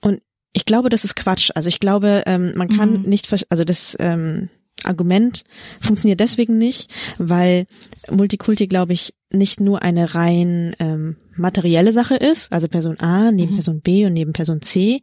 Und 0.00 0.20
ich 0.52 0.64
glaube, 0.64 0.88
das 0.88 1.04
ist 1.04 1.14
Quatsch. 1.14 1.50
Also 1.54 1.68
ich 1.68 1.80
glaube, 1.80 2.22
ähm, 2.26 2.52
man 2.56 2.68
kann 2.68 3.02
mhm. 3.02 3.08
nicht, 3.08 3.32
also 3.50 3.64
das 3.64 3.96
ähm, 4.00 4.48
Argument 4.84 5.44
funktioniert 5.80 6.20
deswegen 6.20 6.58
nicht, 6.58 6.90
weil 7.18 7.66
Multikulti, 8.10 8.66
glaube 8.66 8.92
ich, 8.92 9.14
nicht 9.30 9.60
nur 9.60 9.82
eine 9.82 10.14
rein 10.14 10.74
ähm, 10.78 11.16
materielle 11.36 11.92
Sache 11.92 12.16
ist, 12.16 12.52
also 12.52 12.68
Person 12.68 12.98
A 13.00 13.30
neben 13.30 13.52
mhm. 13.52 13.56
Person 13.56 13.80
B 13.80 14.06
und 14.06 14.12
neben 14.14 14.32
Person 14.32 14.62
C, 14.62 15.02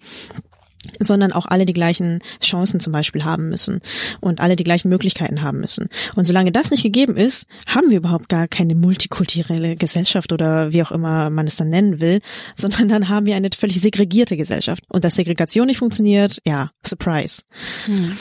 sondern 0.99 1.31
auch 1.31 1.45
alle 1.45 1.65
die 1.65 1.73
gleichen 1.73 2.19
Chancen 2.41 2.79
zum 2.79 2.93
Beispiel 2.93 3.23
haben 3.23 3.49
müssen 3.49 3.79
und 4.21 4.39
alle 4.39 4.55
die 4.55 4.63
gleichen 4.63 4.89
Möglichkeiten 4.89 5.41
haben 5.41 5.59
müssen. 5.59 5.89
Und 6.15 6.25
solange 6.25 6.51
das 6.51 6.71
nicht 6.71 6.83
gegeben 6.83 7.17
ist, 7.17 7.47
haben 7.67 7.89
wir 7.89 7.97
überhaupt 7.97 8.29
gar 8.29 8.47
keine 8.47 8.75
multikulturelle 8.75 9.75
Gesellschaft 9.75 10.31
oder 10.31 10.73
wie 10.73 10.83
auch 10.83 10.91
immer 10.91 11.29
man 11.29 11.47
es 11.47 11.55
dann 11.55 11.69
nennen 11.69 11.99
will, 11.99 12.19
sondern 12.55 12.89
dann 12.89 13.09
haben 13.09 13.25
wir 13.25 13.35
eine 13.35 13.49
völlig 13.55 13.81
segregierte 13.81 14.38
Gesellschaft. 14.38 14.83
Und 14.89 15.03
dass 15.03 15.15
Segregation 15.15 15.67
nicht 15.67 15.77
funktioniert, 15.77 16.39
ja, 16.45 16.71
surprise. 16.85 17.43
Hm. 17.85 18.17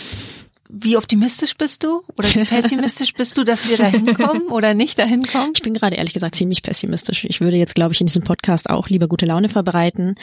Wie 0.76 0.96
optimistisch 0.96 1.56
bist 1.56 1.84
du 1.84 2.02
oder 2.18 2.28
wie 2.34 2.44
pessimistisch 2.44 3.12
bist 3.12 3.38
du, 3.38 3.44
dass 3.44 3.68
wir 3.68 3.76
da 3.76 3.86
hinkommen 3.86 4.48
oder 4.48 4.74
nicht 4.74 4.98
dahin 4.98 5.24
kommen? 5.24 5.52
Ich 5.54 5.62
bin 5.62 5.72
gerade 5.72 5.94
ehrlich 5.94 6.14
gesagt 6.14 6.34
ziemlich 6.34 6.62
pessimistisch. 6.62 7.24
Ich 7.24 7.40
würde 7.40 7.56
jetzt, 7.56 7.76
glaube 7.76 7.92
ich, 7.92 8.00
in 8.00 8.08
diesem 8.08 8.24
Podcast 8.24 8.70
auch 8.70 8.88
lieber 8.88 9.06
gute 9.06 9.24
Laune 9.24 9.48
verbreiten, 9.48 10.16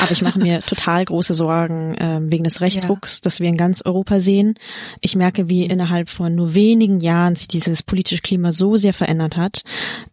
aber 0.00 0.10
ich 0.10 0.22
mache 0.22 0.38
mir 0.38 0.60
total 0.66 1.04
große 1.04 1.34
Sorgen 1.34 1.94
äh, 1.96 2.20
wegen 2.22 2.44
des 2.44 2.62
Rechtsrucks, 2.62 3.16
ja. 3.16 3.20
das 3.24 3.40
wir 3.40 3.50
in 3.50 3.58
ganz 3.58 3.82
Europa 3.84 4.18
sehen. 4.18 4.54
Ich 5.02 5.14
merke, 5.14 5.50
wie 5.50 5.66
innerhalb 5.66 6.08
von 6.08 6.34
nur 6.34 6.54
wenigen 6.54 7.00
Jahren 7.00 7.36
sich 7.36 7.48
dieses 7.48 7.82
politische 7.82 8.22
Klima 8.22 8.52
so 8.52 8.76
sehr 8.76 8.94
verändert 8.94 9.36
hat. 9.36 9.62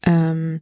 Ähm, 0.06 0.60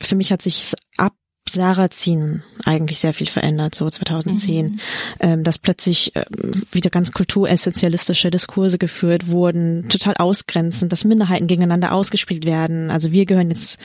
für 0.00 0.14
mich 0.14 0.30
hat 0.30 0.42
sich 0.42 0.72
ab 0.96 1.14
Sarrazin 1.52 2.42
eigentlich 2.64 2.98
sehr 2.98 3.12
viel 3.12 3.26
verändert, 3.26 3.74
so 3.74 3.88
2010, 3.88 4.66
mhm. 4.66 4.78
ähm, 5.20 5.44
dass 5.44 5.58
plötzlich 5.58 6.14
äh, 6.16 6.24
wieder 6.72 6.90
ganz 6.90 7.12
kulturessentialistische 7.12 8.30
Diskurse 8.30 8.78
geführt 8.78 9.28
wurden, 9.28 9.88
total 9.88 10.14
ausgrenzend, 10.16 10.92
dass 10.92 11.04
Minderheiten 11.04 11.46
gegeneinander 11.46 11.92
ausgespielt 11.92 12.44
werden. 12.44 12.90
Also 12.90 13.12
wir 13.12 13.26
gehören 13.26 13.50
jetzt 13.50 13.78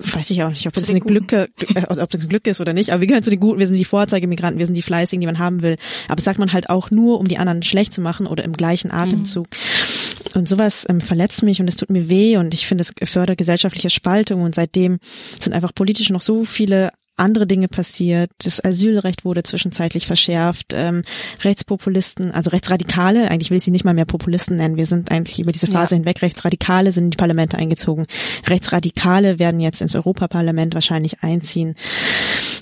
weiß 0.00 0.30
ich 0.30 0.42
auch 0.42 0.50
nicht, 0.50 0.66
ob 0.66 0.72
das 0.72 0.88
eine 0.88 1.00
Glück, 1.00 1.32
äh, 1.32 1.48
ob 1.86 2.10
das 2.10 2.22
ein 2.22 2.28
Glück 2.28 2.46
ist 2.46 2.60
oder 2.60 2.72
nicht, 2.72 2.90
aber 2.90 3.00
wir 3.00 3.06
gehören 3.06 3.22
zu 3.22 3.30
den 3.30 3.40
Guten, 3.40 3.58
wir 3.58 3.66
sind 3.66 3.76
die 3.76 3.84
Vorzeigemigranten, 3.84 4.58
wir 4.58 4.66
sind 4.66 4.74
die 4.74 4.82
Fleißigen, 4.82 5.20
die 5.20 5.26
man 5.26 5.38
haben 5.38 5.62
will. 5.62 5.76
Aber 6.06 6.16
das 6.16 6.24
sagt 6.24 6.38
man 6.38 6.52
halt 6.52 6.70
auch 6.70 6.90
nur, 6.90 7.20
um 7.20 7.28
die 7.28 7.38
anderen 7.38 7.62
schlecht 7.62 7.92
zu 7.92 8.00
machen 8.00 8.26
oder 8.26 8.44
im 8.44 8.54
gleichen 8.54 8.90
Atemzug. 8.90 9.46
Mhm. 9.46 10.38
Und 10.38 10.48
sowas 10.48 10.86
ähm, 10.88 11.00
verletzt 11.00 11.42
mich 11.42 11.60
und 11.60 11.68
es 11.68 11.76
tut 11.76 11.90
mir 11.90 12.08
weh 12.08 12.36
und 12.36 12.54
ich 12.54 12.66
finde, 12.66 12.84
es 12.84 13.10
fördert 13.10 13.38
gesellschaftliche 13.38 13.90
Spaltung 13.90 14.42
und 14.42 14.54
seitdem 14.54 14.98
sind 15.40 15.52
einfach 15.52 15.74
politisch 15.74 16.10
noch 16.10 16.20
so 16.20 16.44
viele 16.44 16.90
andere 17.20 17.46
Dinge 17.46 17.68
passiert. 17.68 18.30
Das 18.42 18.64
Asylrecht 18.64 19.24
wurde 19.24 19.42
zwischenzeitlich 19.42 20.06
verschärft. 20.06 20.72
Ähm, 20.74 21.02
Rechtspopulisten, 21.42 22.32
also 22.32 22.50
Rechtsradikale, 22.50 23.30
eigentlich 23.30 23.50
will 23.50 23.58
ich 23.58 23.64
sie 23.64 23.70
nicht 23.70 23.84
mal 23.84 23.94
mehr 23.94 24.04
Populisten 24.06 24.56
nennen. 24.56 24.76
Wir 24.76 24.86
sind 24.86 25.10
eigentlich 25.10 25.38
über 25.38 25.52
diese 25.52 25.66
Phase 25.66 25.94
ja. 25.94 25.98
hinweg. 25.98 26.22
Rechtsradikale 26.22 26.92
sind 26.92 27.04
in 27.04 27.10
die 27.10 27.16
Parlamente 27.16 27.56
eingezogen. 27.56 28.06
Rechtsradikale 28.46 29.38
werden 29.38 29.60
jetzt 29.60 29.80
ins 29.80 29.94
Europaparlament 29.94 30.74
wahrscheinlich 30.74 31.22
einziehen. 31.22 31.76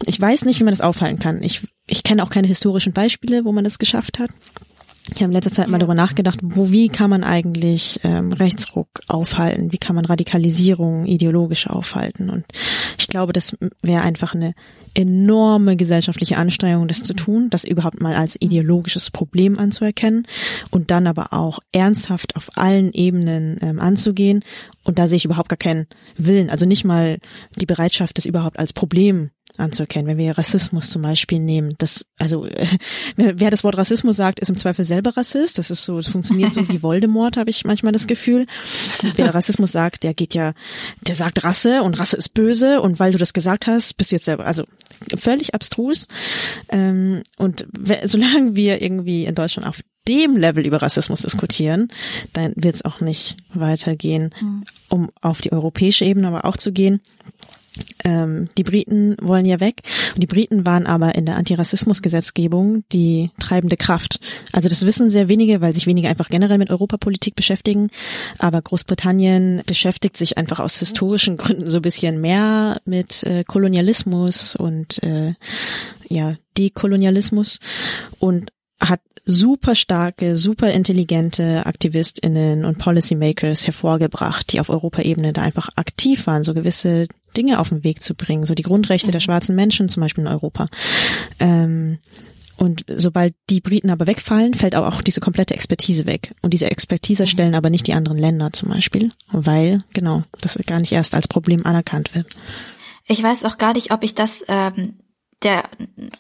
Ich 0.07 0.21
weiß 0.21 0.45
nicht, 0.45 0.61
wie 0.61 0.65
man 0.65 0.73
das 0.73 0.81
aufhalten 0.81 1.19
kann. 1.19 1.43
Ich, 1.43 1.67
ich 1.87 2.03
kenne 2.03 2.23
auch 2.23 2.31
keine 2.31 2.49
historischen 2.49 2.93
Beispiele, 2.93 3.45
wo 3.45 3.53
man 3.53 3.65
das 3.65 3.79
geschafft 3.79 4.19
hat. 4.19 4.31
Ich 5.15 5.23
habe 5.23 5.31
in 5.31 5.33
letzter 5.33 5.53
Zeit 5.53 5.69
mal 5.69 5.79
darüber 5.79 5.95
nachgedacht, 5.95 6.39
wo 6.43 6.71
wie 6.71 6.89
kann 6.89 7.11
man 7.11 7.25
eigentlich 7.25 8.01
ähm, 8.05 8.33
Rechtsruck 8.33 8.89
aufhalten, 9.09 9.73
wie 9.73 9.79
kann 9.79 9.97
man 9.97 10.05
Radikalisierung 10.05 11.07
ideologisch 11.07 11.67
aufhalten. 11.67 12.31
Und 12.31 12.45
ich 12.99 13.09
glaube, 13.09 13.33
das 13.33 13.57
wäre 13.83 14.03
einfach 14.03 14.35
eine 14.35 14.55
enorme 14.95 15.77
gesellschaftliche 15.77 16.37
Anstrengung, 16.37 16.89
das 16.89 17.03
zu 17.03 17.15
tun, 17.15 17.51
das 17.51 17.65
überhaupt 17.65 18.01
mal 18.01 18.15
als 18.15 18.37
ideologisches 18.41 19.11
Problem 19.11 19.59
anzuerkennen 19.59 20.27
und 20.71 20.91
dann 20.91 21.07
aber 21.07 21.33
auch 21.33 21.61
ernsthaft 21.73 22.37
auf 22.37 22.49
allen 22.57 22.93
Ebenen 22.93 23.59
ähm, 23.61 23.81
anzugehen. 23.81 24.45
Und 24.85 24.99
da 24.99 25.09
sehe 25.09 25.17
ich 25.17 25.25
überhaupt 25.25 25.49
gar 25.49 25.57
keinen 25.57 25.87
Willen, 26.17 26.51
also 26.51 26.67
nicht 26.67 26.85
mal 26.85 27.19
die 27.59 27.67
Bereitschaft, 27.67 28.19
das 28.19 28.27
überhaupt 28.27 28.59
als 28.59 28.73
Problem 28.73 29.31
anzuerkennen. 29.57 30.07
Wenn 30.07 30.19
wir 30.19 30.37
Rassismus 30.37 30.91
zum 30.91 31.03
Beispiel 31.03 31.39
nehmen, 31.41 31.75
das, 31.79 32.07
also 32.19 32.45
äh, 32.47 32.67
wer 33.17 33.51
das 33.51 33.65
Wort 33.65 33.77
Rassismus 33.77 34.17
sagt, 34.17 34.41
ist 34.41 34.49
im 34.49 34.57
Zweifel 34.57 34.85
selber 34.85 35.17
Rassist. 35.17 35.59
Das 35.59 35.71
ist 35.71 35.85
so, 35.85 35.99
es 35.99 36.09
funktioniert 36.09 36.55
so 36.55 36.69
wie 36.69 36.83
Voldemort, 36.83 37.37
habe 37.37 37.51
ich 37.51 37.65
manchmal 37.65 37.93
das 37.93 38.07
Gefühl. 38.07 38.47
Wer 39.17 39.35
Rassismus 39.35 39.73
sagt, 39.73 40.03
der 40.03 40.15
geht 40.15 40.35
ja, 40.35 40.55
der 41.07 41.15
sagt 41.15 41.45
Rasse 41.45 41.83
und 41.83 41.99
Rasse 41.99 42.17
ist 42.17 42.35
böse 42.35 42.81
und 42.81 43.01
weil 43.01 43.13
du 43.13 43.19
das 43.19 43.33
gesagt 43.33 43.67
hast, 43.67 43.97
bist 43.97 44.11
du 44.11 44.17
jetzt 44.17 44.27
selber, 44.27 44.47
also 44.47 44.65
völlig 45.17 45.55
abstrus. 45.55 46.09
Ähm, 46.69 47.23
und 47.39 47.67
solange 48.05 48.55
wir 48.55 48.83
irgendwie 48.83 49.25
in 49.25 49.35
Deutschland 49.35 49.69
auf 49.69 49.81
dem 50.07 50.37
Level 50.37 50.67
über 50.67 50.81
Rassismus 50.81 51.23
diskutieren, 51.23 51.89
dann 52.33 52.55
wird 52.57 52.77
es 52.77 52.85
auch 52.85 53.01
nicht 53.01 53.37
weitergehen, 53.53 54.35
mhm. 54.41 54.65
um 54.89 55.11
auf 55.21 55.43
die 55.43 55.53
europäische 55.53 56.07
Ebene 56.07 56.29
aber 56.29 56.47
auch 56.47 56.57
zu 56.57 56.73
gehen 56.73 57.01
ähm, 58.05 58.49
die 58.57 58.63
Briten 58.63 59.17
wollen 59.21 59.45
ja 59.45 59.61
weg 59.61 59.83
und 60.15 60.23
die 60.23 60.27
Briten 60.27 60.67
waren 60.67 60.87
aber 60.87 61.15
in 61.15 61.27
der 61.27 61.37
Antirassismusgesetzgebung 61.37 62.85
die 62.93 63.31
treibende 63.39 63.77
Kraft. 63.77 64.21
Also 64.53 64.69
das 64.69 64.85
wissen 64.87 65.09
sehr 65.09 65.29
wenige, 65.29 65.61
weil 65.61 65.75
sich 65.75 65.87
wenige 65.87 66.09
einfach 66.09 66.29
generell 66.29 66.59
mit 66.59 66.71
Europapolitik 66.71 67.35
beschäftigen. 67.35 67.89
Aber 68.39 68.63
Großbritannien 68.63 69.63
beschäftigt 69.67 70.17
sich 70.17 70.39
einfach 70.39 70.61
aus 70.61 70.79
historischen 70.79 71.37
Gründen 71.37 71.71
so 71.71 71.79
ein 71.79 71.83
bisschen 71.83 72.21
mehr 72.21 72.81
mit 72.85 73.23
äh, 73.25 73.45
Kolonialismus 73.45 74.57
und 74.57 75.03
äh, 75.03 75.35
ja 76.09 76.37
Dekolonialismus 76.57 77.61
und 78.19 78.51
hat 78.81 79.01
super 79.29 79.75
starke, 79.75 80.39
super 80.39 80.71
intelligente 80.73 81.67
AktivistInnen 81.67 82.65
und 82.65 82.79
Policymakers 82.79 83.67
hervorgebracht, 83.67 84.53
die 84.53 84.59
auf 84.59 84.71
Europaebene 84.71 85.35
da 85.35 85.43
einfach 85.43 85.69
aktiv 85.77 86.27
waren, 86.27 86.43
so 86.43 86.55
gewisse 86.55 87.07
Dinge 87.37 87.61
auf 87.61 87.69
den 87.69 87.85
Weg 87.85 88.03
zu 88.03 88.15
bringen, 88.15 88.45
so 88.45 88.55
die 88.55 88.63
Grundrechte 88.63 89.11
der 89.11 89.21
mhm. 89.21 89.25
schwarzen 89.25 89.55
Menschen 89.55 89.91
zum 89.91 90.01
Beispiel 90.01 90.25
in 90.25 90.29
Europa. 90.29 90.67
Ähm, 91.41 91.99
und 92.57 92.87
sobald 92.89 93.35
die 93.51 93.61
Briten 93.61 93.91
aber 93.91 94.07
wegfallen, 94.07 94.55
fällt 94.55 94.75
auch 94.75 95.03
diese 95.03 95.21
komplette 95.21 95.55
Expertise 95.55 96.07
weg. 96.07 96.35
Und 96.41 96.55
diese 96.55 96.71
Expertise 96.71 97.25
mhm. 97.25 97.29
stellen 97.29 97.55
aber 97.55 97.69
nicht 97.69 97.87
die 97.87 97.93
anderen 97.93 98.19
Länder 98.19 98.53
zum 98.55 98.71
Beispiel, 98.71 99.11
weil, 99.31 99.83
genau, 99.93 100.23
das 100.41 100.59
gar 100.67 100.81
nicht 100.81 100.93
erst 100.93 101.15
als 101.15 101.29
Problem 101.29 101.67
anerkannt 101.67 102.15
wird. 102.15 102.27
Ich 103.07 103.23
weiß 103.23 103.45
auch 103.45 103.59
gar 103.59 103.75
nicht, 103.75 103.93
ob 103.93 104.03
ich 104.03 104.15
das 104.15 104.43
ähm, 104.49 104.95
der 105.43 105.65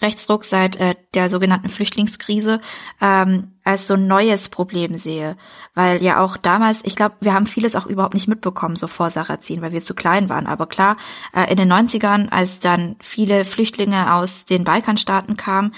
Rechtsruck 0.01 0.45
seit 0.45 0.77
äh, 0.77 0.95
der 1.15 1.29
sogenannten 1.29 1.69
Flüchtlingskrise 1.69 2.61
ähm, 3.01 3.53
als 3.65 3.89
so 3.89 3.95
ein 3.95 4.07
neues 4.07 4.49
Problem 4.49 4.97
sehe. 4.97 5.37
Weil 5.75 6.03
ja 6.03 6.21
auch 6.21 6.37
damals, 6.37 6.81
ich 6.85 6.95
glaube, 6.95 7.17
wir 7.21 7.35
haben 7.35 7.47
vieles 7.47 7.75
auch 7.75 7.87
überhaupt 7.87 8.15
nicht 8.15 8.29
mitbekommen, 8.29 8.77
so 8.77 8.87
vor 8.87 9.11
Sarrazin, 9.11 9.61
weil 9.61 9.73
wir 9.73 9.81
zu 9.81 9.95
klein 9.95 10.29
waren. 10.29 10.47
Aber 10.47 10.67
klar, 10.67 10.97
äh, 11.35 11.51
in 11.51 11.57
den 11.57 11.73
90ern, 11.73 12.29
als 12.29 12.61
dann 12.61 12.97
viele 13.01 13.45
Flüchtlinge 13.45 14.15
aus 14.15 14.45
den 14.45 14.65
Balkanstaaten 14.65 15.37
kamen, 15.37 15.75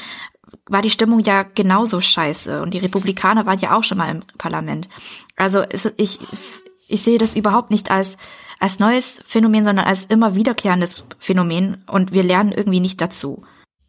war 0.68 0.82
die 0.82 0.91
Stimmung 0.91 1.20
ja 1.20 1.43
genauso 1.43 2.01
scheiße. 2.01 2.61
Und 2.62 2.74
die 2.74 2.78
Republikaner 2.78 3.47
waren 3.47 3.59
ja 3.59 3.76
auch 3.76 3.84
schon 3.84 3.99
mal 3.99 4.11
im 4.11 4.20
Parlament. 4.36 4.88
Also 5.36 5.64
ich, 5.97 6.18
ich 6.88 7.03
sehe 7.03 7.18
das 7.18 7.36
überhaupt 7.36 7.70
nicht 7.70 7.91
als 7.91 8.16
als 8.61 8.79
neues 8.79 9.23
Phänomen, 9.27 9.65
sondern 9.65 9.87
als 9.87 10.05
immer 10.05 10.37
wiederkehrendes 10.37 11.03
Phänomen 11.19 11.83
und 11.89 12.13
wir 12.13 12.23
lernen 12.23 12.53
irgendwie 12.53 12.81
nicht 12.81 13.01
dazu. 13.01 13.43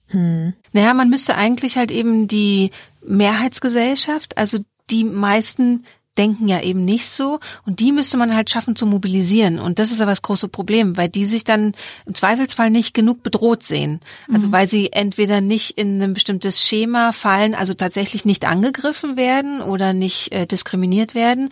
Hm. 0.07 0.53
Naja, 0.71 0.93
man 0.93 1.09
müsste 1.09 1.35
eigentlich 1.35 1.77
halt 1.77 1.91
eben 1.91 2.27
die 2.27 2.71
Mehrheitsgesellschaft, 3.05 4.37
also 4.37 4.59
die 4.89 5.03
meisten 5.03 5.83
denken 6.17 6.49
ja 6.49 6.61
eben 6.61 6.83
nicht 6.83 7.07
so 7.07 7.39
und 7.65 7.79
die 7.79 7.93
müsste 7.93 8.17
man 8.17 8.35
halt 8.35 8.49
schaffen 8.49 8.75
zu 8.75 8.85
mobilisieren 8.85 9.59
und 9.59 9.79
das 9.79 9.91
ist 9.91 10.01
aber 10.01 10.11
das 10.11 10.21
große 10.21 10.49
Problem, 10.49 10.97
weil 10.97 11.07
die 11.07 11.23
sich 11.23 11.45
dann 11.45 11.71
im 12.05 12.15
Zweifelsfall 12.15 12.69
nicht 12.69 12.93
genug 12.93 13.23
bedroht 13.23 13.63
sehen. 13.63 14.01
Also 14.31 14.49
mhm. 14.49 14.51
weil 14.51 14.67
sie 14.67 14.91
entweder 14.91 15.39
nicht 15.39 15.77
in 15.77 16.01
ein 16.01 16.13
bestimmtes 16.13 16.61
Schema 16.61 17.13
fallen, 17.13 17.55
also 17.55 17.73
tatsächlich 17.73 18.25
nicht 18.25 18.45
angegriffen 18.45 19.15
werden 19.15 19.61
oder 19.61 19.93
nicht 19.93 20.33
äh, 20.33 20.45
diskriminiert 20.45 21.15
werden 21.15 21.49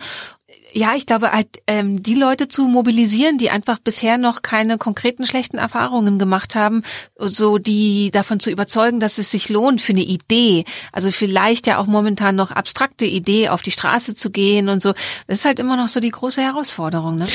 ja, 0.72 0.94
ich 0.94 1.06
glaube 1.06 1.32
halt, 1.32 1.48
ähm, 1.66 2.02
die 2.02 2.14
Leute 2.14 2.48
zu 2.48 2.66
mobilisieren, 2.66 3.38
die 3.38 3.50
einfach 3.50 3.78
bisher 3.78 4.18
noch 4.18 4.42
keine 4.42 4.78
konkreten 4.78 5.26
schlechten 5.26 5.58
Erfahrungen 5.58 6.18
gemacht 6.18 6.54
haben, 6.54 6.82
so 7.18 7.58
die 7.58 8.10
davon 8.10 8.40
zu 8.40 8.50
überzeugen, 8.50 9.00
dass 9.00 9.18
es 9.18 9.30
sich 9.30 9.48
lohnt 9.48 9.80
für 9.80 9.92
eine 9.92 10.02
Idee, 10.02 10.64
also 10.92 11.10
vielleicht 11.10 11.66
ja 11.66 11.78
auch 11.78 11.86
momentan 11.86 12.36
noch 12.36 12.50
abstrakte 12.50 13.04
Idee, 13.04 13.48
auf 13.48 13.62
die 13.62 13.70
Straße 13.70 14.14
zu 14.14 14.30
gehen 14.30 14.68
und 14.68 14.82
so. 14.82 14.92
Das 15.26 15.38
ist 15.38 15.44
halt 15.44 15.58
immer 15.58 15.76
noch 15.76 15.88
so 15.88 16.00
die 16.00 16.10
große 16.10 16.42
Herausforderung, 16.42 17.18
ne? 17.18 17.26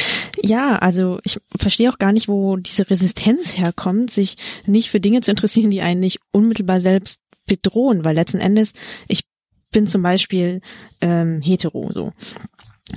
Ja, 0.42 0.78
also 0.78 1.20
ich 1.24 1.40
verstehe 1.58 1.92
auch 1.92 1.98
gar 1.98 2.12
nicht, 2.12 2.28
wo 2.28 2.56
diese 2.58 2.90
Resistenz 2.90 3.58
herkommt, 3.58 4.12
sich 4.12 4.38
nicht 4.66 4.90
für 4.90 5.00
Dinge 5.00 5.22
zu 5.22 5.32
interessieren, 5.32 5.70
die 5.70 5.82
einen 5.82 6.00
nicht 6.00 6.20
unmittelbar 6.32 6.82
selbst 6.82 7.20
bedrohen, 7.46 8.04
weil 8.06 8.16
letzten 8.16 8.40
Endes 8.40 8.74
ich 9.08 9.24
bin 9.72 9.88
zum 9.88 10.02
Beispiel 10.02 10.62
ähm, 11.02 11.42
hetero 11.42 11.92
so 11.92 12.14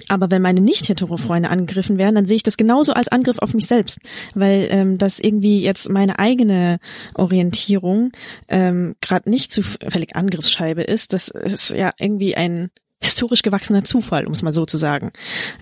aber 0.09 0.31
wenn 0.31 0.43
meine 0.43 0.61
nicht-hetero-Freunde 0.61 1.49
angegriffen 1.49 1.97
werden, 1.97 2.15
dann 2.15 2.27
sehe 2.27 2.37
ich 2.37 2.43
das 2.43 2.59
genauso 2.59 2.93
als 2.93 3.09
Angriff 3.09 3.39
auf 3.39 3.55
mich 3.55 3.67
selbst, 3.67 4.01
weil 4.35 4.69
ähm, 4.71 4.99
das 4.99 5.19
irgendwie 5.19 5.63
jetzt 5.63 5.89
meine 5.89 6.19
eigene 6.19 6.79
Orientierung 7.15 8.13
ähm, 8.49 8.97
gerade 9.01 9.31
nicht 9.31 9.51
zufällig 9.51 10.15
Angriffsscheibe 10.15 10.83
ist. 10.83 11.15
Das 11.15 11.29
ist 11.29 11.71
ja 11.71 11.93
irgendwie 11.99 12.37
ein 12.37 12.71
historisch 13.01 13.43
gewachsener 13.43 13.85
Zufall, 13.85 14.27
um 14.27 14.33
es 14.33 14.43
mal 14.43 14.53
so 14.53 14.67
zu 14.67 14.77
sagen. 14.77 15.13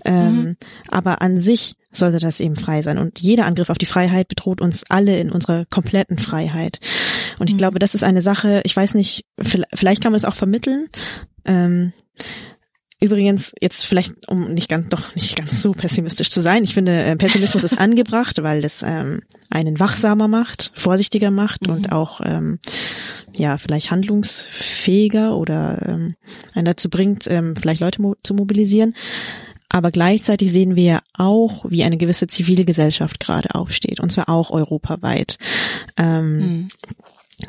Ähm, 0.03 0.35
mhm. 0.35 0.57
Aber 0.89 1.21
an 1.21 1.39
sich 1.39 1.75
sollte 1.91 2.19
das 2.19 2.39
eben 2.39 2.55
frei 2.55 2.81
sein. 2.81 2.97
Und 2.97 3.19
jeder 3.19 3.45
Angriff 3.45 3.69
auf 3.69 3.77
die 3.77 3.85
Freiheit 3.85 4.27
bedroht 4.27 4.59
uns 4.59 4.83
alle 4.89 5.19
in 5.19 5.31
unserer 5.31 5.65
kompletten 5.65 6.17
Freiheit. 6.17 6.79
Und 7.39 7.47
ich 7.47 7.53
mhm. 7.53 7.59
glaube, 7.59 7.79
das 7.79 7.95
ist 7.95 8.03
eine 8.03 8.21
Sache, 8.21 8.61
ich 8.65 8.75
weiß 8.75 8.95
nicht, 8.95 9.25
vielleicht 9.39 10.01
kann 10.01 10.11
man 10.11 10.17
es 10.17 10.25
auch 10.25 10.35
vermitteln. 10.35 10.87
Ähm, 11.45 11.93
Übrigens, 12.99 13.53
jetzt 13.61 13.85
vielleicht, 13.85 14.27
um 14.27 14.53
nicht 14.53 14.69
ganz, 14.69 14.89
doch 14.89 15.13
nicht 15.15 15.35
ganz 15.35 15.61
so 15.61 15.71
pessimistisch 15.71 16.31
zu 16.31 16.41
sein, 16.41 16.63
ich 16.63 16.73
finde, 16.73 16.93
äh, 16.93 17.15
Pessimismus 17.15 17.63
ist 17.63 17.77
angebracht, 17.77 18.41
weil 18.41 18.61
das 18.61 18.81
ähm, 18.81 19.21
einen 19.51 19.79
wachsamer 19.79 20.27
macht, 20.27 20.71
vorsichtiger 20.73 21.29
macht 21.29 21.67
mhm. 21.67 21.73
und 21.73 21.91
auch 21.91 22.21
ähm, 22.23 22.59
ja 23.33 23.57
vielleicht 23.57 23.91
handlungsfähiger 23.91 25.37
oder 25.37 25.79
ähm, 25.87 26.15
einen 26.55 26.65
dazu 26.65 26.89
bringt, 26.89 27.27
ähm, 27.27 27.55
vielleicht 27.55 27.81
Leute 27.81 28.01
mo 28.01 28.15
zu 28.23 28.33
mobilisieren. 28.33 28.95
Aber 29.69 29.91
gleichzeitig 29.91 30.51
sehen 30.51 30.75
wir 30.75 31.01
auch, 31.13 31.65
wie 31.67 31.83
eine 31.83 31.97
gewisse 31.97 32.25
zivile 32.25 32.65
Gesellschaft 32.65 33.19
gerade 33.19 33.53
aufsteht, 33.53 33.99
und 33.99 34.11
zwar 34.11 34.29
auch 34.29 34.49
europaweit. 34.49 35.37
Ähm, 35.97 36.37
mhm. 36.37 36.69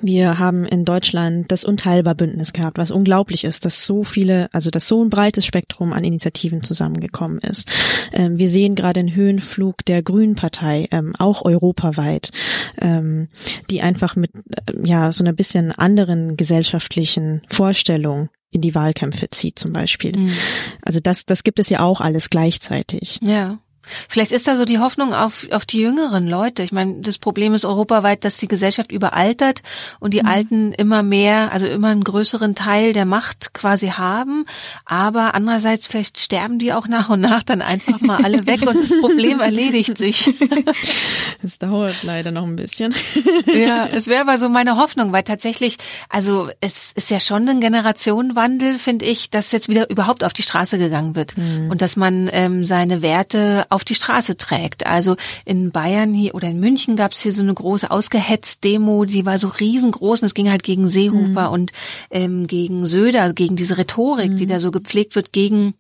Wir 0.03 0.39
haben 0.39 0.67
in 0.67 0.85
Deutschland 0.85 1.51
das 1.51 1.65
Unteilbar-Bündnis 1.65 2.53
gehabt, 2.53 2.77
was 2.77 2.91
unglaublich 2.91 3.45
ist, 3.45 3.65
dass 3.65 3.87
so 3.87 4.05
viele, 4.05 4.53
also 4.53 4.71
dass 4.71 4.87
so 4.87 5.03
ein 5.03 5.09
breites 5.09 5.47
Spektrum 5.47 5.95
an 5.95 6.05
Initiativen 6.05 6.63
zusammengekommen 6.63 7.39
ist. 7.39 7.73
Ähm, 8.13 8.37
wir 8.39 8.51
sehen 8.51 8.75
gerade 8.75 9.01
den 9.01 9.15
Höhenflug 9.15 9.85
der 9.87 10.03
Grünen 10.03 10.35
Partei, 10.35 10.89
ähm, 10.91 11.15
auch 11.19 11.45
europaweit, 11.45 12.33
ähm, 12.81 13.29
die 13.71 13.81
einfach 13.81 14.15
mit 14.15 14.31
äh, 14.35 14.87
ja 14.87 15.11
so 15.11 15.25
einer 15.25 15.33
bisschen 15.33 15.73
anderen 15.73 16.37
gesellschaftlichen 16.37 17.41
Vorstellung 17.49 18.29
in 18.51 18.61
die 18.61 18.75
Wahlkämpfe 18.75 19.31
zieht 19.31 19.59
zum 19.59 19.73
Beispiel. 19.73 20.13
Mhm. 20.17 20.33
Also 20.83 21.01
das, 21.01 21.25
das 21.25 21.45
gibt 21.45 21.61
es 21.61 21.71
ja 21.71 21.81
auch 21.81 22.03
alles 22.03 22.29
gleichzeitig. 22.29 23.21
Ja. 23.23 23.59
Vielleicht 24.09 24.33
ist 24.33 24.47
da 24.47 24.57
so 24.57 24.65
die 24.65 24.79
Hoffnung 24.79 25.15
auf, 25.15 25.47
auf 25.51 25.67
die 25.67 25.81
jüngeren 25.81 26.27
Leute. 26.29 26.63
Ich 26.63 26.73
meine, 26.73 27.01
das 27.01 27.19
Problem 27.19 27.55
ist 27.55 27.65
europaweit, 27.65 28.25
dass 28.25 28.37
die 28.39 28.49
Gesellschaft 28.49 28.93
überaltert 28.93 29.63
und 30.01 30.15
die 30.15 30.23
mhm. 30.23 30.29
Alten 30.29 30.73
immer 30.73 31.03
mehr, 31.03 31.53
also 31.53 31.67
immer 31.67 31.89
einen 31.89 32.05
größeren 32.05 32.55
Teil 32.55 32.93
der 32.93 33.05
Macht 33.05 33.55
quasi 33.55 33.89
haben. 33.89 34.45
Aber 34.85 35.35
andererseits 35.35 35.87
vielleicht 35.87 36.19
sterben 36.19 36.59
die 36.59 36.73
auch 36.73 36.89
nach 36.89 37.09
und 37.09 37.21
nach 37.21 37.43
dann 37.43 37.63
einfach 37.63 38.01
mal 38.01 38.25
alle 38.25 38.47
weg 38.47 38.63
und 38.63 38.77
das 38.83 38.99
Problem 39.01 39.41
erledigt 39.41 39.99
sich. 39.99 40.31
Es 41.41 41.59
dauert 41.59 42.03
leider 42.03 42.31
noch 42.31 42.45
ein 42.45 42.57
bisschen. 42.57 42.95
Ja, 43.55 43.87
es 43.87 44.07
wäre 44.07 44.23
aber 44.23 44.39
so 44.39 44.49
meine 44.49 44.77
Hoffnung, 44.77 45.13
weil 45.13 45.23
tatsächlich, 45.23 45.79
also 46.09 46.49
es 46.61 46.93
ist 46.93 47.11
ja 47.11 47.21
schon 47.21 47.49
ein 47.49 47.61
Generationenwandel, 47.61 48.79
finde 48.79 49.05
ich, 49.07 49.31
dass 49.31 49.53
jetzt 49.53 49.69
wieder 49.69 49.91
überhaupt 49.91 50.23
auf 50.25 50.33
die 50.33 50.43
Straße 50.43 50.79
gegangen 50.79 51.17
wird 51.17 51.37
mhm. 51.37 51.71
und 51.71 51.83
dass 51.83 51.97
man 51.97 52.29
ähm, 52.33 52.65
seine 52.65 53.03
Werte 53.03 53.67
auf 53.71 53.78
die 53.85 53.95
Straße 53.95 54.37
trägt. 54.37 54.87
Also 54.87 55.17
in 55.45 55.71
Bayern 55.71 56.15
hier 56.15 56.35
oder 56.35 56.49
in 56.49 56.61
München 56.61 56.97
gab 56.97 57.13
es 57.13 57.21
hier 57.21 57.33
so 57.33 57.43
eine 57.43 57.55
große 57.55 57.91
Ausgehetzt-Demo, 57.91 59.05
die 59.05 59.27
war 59.27 59.39
so 59.39 59.49
riesengroß 59.49 60.23
und 60.23 60.27
es 60.27 60.35
ging 60.35 60.51
halt 60.51 60.63
gegen 60.63 60.89
Seehofer 60.89 61.49
mhm. 61.49 61.53
und 61.53 61.73
ähm, 62.11 62.47
gegen 62.47 62.87
Söder, 62.87 63.33
gegen 63.33 63.57
diese 63.57 63.79
Rhetorik, 63.79 64.33
mhm. 64.33 64.37
die 64.37 64.47
da 64.47 64.61
so 64.61 64.71
gepflegt 64.71 65.15
wird, 65.15 65.33
gegen 65.33 65.75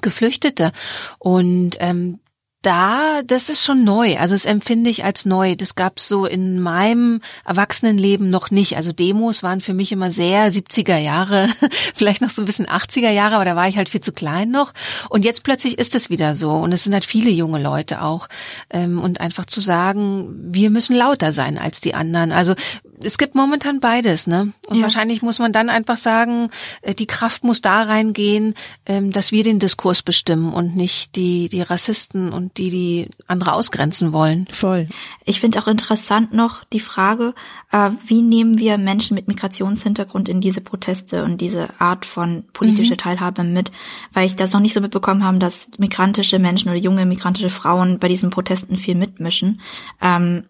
Geflüchtete. 0.00 0.72
Und 1.18 1.76
ähm, 1.80 2.20
da, 2.62 3.22
das 3.24 3.48
ist 3.48 3.64
schon 3.64 3.84
neu. 3.84 4.18
Also 4.18 4.34
das 4.34 4.44
empfinde 4.44 4.90
ich 4.90 5.04
als 5.04 5.24
neu. 5.24 5.56
Das 5.56 5.74
gab's 5.74 6.08
so 6.08 6.26
in 6.26 6.60
meinem 6.60 7.22
Erwachsenenleben 7.44 8.28
noch 8.28 8.50
nicht. 8.50 8.76
Also 8.76 8.92
Demos 8.92 9.42
waren 9.42 9.60
für 9.60 9.72
mich 9.72 9.92
immer 9.92 10.10
sehr 10.10 10.52
70er 10.52 10.98
Jahre, 10.98 11.48
vielleicht 11.94 12.20
noch 12.20 12.30
so 12.30 12.42
ein 12.42 12.44
bisschen 12.44 12.66
80er 12.66 13.10
Jahre, 13.10 13.36
aber 13.36 13.44
da 13.44 13.56
war 13.56 13.68
ich 13.68 13.78
halt 13.78 13.88
viel 13.88 14.02
zu 14.02 14.12
klein 14.12 14.50
noch. 14.50 14.74
Und 15.08 15.24
jetzt 15.24 15.42
plötzlich 15.42 15.78
ist 15.78 15.94
es 15.94 16.10
wieder 16.10 16.34
so. 16.34 16.50
Und 16.50 16.72
es 16.72 16.84
sind 16.84 16.92
halt 16.92 17.06
viele 17.06 17.30
junge 17.30 17.62
Leute 17.62 18.02
auch. 18.02 18.28
Ähm, 18.68 19.00
und 19.00 19.20
einfach 19.20 19.46
zu 19.46 19.60
sagen, 19.60 20.28
wir 20.52 20.70
müssen 20.70 20.96
lauter 20.96 21.32
sein 21.32 21.56
als 21.56 21.80
die 21.80 21.94
anderen. 21.94 22.30
Also 22.30 22.54
es 23.02 23.18
gibt 23.18 23.34
momentan 23.34 23.80
beides, 23.80 24.26
ne? 24.26 24.52
Und 24.66 24.76
ja. 24.76 24.82
wahrscheinlich 24.82 25.22
muss 25.22 25.38
man 25.38 25.52
dann 25.52 25.68
einfach 25.68 25.96
sagen, 25.96 26.50
äh, 26.82 26.94
die 26.94 27.06
Kraft 27.06 27.44
muss 27.44 27.60
da 27.60 27.82
reingehen, 27.82 28.54
ähm, 28.86 29.12
dass 29.12 29.32
wir 29.32 29.44
den 29.44 29.58
Diskurs 29.58 30.02
bestimmen 30.02 30.52
und 30.52 30.76
nicht 30.76 31.16
die, 31.16 31.48
die 31.48 31.62
Rassisten 31.62 32.32
und 32.32 32.56
die, 32.58 32.70
die 32.70 33.08
andere 33.26 33.52
ausgrenzen 33.52 34.12
wollen. 34.12 34.46
Voll. 34.50 34.88
Ich 35.24 35.40
finde 35.40 35.58
auch 35.60 35.66
interessant 35.66 36.32
noch 36.32 36.64
die 36.64 36.80
Frage, 36.80 37.34
äh, 37.72 37.90
wie 38.06 38.22
nehmen 38.22 38.58
wir 38.58 38.78
Menschen 38.78 39.14
mit 39.14 39.28
Migrationshintergrund 39.28 40.28
in 40.28 40.40
diese 40.40 40.60
Proteste 40.60 41.24
und 41.24 41.40
diese 41.40 41.68
Art 41.80 42.06
von 42.06 42.44
politische 42.52 42.94
mhm. 42.94 42.98
Teilhabe 42.98 43.44
mit? 43.44 43.72
Weil 44.12 44.26
ich 44.26 44.36
das 44.36 44.52
noch 44.52 44.60
nicht 44.60 44.74
so 44.74 44.80
mitbekommen 44.80 45.24
habe, 45.24 45.38
dass 45.38 45.68
migrantische 45.78 46.38
Menschen 46.38 46.68
oder 46.68 46.78
junge 46.78 47.06
migrantische 47.06 47.50
Frauen 47.50 47.98
bei 47.98 48.08
diesen 48.08 48.30
Protesten 48.30 48.76
viel 48.76 48.94
mitmischen. 48.94 49.60
Ähm, 50.00 50.44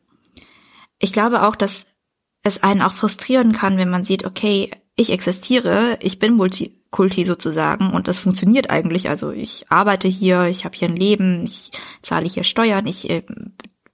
ich 0.98 1.12
glaube 1.12 1.42
auch, 1.42 1.56
dass 1.56 1.86
es 2.42 2.62
einen 2.62 2.82
auch 2.82 2.94
frustrieren 2.94 3.52
kann, 3.52 3.76
wenn 3.76 3.90
man 3.90 4.04
sieht, 4.04 4.24
okay, 4.24 4.70
ich 4.96 5.10
existiere, 5.12 5.98
ich 6.00 6.18
bin 6.18 6.34
Multikulti 6.34 7.24
sozusagen 7.24 7.90
und 7.92 8.08
das 8.08 8.18
funktioniert 8.18 8.70
eigentlich. 8.70 9.08
Also 9.08 9.30
ich 9.30 9.66
arbeite 9.70 10.08
hier, 10.08 10.44
ich 10.46 10.64
habe 10.64 10.76
hier 10.76 10.88
ein 10.88 10.96
Leben, 10.96 11.44
ich 11.44 11.70
zahle 12.02 12.28
hier 12.28 12.44
Steuern, 12.44 12.86
ich 12.86 13.08
äh, 13.08 13.22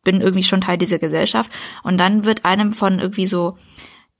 bin 0.05 0.21
irgendwie 0.21 0.45
schon 0.45 0.61
Teil 0.61 0.79
dieser 0.79 0.99
Gesellschaft 0.99 1.51
und 1.83 1.99
dann 1.99 2.25
wird 2.25 2.45
einem 2.45 2.73
von 2.73 2.99
irgendwie 2.99 3.27
so 3.27 3.57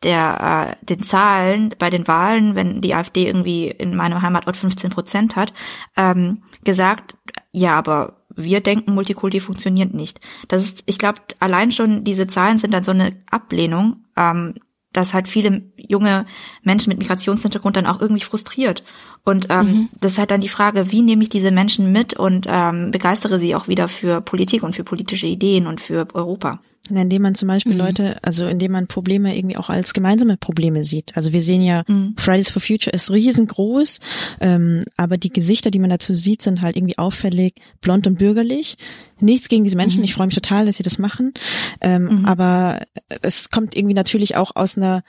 der 0.03 0.77
äh, 0.81 0.85
den 0.85 1.03
Zahlen 1.03 1.75
bei 1.79 1.91
den 1.91 2.07
Wahlen, 2.07 2.55
wenn 2.55 2.81
die 2.81 2.95
AfD 2.95 3.27
irgendwie 3.27 3.69
in 3.69 3.97
meinem 3.97 4.21
Heimatort 4.21 4.57
15 4.57 4.91
Prozent 4.91 5.37
hat, 5.37 5.55
ähm, 5.97 6.43
gesagt, 6.65 7.17
ja, 7.53 7.77
aber 7.77 8.26
wir 8.37 8.61
denken, 8.61 8.95
Multikulti 8.95 9.41
funktioniert 9.41 9.95
nicht. 9.95 10.21
Das 10.49 10.65
ist, 10.65 10.83
ich 10.87 10.99
glaube, 10.99 11.21
allein 11.41 11.73
schon 11.73 12.05
diese 12.05 12.27
Zahlen 12.27 12.59
sind 12.59 12.73
dann 12.73 12.85
so 12.85 12.93
eine 12.93 13.17
Ablehnung, 13.31 14.05
ähm, 14.17 14.55
dass 14.93 15.13
halt 15.13 15.29
viele 15.29 15.63
junge 15.77 16.25
Menschen 16.63 16.91
mit 16.91 16.99
Migrationshintergrund 16.99 17.77
dann 17.77 17.87
auch 17.87 18.01
irgendwie 18.01 18.25
frustriert. 18.25 18.83
Und 19.25 19.49
ähm, 19.51 19.67
mhm. 19.67 19.89
das 20.01 20.13
ist 20.13 20.19
halt 20.19 20.31
dann 20.31 20.41
die 20.41 20.49
Frage, 20.49 20.91
wie 20.93 21.03
nehme 21.03 21.23
ich 21.23 21.29
diese 21.29 21.51
Menschen 21.51 21.93
mit 21.93 22.15
und 22.15 22.47
ähm, 22.49 22.93
begeistere 22.93 23.39
sie 23.39 23.55
auch 23.55 23.69
wieder 23.69 23.89
für 23.89 24.21
Politik 24.21 24.63
und 24.63 24.75
für 24.75 24.85
politische 24.85 25.27
Ideen 25.27 25.67
und 25.67 25.81
für 25.81 26.07
Europa. 26.15 26.61
Indem 26.95 27.23
man 27.23 27.35
zum 27.35 27.49
Beispiel 27.49 27.73
mhm. 27.73 27.79
Leute, 27.79 28.17
also 28.23 28.47
indem 28.47 28.73
man 28.73 28.87
Probleme 28.87 29.37
irgendwie 29.37 29.57
auch 29.57 29.69
als 29.71 29.95
gemeinsame 29.95 30.37
Probleme 30.37 30.85
sieht. 30.85 31.17
Also 31.17 31.33
wir 31.33 31.43
sehen 31.43 31.63
ja, 31.63 31.85
mhm. 31.89 32.15
Fridays 32.19 32.51
for 32.51 32.61
Future 32.61 32.95
ist 32.95 33.11
riesengroß, 33.11 34.01
ähm, 34.41 34.83
aber 34.97 35.17
die 35.17 35.31
Gesichter, 35.31 35.71
die 35.71 35.79
man 35.79 35.91
dazu 35.91 36.15
sieht, 36.15 36.43
sind 36.43 36.63
halt 36.63 36.77
irgendwie 36.77 36.99
auffällig, 36.99 37.55
blond 37.81 38.07
und 38.07 38.19
bürgerlich. 38.19 38.77
Nichts 39.19 39.49
gegen 39.49 39.65
diese 39.65 39.77
Menschen, 39.77 39.99
mhm. 39.99 40.05
ich 40.05 40.15
freue 40.15 40.27
mich 40.27 40.35
total, 40.35 40.67
dass 40.67 40.77
sie 40.77 40.83
das 40.83 40.99
machen. 40.99 41.33
Ähm, 41.81 42.05
mhm. 42.05 42.25
aber 42.27 42.81
es 43.23 43.51
kommt 43.51 43.77
irgendwie 43.77 43.95
natürlich 43.95 44.37
auch 44.37 44.55
aus 44.55 44.77
einer 44.77 45.03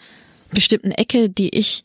bestimmten 0.52 0.92
Ecke, 0.92 1.30
die 1.30 1.50
ich 1.50 1.84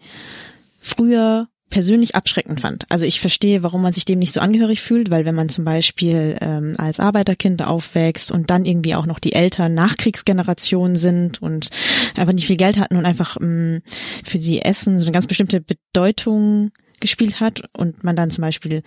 früher 0.80 1.48
persönlich 1.72 2.14
abschreckend 2.14 2.60
fand. 2.60 2.84
Also 2.90 3.04
ich 3.04 3.18
verstehe, 3.18 3.62
warum 3.62 3.82
man 3.82 3.92
sich 3.92 4.04
dem 4.04 4.18
nicht 4.20 4.32
so 4.32 4.40
angehörig 4.40 4.82
fühlt, 4.82 5.10
weil 5.10 5.24
wenn 5.24 5.34
man 5.34 5.48
zum 5.48 5.64
Beispiel 5.64 6.36
ähm, 6.40 6.74
als 6.76 7.00
Arbeiterkind 7.00 7.66
aufwächst 7.66 8.30
und 8.30 8.50
dann 8.50 8.64
irgendwie 8.66 8.94
auch 8.94 9.06
noch 9.06 9.18
die 9.18 9.32
Eltern 9.32 9.74
Nachkriegsgeneration 9.74 10.94
sind 10.94 11.40
und 11.40 11.70
einfach 12.14 12.34
nicht 12.34 12.46
viel 12.46 12.58
Geld 12.58 12.78
hatten 12.78 12.96
und 12.96 13.06
einfach 13.06 13.38
ähm, 13.40 13.80
für 14.22 14.38
sie 14.38 14.60
Essen 14.60 14.98
so 14.98 15.06
eine 15.06 15.12
ganz 15.12 15.26
bestimmte 15.26 15.62
Bedeutung 15.62 16.70
gespielt 17.00 17.40
hat 17.40 17.62
und 17.76 18.04
man 18.04 18.16
dann 18.16 18.30
zum 18.30 18.42
Beispiel 18.42 18.82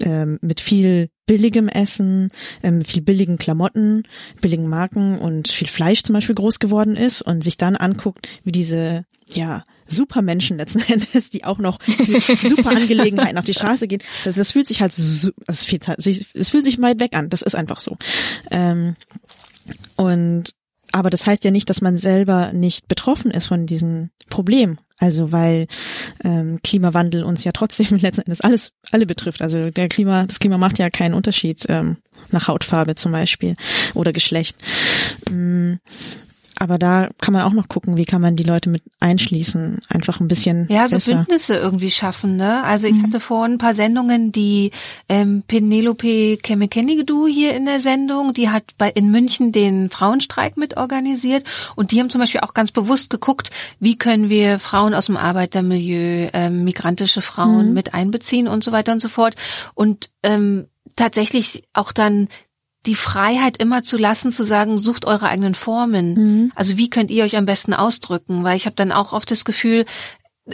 ähm, 0.00 0.38
mit 0.40 0.60
viel 0.60 1.10
billigem 1.26 1.68
Essen, 1.68 2.28
ähm, 2.62 2.82
viel 2.82 3.02
billigen 3.02 3.36
Klamotten, 3.36 4.04
billigen 4.40 4.68
Marken 4.68 5.18
und 5.18 5.48
viel 5.48 5.68
Fleisch 5.68 6.02
zum 6.02 6.14
Beispiel 6.14 6.34
groß 6.34 6.58
geworden 6.58 6.96
ist 6.96 7.22
und 7.22 7.44
sich 7.44 7.58
dann 7.58 7.76
anguckt, 7.76 8.26
wie 8.42 8.52
diese 8.52 9.04
ja 9.28 9.64
super 9.92 10.22
Menschen 10.22 10.58
letzten 10.58 10.80
Endes, 10.92 11.30
die 11.30 11.44
auch 11.44 11.58
noch 11.58 11.78
super 12.26 12.70
Angelegenheiten 12.70 13.38
auf 13.38 13.44
die 13.44 13.54
Straße 13.54 13.88
gehen. 13.88 14.02
Das, 14.24 14.34
das 14.34 14.52
fühlt 14.52 14.66
sich 14.66 14.80
halt 14.80 14.92
es 14.92 15.64
fühlt, 15.64 15.84
fühlt 15.84 16.64
sich 16.64 16.80
weit 16.80 17.00
weg 17.00 17.14
an. 17.14 17.30
Das 17.30 17.42
ist 17.42 17.54
einfach 17.54 17.78
so. 17.78 17.96
Ähm, 18.50 18.96
und 19.96 20.54
aber 20.92 21.08
das 21.08 21.26
heißt 21.26 21.44
ja 21.44 21.50
nicht, 21.50 21.70
dass 21.70 21.80
man 21.80 21.96
selber 21.96 22.52
nicht 22.52 22.86
betroffen 22.86 23.30
ist 23.30 23.46
von 23.46 23.66
diesem 23.66 24.10
Problem. 24.28 24.78
Also 24.98 25.32
weil 25.32 25.66
ähm, 26.22 26.60
Klimawandel 26.62 27.24
uns 27.24 27.44
ja 27.44 27.52
trotzdem 27.52 27.96
letzten 27.98 28.22
Endes 28.22 28.42
alles 28.42 28.72
alle 28.90 29.06
betrifft. 29.06 29.42
Also 29.42 29.70
der 29.70 29.88
Klima, 29.88 30.26
das 30.26 30.38
Klima 30.38 30.58
macht 30.58 30.78
ja 30.78 30.90
keinen 30.90 31.14
Unterschied 31.14 31.64
ähm, 31.68 31.96
nach 32.30 32.48
Hautfarbe 32.48 32.94
zum 32.94 33.12
Beispiel 33.12 33.56
oder 33.94 34.12
Geschlecht. 34.12 34.56
Aber 36.62 36.78
da 36.78 37.08
kann 37.20 37.34
man 37.34 37.42
auch 37.42 37.52
noch 37.52 37.66
gucken, 37.66 37.96
wie 37.96 38.04
kann 38.04 38.20
man 38.20 38.36
die 38.36 38.44
Leute 38.44 38.68
mit 38.68 38.84
einschließen, 39.00 39.80
einfach 39.88 40.20
ein 40.20 40.28
bisschen 40.28 40.68
ja 40.70 40.86
so 40.86 40.94
besser. 40.94 41.14
Bündnisse 41.14 41.56
irgendwie 41.56 41.90
schaffen. 41.90 42.36
Ne? 42.36 42.62
Also 42.62 42.86
ich 42.86 42.94
mhm. 42.94 43.02
hatte 43.02 43.18
vorhin 43.18 43.54
ein 43.54 43.58
paar 43.58 43.74
Sendungen, 43.74 44.30
die 44.30 44.70
ähm, 45.08 45.42
Penelope 45.48 46.36
Kemekenigedu 46.36 47.26
hier 47.26 47.56
in 47.56 47.66
der 47.66 47.80
Sendung, 47.80 48.32
die 48.32 48.48
hat 48.48 48.62
bei 48.78 48.88
in 48.88 49.10
München 49.10 49.50
den 49.50 49.90
Frauenstreik 49.90 50.56
mit 50.56 50.76
organisiert 50.76 51.44
und 51.74 51.90
die 51.90 51.98
haben 51.98 52.10
zum 52.10 52.20
Beispiel 52.20 52.42
auch 52.42 52.54
ganz 52.54 52.70
bewusst 52.70 53.10
geguckt, 53.10 53.50
wie 53.80 53.98
können 53.98 54.30
wir 54.30 54.60
Frauen 54.60 54.94
aus 54.94 55.06
dem 55.06 55.16
Arbeitermilieu, 55.16 56.30
ähm, 56.32 56.62
migrantische 56.62 57.22
Frauen 57.22 57.70
mhm. 57.70 57.74
mit 57.74 57.92
einbeziehen 57.92 58.46
und 58.46 58.62
so 58.62 58.70
weiter 58.70 58.92
und 58.92 59.02
so 59.02 59.08
fort 59.08 59.34
und 59.74 60.10
ähm, 60.22 60.68
tatsächlich 60.94 61.64
auch 61.72 61.90
dann 61.90 62.28
die 62.86 62.94
Freiheit 62.94 63.58
immer 63.58 63.82
zu 63.82 63.96
lassen, 63.96 64.32
zu 64.32 64.44
sagen, 64.44 64.78
sucht 64.78 65.04
eure 65.04 65.28
eigenen 65.28 65.54
Formen. 65.54 66.14
Mhm. 66.14 66.52
Also 66.54 66.76
wie 66.76 66.90
könnt 66.90 67.10
ihr 67.10 67.24
euch 67.24 67.36
am 67.36 67.46
besten 67.46 67.74
ausdrücken? 67.74 68.42
Weil 68.44 68.56
ich 68.56 68.66
habe 68.66 68.76
dann 68.76 68.92
auch 68.92 69.12
oft 69.12 69.30
das 69.30 69.44
Gefühl, 69.44 69.84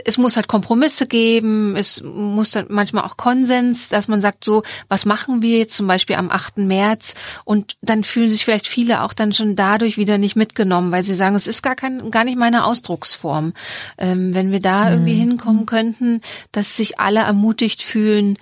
es 0.04 0.18
muss 0.18 0.36
halt 0.36 0.48
Kompromisse 0.48 1.06
geben, 1.06 1.74
es 1.74 2.02
muss 2.02 2.50
dann 2.50 2.66
manchmal 2.68 3.04
auch 3.04 3.16
Konsens, 3.16 3.88
dass 3.88 4.06
man 4.06 4.20
sagt, 4.20 4.44
so, 4.44 4.62
was 4.88 5.06
machen 5.06 5.40
wir 5.40 5.58
jetzt 5.58 5.74
zum 5.74 5.86
Beispiel 5.86 6.16
am 6.16 6.30
8. 6.30 6.58
März? 6.58 7.14
Und 7.44 7.78
dann 7.80 8.04
fühlen 8.04 8.28
sich 8.28 8.44
vielleicht 8.44 8.66
viele 8.66 9.02
auch 9.02 9.14
dann 9.14 9.32
schon 9.32 9.56
dadurch 9.56 9.96
wieder 9.96 10.18
nicht 10.18 10.36
mitgenommen, 10.36 10.92
weil 10.92 11.02
sie 11.02 11.14
sagen, 11.14 11.34
es 11.36 11.46
ist 11.46 11.62
gar 11.62 11.74
kein, 11.74 12.10
gar 12.10 12.24
nicht 12.24 12.36
meine 12.36 12.66
Ausdrucksform. 12.66 13.54
Ähm, 13.96 14.34
wenn 14.34 14.52
wir 14.52 14.60
da 14.60 14.90
irgendwie 14.90 15.14
mhm. 15.14 15.20
hinkommen 15.20 15.64
könnten, 15.64 16.20
dass 16.52 16.76
sich 16.76 17.00
alle 17.00 17.20
ermutigt 17.20 17.82
fühlen, 17.82 18.36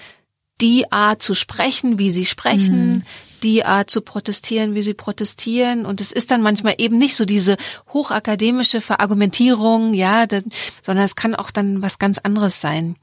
die 0.60 0.90
Art 0.90 1.22
zu 1.22 1.34
sprechen, 1.34 1.98
wie 1.98 2.10
sie 2.10 2.26
sprechen, 2.26 2.88
mhm 2.88 3.02
die 3.38 3.64
Art 3.64 3.90
zu 3.90 4.00
protestieren, 4.00 4.74
wie 4.74 4.82
sie 4.82 4.94
protestieren. 4.94 5.86
Und 5.86 6.00
es 6.00 6.12
ist 6.12 6.30
dann 6.30 6.42
manchmal 6.42 6.74
eben 6.78 6.98
nicht 6.98 7.16
so 7.16 7.24
diese 7.24 7.56
hochakademische 7.92 8.80
Verargumentierung, 8.80 9.94
ja, 9.94 10.26
das, 10.26 10.44
sondern 10.82 11.04
es 11.04 11.16
kann 11.16 11.34
auch 11.34 11.50
dann 11.50 11.82
was 11.82 11.98
ganz 11.98 12.18
anderes 12.18 12.60
sein. 12.60 12.96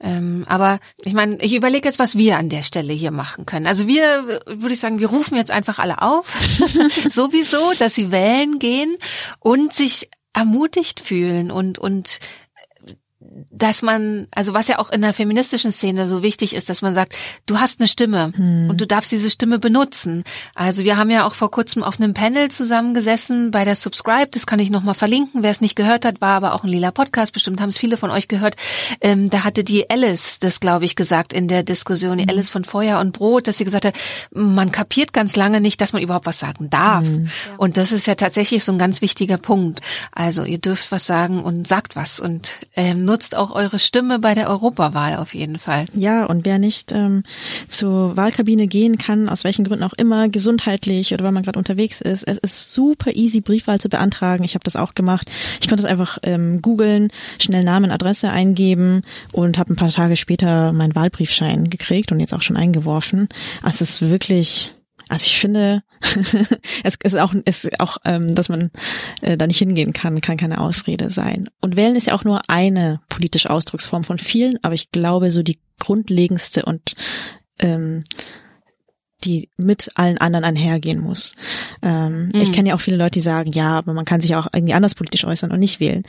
Ähm, 0.00 0.44
aber 0.46 0.78
ich 1.02 1.12
meine, 1.12 1.38
ich 1.40 1.54
überlege 1.54 1.88
jetzt, 1.88 1.98
was 1.98 2.16
wir 2.16 2.36
an 2.36 2.48
der 2.48 2.62
Stelle 2.62 2.92
hier 2.92 3.10
machen 3.10 3.46
können. 3.46 3.66
Also 3.66 3.88
wir, 3.88 4.40
würde 4.46 4.74
ich 4.74 4.80
sagen, 4.80 5.00
wir 5.00 5.08
rufen 5.08 5.36
jetzt 5.36 5.50
einfach 5.50 5.80
alle 5.80 6.02
auf, 6.02 6.36
sowieso, 7.10 7.72
dass 7.78 7.94
sie 7.94 8.12
wählen 8.12 8.60
gehen 8.60 8.96
und 9.40 9.72
sich 9.72 10.08
ermutigt 10.32 11.00
fühlen 11.00 11.50
und 11.50 11.78
und 11.78 12.20
dass 13.50 13.82
man, 13.82 14.26
also 14.32 14.54
was 14.54 14.68
ja 14.68 14.78
auch 14.78 14.90
in 14.90 15.02
der 15.02 15.12
feministischen 15.12 15.72
Szene 15.72 16.08
so 16.08 16.22
wichtig 16.22 16.54
ist, 16.54 16.68
dass 16.68 16.82
man 16.82 16.94
sagt, 16.94 17.14
du 17.46 17.58
hast 17.58 17.80
eine 17.80 17.88
Stimme 17.88 18.32
hm. 18.34 18.70
und 18.70 18.80
du 18.80 18.86
darfst 18.86 19.12
diese 19.12 19.30
Stimme 19.30 19.58
benutzen. 19.58 20.24
Also 20.54 20.84
wir 20.84 20.96
haben 20.96 21.10
ja 21.10 21.26
auch 21.26 21.34
vor 21.34 21.50
kurzem 21.50 21.82
auf 21.82 22.00
einem 22.00 22.14
Panel 22.14 22.50
zusammengesessen 22.50 23.50
bei 23.50 23.64
der 23.64 23.76
Subscribe, 23.76 24.28
das 24.30 24.46
kann 24.46 24.58
ich 24.58 24.70
nochmal 24.70 24.94
verlinken, 24.94 25.42
wer 25.42 25.50
es 25.50 25.60
nicht 25.60 25.76
gehört 25.76 26.04
hat, 26.04 26.20
war 26.20 26.36
aber 26.36 26.54
auch 26.54 26.64
ein 26.64 26.70
lila 26.70 26.90
Podcast, 26.90 27.32
bestimmt 27.32 27.60
haben 27.60 27.70
es 27.70 27.78
viele 27.78 27.96
von 27.96 28.10
euch 28.10 28.28
gehört. 28.28 28.56
Ähm, 29.00 29.30
da 29.30 29.44
hatte 29.44 29.64
die 29.64 29.88
Alice 29.90 30.38
das, 30.38 30.60
glaube 30.60 30.84
ich, 30.84 30.96
gesagt 30.96 31.32
in 31.32 31.48
der 31.48 31.62
Diskussion, 31.62 32.18
die 32.18 32.24
hm. 32.24 32.30
Alice 32.30 32.50
von 32.50 32.64
Feuer 32.64 33.00
und 33.00 33.12
Brot, 33.12 33.46
dass 33.46 33.58
sie 33.58 33.64
gesagt 33.64 33.84
hat, 33.84 33.94
man 34.32 34.72
kapiert 34.72 35.12
ganz 35.12 35.36
lange 35.36 35.60
nicht, 35.60 35.80
dass 35.80 35.92
man 35.92 36.02
überhaupt 36.02 36.26
was 36.26 36.38
sagen 36.38 36.70
darf. 36.70 37.04
Hm. 37.04 37.28
Und 37.56 37.76
das 37.76 37.92
ist 37.92 38.06
ja 38.06 38.14
tatsächlich 38.14 38.64
so 38.64 38.72
ein 38.72 38.78
ganz 38.78 39.00
wichtiger 39.00 39.38
Punkt. 39.38 39.80
Also 40.12 40.44
ihr 40.44 40.58
dürft 40.58 40.90
was 40.92 41.06
sagen 41.06 41.42
und 41.42 41.66
sagt 41.66 41.96
was 41.96 42.20
und 42.20 42.50
ähm, 42.76 43.04
nutzt 43.04 43.27
auch 43.36 43.50
eure 43.50 43.78
Stimme 43.78 44.18
bei 44.18 44.34
der 44.34 44.48
Europawahl 44.48 45.16
auf 45.16 45.34
jeden 45.34 45.58
Fall. 45.58 45.84
Ja, 45.94 46.24
und 46.24 46.44
wer 46.44 46.58
nicht 46.58 46.92
ähm, 46.92 47.22
zur 47.68 48.16
Wahlkabine 48.16 48.66
gehen 48.66 48.98
kann, 48.98 49.28
aus 49.28 49.44
welchen 49.44 49.64
Gründen 49.64 49.84
auch 49.84 49.92
immer, 49.94 50.28
gesundheitlich 50.28 51.12
oder 51.12 51.24
weil 51.24 51.32
man 51.32 51.42
gerade 51.42 51.58
unterwegs 51.58 52.00
ist, 52.00 52.22
es 52.26 52.38
ist 52.38 52.72
super 52.72 53.14
easy, 53.14 53.40
Briefwahl 53.40 53.80
zu 53.80 53.88
beantragen. 53.88 54.44
Ich 54.44 54.54
habe 54.54 54.64
das 54.64 54.76
auch 54.76 54.94
gemacht. 54.94 55.30
Ich 55.60 55.68
konnte 55.68 55.84
es 55.84 55.90
einfach 55.90 56.18
ähm, 56.22 56.62
googeln, 56.62 57.08
schnell 57.38 57.64
Namen, 57.64 57.90
Adresse 57.90 58.30
eingeben 58.30 59.02
und 59.32 59.58
habe 59.58 59.72
ein 59.72 59.76
paar 59.76 59.90
Tage 59.90 60.16
später 60.16 60.72
meinen 60.72 60.94
Wahlbriefschein 60.94 61.70
gekriegt 61.70 62.12
und 62.12 62.20
jetzt 62.20 62.34
auch 62.34 62.42
schon 62.42 62.56
eingeworfen. 62.56 63.28
Also 63.62 63.82
es 63.84 63.90
ist 63.90 64.02
wirklich 64.02 64.72
also 65.08 65.24
ich 65.24 65.38
finde, 65.38 65.82
es 66.84 66.96
ist 67.02 67.18
auch, 67.18 67.34
ist 67.44 67.80
auch 67.80 67.98
ähm, 68.04 68.34
dass 68.34 68.48
man 68.48 68.70
äh, 69.22 69.36
da 69.36 69.46
nicht 69.46 69.58
hingehen 69.58 69.92
kann, 69.92 70.20
kann 70.20 70.36
keine 70.36 70.60
Ausrede 70.60 71.10
sein. 71.10 71.48
Und 71.60 71.76
wählen 71.76 71.96
ist 71.96 72.08
ja 72.08 72.14
auch 72.14 72.24
nur 72.24 72.42
eine 72.48 73.00
politische 73.08 73.50
Ausdrucksform 73.50 74.04
von 74.04 74.18
vielen, 74.18 74.58
aber 74.62 74.74
ich 74.74 74.90
glaube, 74.90 75.30
so 75.30 75.42
die 75.42 75.58
grundlegendste 75.78 76.64
und 76.64 76.94
ähm, 77.58 78.02
die 79.24 79.48
mit 79.56 79.90
allen 79.96 80.18
anderen 80.18 80.44
einhergehen 80.44 81.00
muss. 81.00 81.34
Ähm, 81.82 82.28
mhm. 82.32 82.40
Ich 82.40 82.52
kenne 82.52 82.68
ja 82.68 82.74
auch 82.76 82.80
viele 82.80 82.96
Leute, 82.96 83.12
die 83.12 83.20
sagen, 83.20 83.50
ja, 83.52 83.76
aber 83.76 83.92
man 83.92 84.04
kann 84.04 84.20
sich 84.20 84.36
auch 84.36 84.46
irgendwie 84.52 84.74
anders 84.74 84.94
politisch 84.94 85.24
äußern 85.24 85.50
und 85.50 85.58
nicht 85.58 85.80
wählen. 85.80 86.04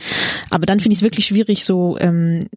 Aber 0.50 0.64
dann 0.66 0.78
finde 0.78 0.92
ich 0.92 0.98
es 0.98 1.02
wirklich 1.02 1.26
schwierig, 1.26 1.64
so 1.64 1.98
ähm, 1.98 2.48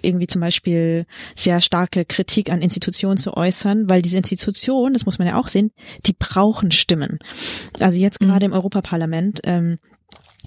irgendwie 0.00 0.26
zum 0.26 0.40
Beispiel 0.40 1.06
sehr 1.36 1.60
starke 1.60 2.04
Kritik 2.04 2.50
an 2.50 2.62
Institutionen 2.62 3.16
zu 3.16 3.36
äußern, 3.36 3.88
weil 3.88 4.02
diese 4.02 4.16
Institutionen, 4.16 4.94
das 4.94 5.06
muss 5.06 5.18
man 5.18 5.28
ja 5.28 5.38
auch 5.38 5.48
sehen, 5.48 5.72
die 6.06 6.14
brauchen 6.18 6.70
Stimmen. 6.70 7.18
Also 7.80 7.98
jetzt 7.98 8.20
mhm. 8.20 8.26
gerade 8.26 8.46
im 8.46 8.52
Europaparlament 8.52 9.40
ähm, 9.44 9.78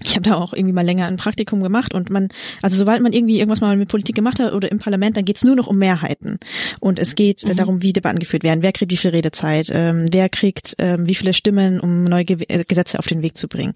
ich 0.02 0.14
habe 0.14 0.28
da 0.28 0.36
auch 0.36 0.52
irgendwie 0.52 0.74
mal 0.74 0.84
länger 0.84 1.06
ein 1.06 1.16
Praktikum 1.16 1.62
gemacht 1.62 1.94
und 1.94 2.10
man, 2.10 2.28
also 2.62 2.76
sobald 2.76 3.02
man 3.02 3.12
irgendwie 3.12 3.38
irgendwas 3.38 3.60
mal 3.60 3.76
mit 3.76 3.88
Politik 3.88 4.14
gemacht 4.14 4.38
hat 4.38 4.52
oder 4.52 4.70
im 4.70 4.78
Parlament, 4.78 5.16
dann 5.16 5.24
geht's 5.24 5.44
nur 5.44 5.56
noch 5.56 5.66
um 5.66 5.78
Mehrheiten. 5.78 6.38
Und 6.80 6.98
es 6.98 7.14
geht 7.14 7.44
äh, 7.44 7.50
mhm. 7.50 7.56
darum, 7.56 7.82
wie 7.82 7.92
Debatten 7.92 8.18
geführt 8.18 8.42
werden, 8.42 8.62
wer 8.62 8.72
kriegt 8.72 8.92
wie 8.92 8.96
viel 8.96 9.10
Redezeit, 9.10 9.70
ähm, 9.72 10.06
wer 10.12 10.28
kriegt 10.28 10.76
ähm, 10.78 11.08
wie 11.08 11.14
viele 11.14 11.32
Stimmen, 11.32 11.80
um 11.80 12.04
neue 12.04 12.24
Ge 12.24 12.44
äh, 12.48 12.64
Gesetze 12.64 12.98
auf 12.98 13.06
den 13.06 13.22
Weg 13.22 13.36
zu 13.36 13.48
bringen. 13.48 13.72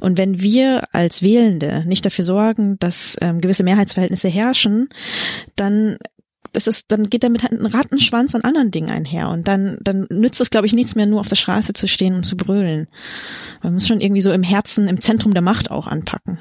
Und 0.00 0.18
wenn 0.18 0.40
wir 0.40 0.82
als 0.92 1.22
Wählende 1.22 1.84
nicht 1.86 2.04
dafür 2.04 2.24
sorgen, 2.24 2.78
dass 2.80 3.16
ähm, 3.20 3.40
gewisse 3.40 3.62
Mehrheitsverhältnisse 3.62 4.28
herrschen, 4.28 4.88
dann 5.54 5.98
das 6.52 6.66
ist, 6.66 6.86
dann 6.88 7.10
geht 7.10 7.22
damit 7.22 7.42
halt 7.42 7.52
ein 7.52 7.66
Rattenschwanz 7.66 8.34
an 8.34 8.42
anderen 8.42 8.70
Dingen 8.70 8.90
einher. 8.90 9.28
Und 9.30 9.48
dann, 9.48 9.78
dann 9.80 10.06
nützt 10.10 10.40
es, 10.40 10.50
glaube 10.50 10.66
ich, 10.66 10.72
nichts 10.72 10.94
mehr, 10.94 11.06
nur 11.06 11.20
auf 11.20 11.28
der 11.28 11.36
Straße 11.36 11.72
zu 11.72 11.88
stehen 11.88 12.14
und 12.14 12.24
zu 12.24 12.36
brüllen. 12.36 12.88
Man 13.62 13.74
muss 13.74 13.86
schon 13.86 14.00
irgendwie 14.00 14.22
so 14.22 14.32
im 14.32 14.42
Herzen, 14.42 14.88
im 14.88 15.00
Zentrum 15.00 15.34
der 15.34 15.42
Macht 15.42 15.70
auch 15.70 15.86
anpacken. 15.86 16.38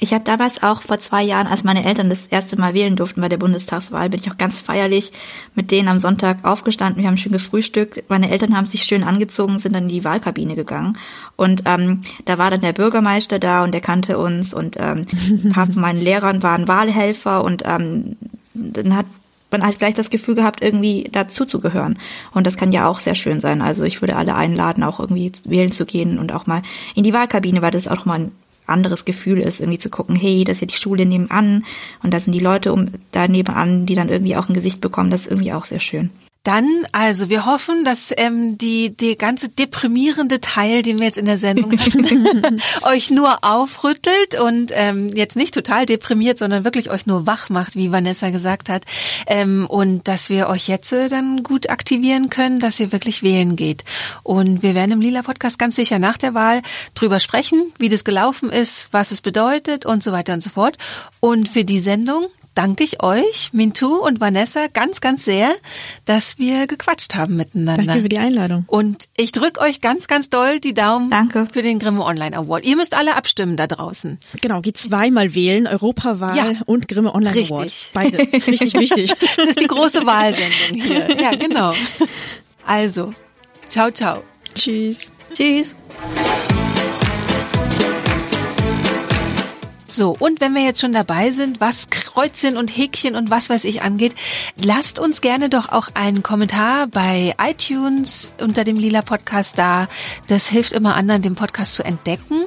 Ich 0.00 0.14
habe 0.14 0.22
damals 0.22 0.62
auch 0.62 0.82
vor 0.82 0.98
zwei 0.98 1.24
Jahren, 1.24 1.48
als 1.48 1.64
meine 1.64 1.84
Eltern 1.84 2.08
das 2.08 2.28
erste 2.28 2.56
Mal 2.56 2.72
wählen 2.72 2.94
durften 2.94 3.20
bei 3.20 3.28
der 3.28 3.36
Bundestagswahl, 3.36 4.08
bin 4.08 4.20
ich 4.20 4.30
auch 4.30 4.38
ganz 4.38 4.60
feierlich 4.60 5.10
mit 5.56 5.72
denen 5.72 5.88
am 5.88 5.98
Sonntag 5.98 6.44
aufgestanden. 6.44 7.02
Wir 7.02 7.08
haben 7.08 7.16
schön 7.16 7.32
gefrühstückt. 7.32 8.04
Meine 8.08 8.30
Eltern 8.30 8.56
haben 8.56 8.64
sich 8.64 8.84
schön 8.84 9.02
angezogen, 9.02 9.58
sind 9.58 9.74
dann 9.74 9.84
in 9.84 9.88
die 9.88 10.04
Wahlkabine 10.04 10.54
gegangen. 10.54 10.96
Und 11.34 11.62
ähm, 11.64 12.02
da 12.26 12.38
war 12.38 12.52
dann 12.52 12.60
der 12.60 12.74
Bürgermeister 12.74 13.40
da 13.40 13.64
und 13.64 13.74
der 13.74 13.80
kannte 13.80 14.18
uns 14.18 14.54
und 14.54 14.76
ähm, 14.78 15.04
ein 15.26 15.50
paar 15.52 15.66
von 15.66 15.80
meinen 15.80 16.00
Lehrern 16.00 16.44
waren 16.44 16.68
Wahlhelfer 16.68 17.42
und 17.42 17.64
ähm, 17.66 18.16
dann 18.54 18.94
hat 18.94 19.06
man 19.50 19.62
halt 19.62 19.78
gleich 19.78 19.94
das 19.94 20.10
Gefühl 20.10 20.34
gehabt, 20.34 20.62
irgendwie 20.62 21.08
dazu 21.10 21.44
zu 21.44 21.60
gehören. 21.60 21.98
Und 22.32 22.46
das 22.46 22.56
kann 22.56 22.72
ja 22.72 22.86
auch 22.88 23.00
sehr 23.00 23.14
schön 23.14 23.40
sein. 23.40 23.62
Also 23.62 23.84
ich 23.84 24.00
würde 24.02 24.16
alle 24.16 24.34
einladen, 24.34 24.82
auch 24.82 25.00
irgendwie 25.00 25.32
wählen 25.44 25.72
zu 25.72 25.86
gehen 25.86 26.18
und 26.18 26.32
auch 26.32 26.46
mal 26.46 26.62
in 26.94 27.04
die 27.04 27.14
Wahlkabine, 27.14 27.62
weil 27.62 27.70
das 27.70 27.88
auch 27.88 28.04
mal 28.04 28.20
ein 28.20 28.32
anderes 28.66 29.04
Gefühl 29.04 29.40
ist, 29.40 29.60
irgendwie 29.60 29.78
zu 29.78 29.90
gucken, 29.90 30.14
hey, 30.14 30.44
das 30.44 30.54
ist 30.56 30.60
ja 30.60 30.66
die 30.66 30.76
Schule 30.76 31.06
nebenan 31.06 31.64
und 32.02 32.12
da 32.12 32.20
sind 32.20 32.32
die 32.32 32.40
Leute 32.40 32.72
um 32.72 32.90
da 33.12 33.26
nebenan, 33.26 33.86
die 33.86 33.94
dann 33.94 34.10
irgendwie 34.10 34.36
auch 34.36 34.48
ein 34.48 34.54
Gesicht 34.54 34.80
bekommen. 34.80 35.10
Das 35.10 35.22
ist 35.22 35.30
irgendwie 35.30 35.52
auch 35.52 35.64
sehr 35.64 35.80
schön. 35.80 36.10
Dann, 36.44 36.86
also 36.92 37.28
wir 37.28 37.44
hoffen, 37.44 37.84
dass 37.84 38.12
ähm, 38.16 38.56
die, 38.56 38.96
die 38.96 39.18
ganze 39.18 39.48
deprimierende 39.48 40.40
Teil, 40.40 40.82
den 40.82 40.98
wir 40.98 41.06
jetzt 41.06 41.18
in 41.18 41.26
der 41.26 41.36
Sendung 41.36 41.72
hatten, 41.72 42.62
euch 42.82 43.10
nur 43.10 43.44
aufrüttelt 43.44 44.40
und 44.40 44.70
ähm, 44.72 45.10
jetzt 45.14 45.36
nicht 45.36 45.52
total 45.52 45.84
deprimiert, 45.84 46.38
sondern 46.38 46.64
wirklich 46.64 46.90
euch 46.90 47.06
nur 47.06 47.26
wach 47.26 47.50
macht, 47.50 47.74
wie 47.74 47.92
Vanessa 47.92 48.30
gesagt 48.30 48.68
hat. 48.70 48.84
Ähm, 49.26 49.66
und 49.68 50.08
dass 50.08 50.30
wir 50.30 50.48
euch 50.48 50.68
jetzt 50.68 50.92
äh, 50.92 51.08
dann 51.08 51.42
gut 51.42 51.68
aktivieren 51.68 52.30
können, 52.30 52.60
dass 52.60 52.80
ihr 52.80 52.92
wirklich 52.92 53.22
wählen 53.22 53.56
geht. 53.56 53.84
Und 54.22 54.62
wir 54.62 54.74
werden 54.74 54.92
im 54.92 55.00
Lila 55.00 55.22
Podcast 55.22 55.58
ganz 55.58 55.76
sicher 55.76 55.98
nach 55.98 56.16
der 56.16 56.34
Wahl 56.34 56.62
drüber 56.94 57.20
sprechen, 57.20 57.72
wie 57.78 57.88
das 57.88 58.04
gelaufen 58.04 58.50
ist, 58.50 58.88
was 58.92 59.10
es 59.10 59.20
bedeutet 59.20 59.84
und 59.84 60.02
so 60.02 60.12
weiter 60.12 60.34
und 60.34 60.42
so 60.42 60.50
fort. 60.50 60.78
Und 61.20 61.48
für 61.48 61.64
die 61.64 61.80
Sendung 61.80 62.28
danke 62.58 62.82
ich 62.82 63.04
euch, 63.04 63.50
Mintu 63.52 63.98
und 63.98 64.18
Vanessa, 64.18 64.66
ganz, 64.66 65.00
ganz 65.00 65.24
sehr, 65.24 65.54
dass 66.06 66.40
wir 66.40 66.66
gequatscht 66.66 67.14
haben 67.14 67.36
miteinander. 67.36 67.84
Danke 67.84 68.02
für 68.02 68.08
die 68.08 68.18
Einladung. 68.18 68.64
Und 68.66 69.08
ich 69.16 69.30
drücke 69.30 69.60
euch 69.60 69.80
ganz, 69.80 70.08
ganz 70.08 70.28
doll 70.28 70.58
die 70.58 70.74
Daumen 70.74 71.08
danke. 71.08 71.46
für 71.52 71.62
den 71.62 71.78
Grimme 71.78 72.04
Online 72.04 72.36
Award. 72.36 72.64
Ihr 72.64 72.74
müsst 72.74 72.96
alle 72.96 73.14
abstimmen 73.14 73.56
da 73.56 73.68
draußen. 73.68 74.18
Genau, 74.40 74.60
geht 74.60 74.76
zweimal 74.76 75.36
wählen, 75.36 75.68
Europawahl 75.68 76.36
ja. 76.36 76.52
und 76.66 76.88
Grimme 76.88 77.14
Online 77.14 77.36
Richtig. 77.36 77.52
Award. 77.52 77.72
Beides, 77.92 78.32
richtig 78.48 78.74
wichtig. 78.74 79.14
Das 79.36 79.46
ist 79.46 79.60
die 79.60 79.68
große 79.68 80.04
Wahlsendung 80.04 80.82
hier. 80.82 81.20
Ja, 81.20 81.36
genau. 81.36 81.72
Also, 82.66 83.12
ciao, 83.68 83.90
ciao. 83.92 84.24
Tschüss. 84.54 85.02
Tschüss. 85.32 85.74
So, 89.90 90.14
und 90.18 90.42
wenn 90.42 90.52
wir 90.52 90.62
jetzt 90.62 90.82
schon 90.82 90.92
dabei 90.92 91.30
sind, 91.30 91.62
was 91.62 91.88
Kreuzchen 91.88 92.58
und 92.58 92.68
Häkchen 92.68 93.16
und 93.16 93.30
was 93.30 93.48
weiß 93.48 93.64
ich 93.64 93.80
angeht, 93.80 94.14
lasst 94.62 94.98
uns 94.98 95.22
gerne 95.22 95.48
doch 95.48 95.70
auch 95.70 95.88
einen 95.94 96.22
Kommentar 96.22 96.88
bei 96.88 97.34
iTunes 97.42 98.32
unter 98.38 98.64
dem 98.64 98.76
Lila 98.76 99.00
Podcast 99.00 99.58
da. 99.58 99.88
Das 100.26 100.46
hilft 100.46 100.74
immer 100.74 100.94
anderen, 100.94 101.22
den 101.22 101.36
Podcast 101.36 101.74
zu 101.74 101.86
entdecken. 101.86 102.44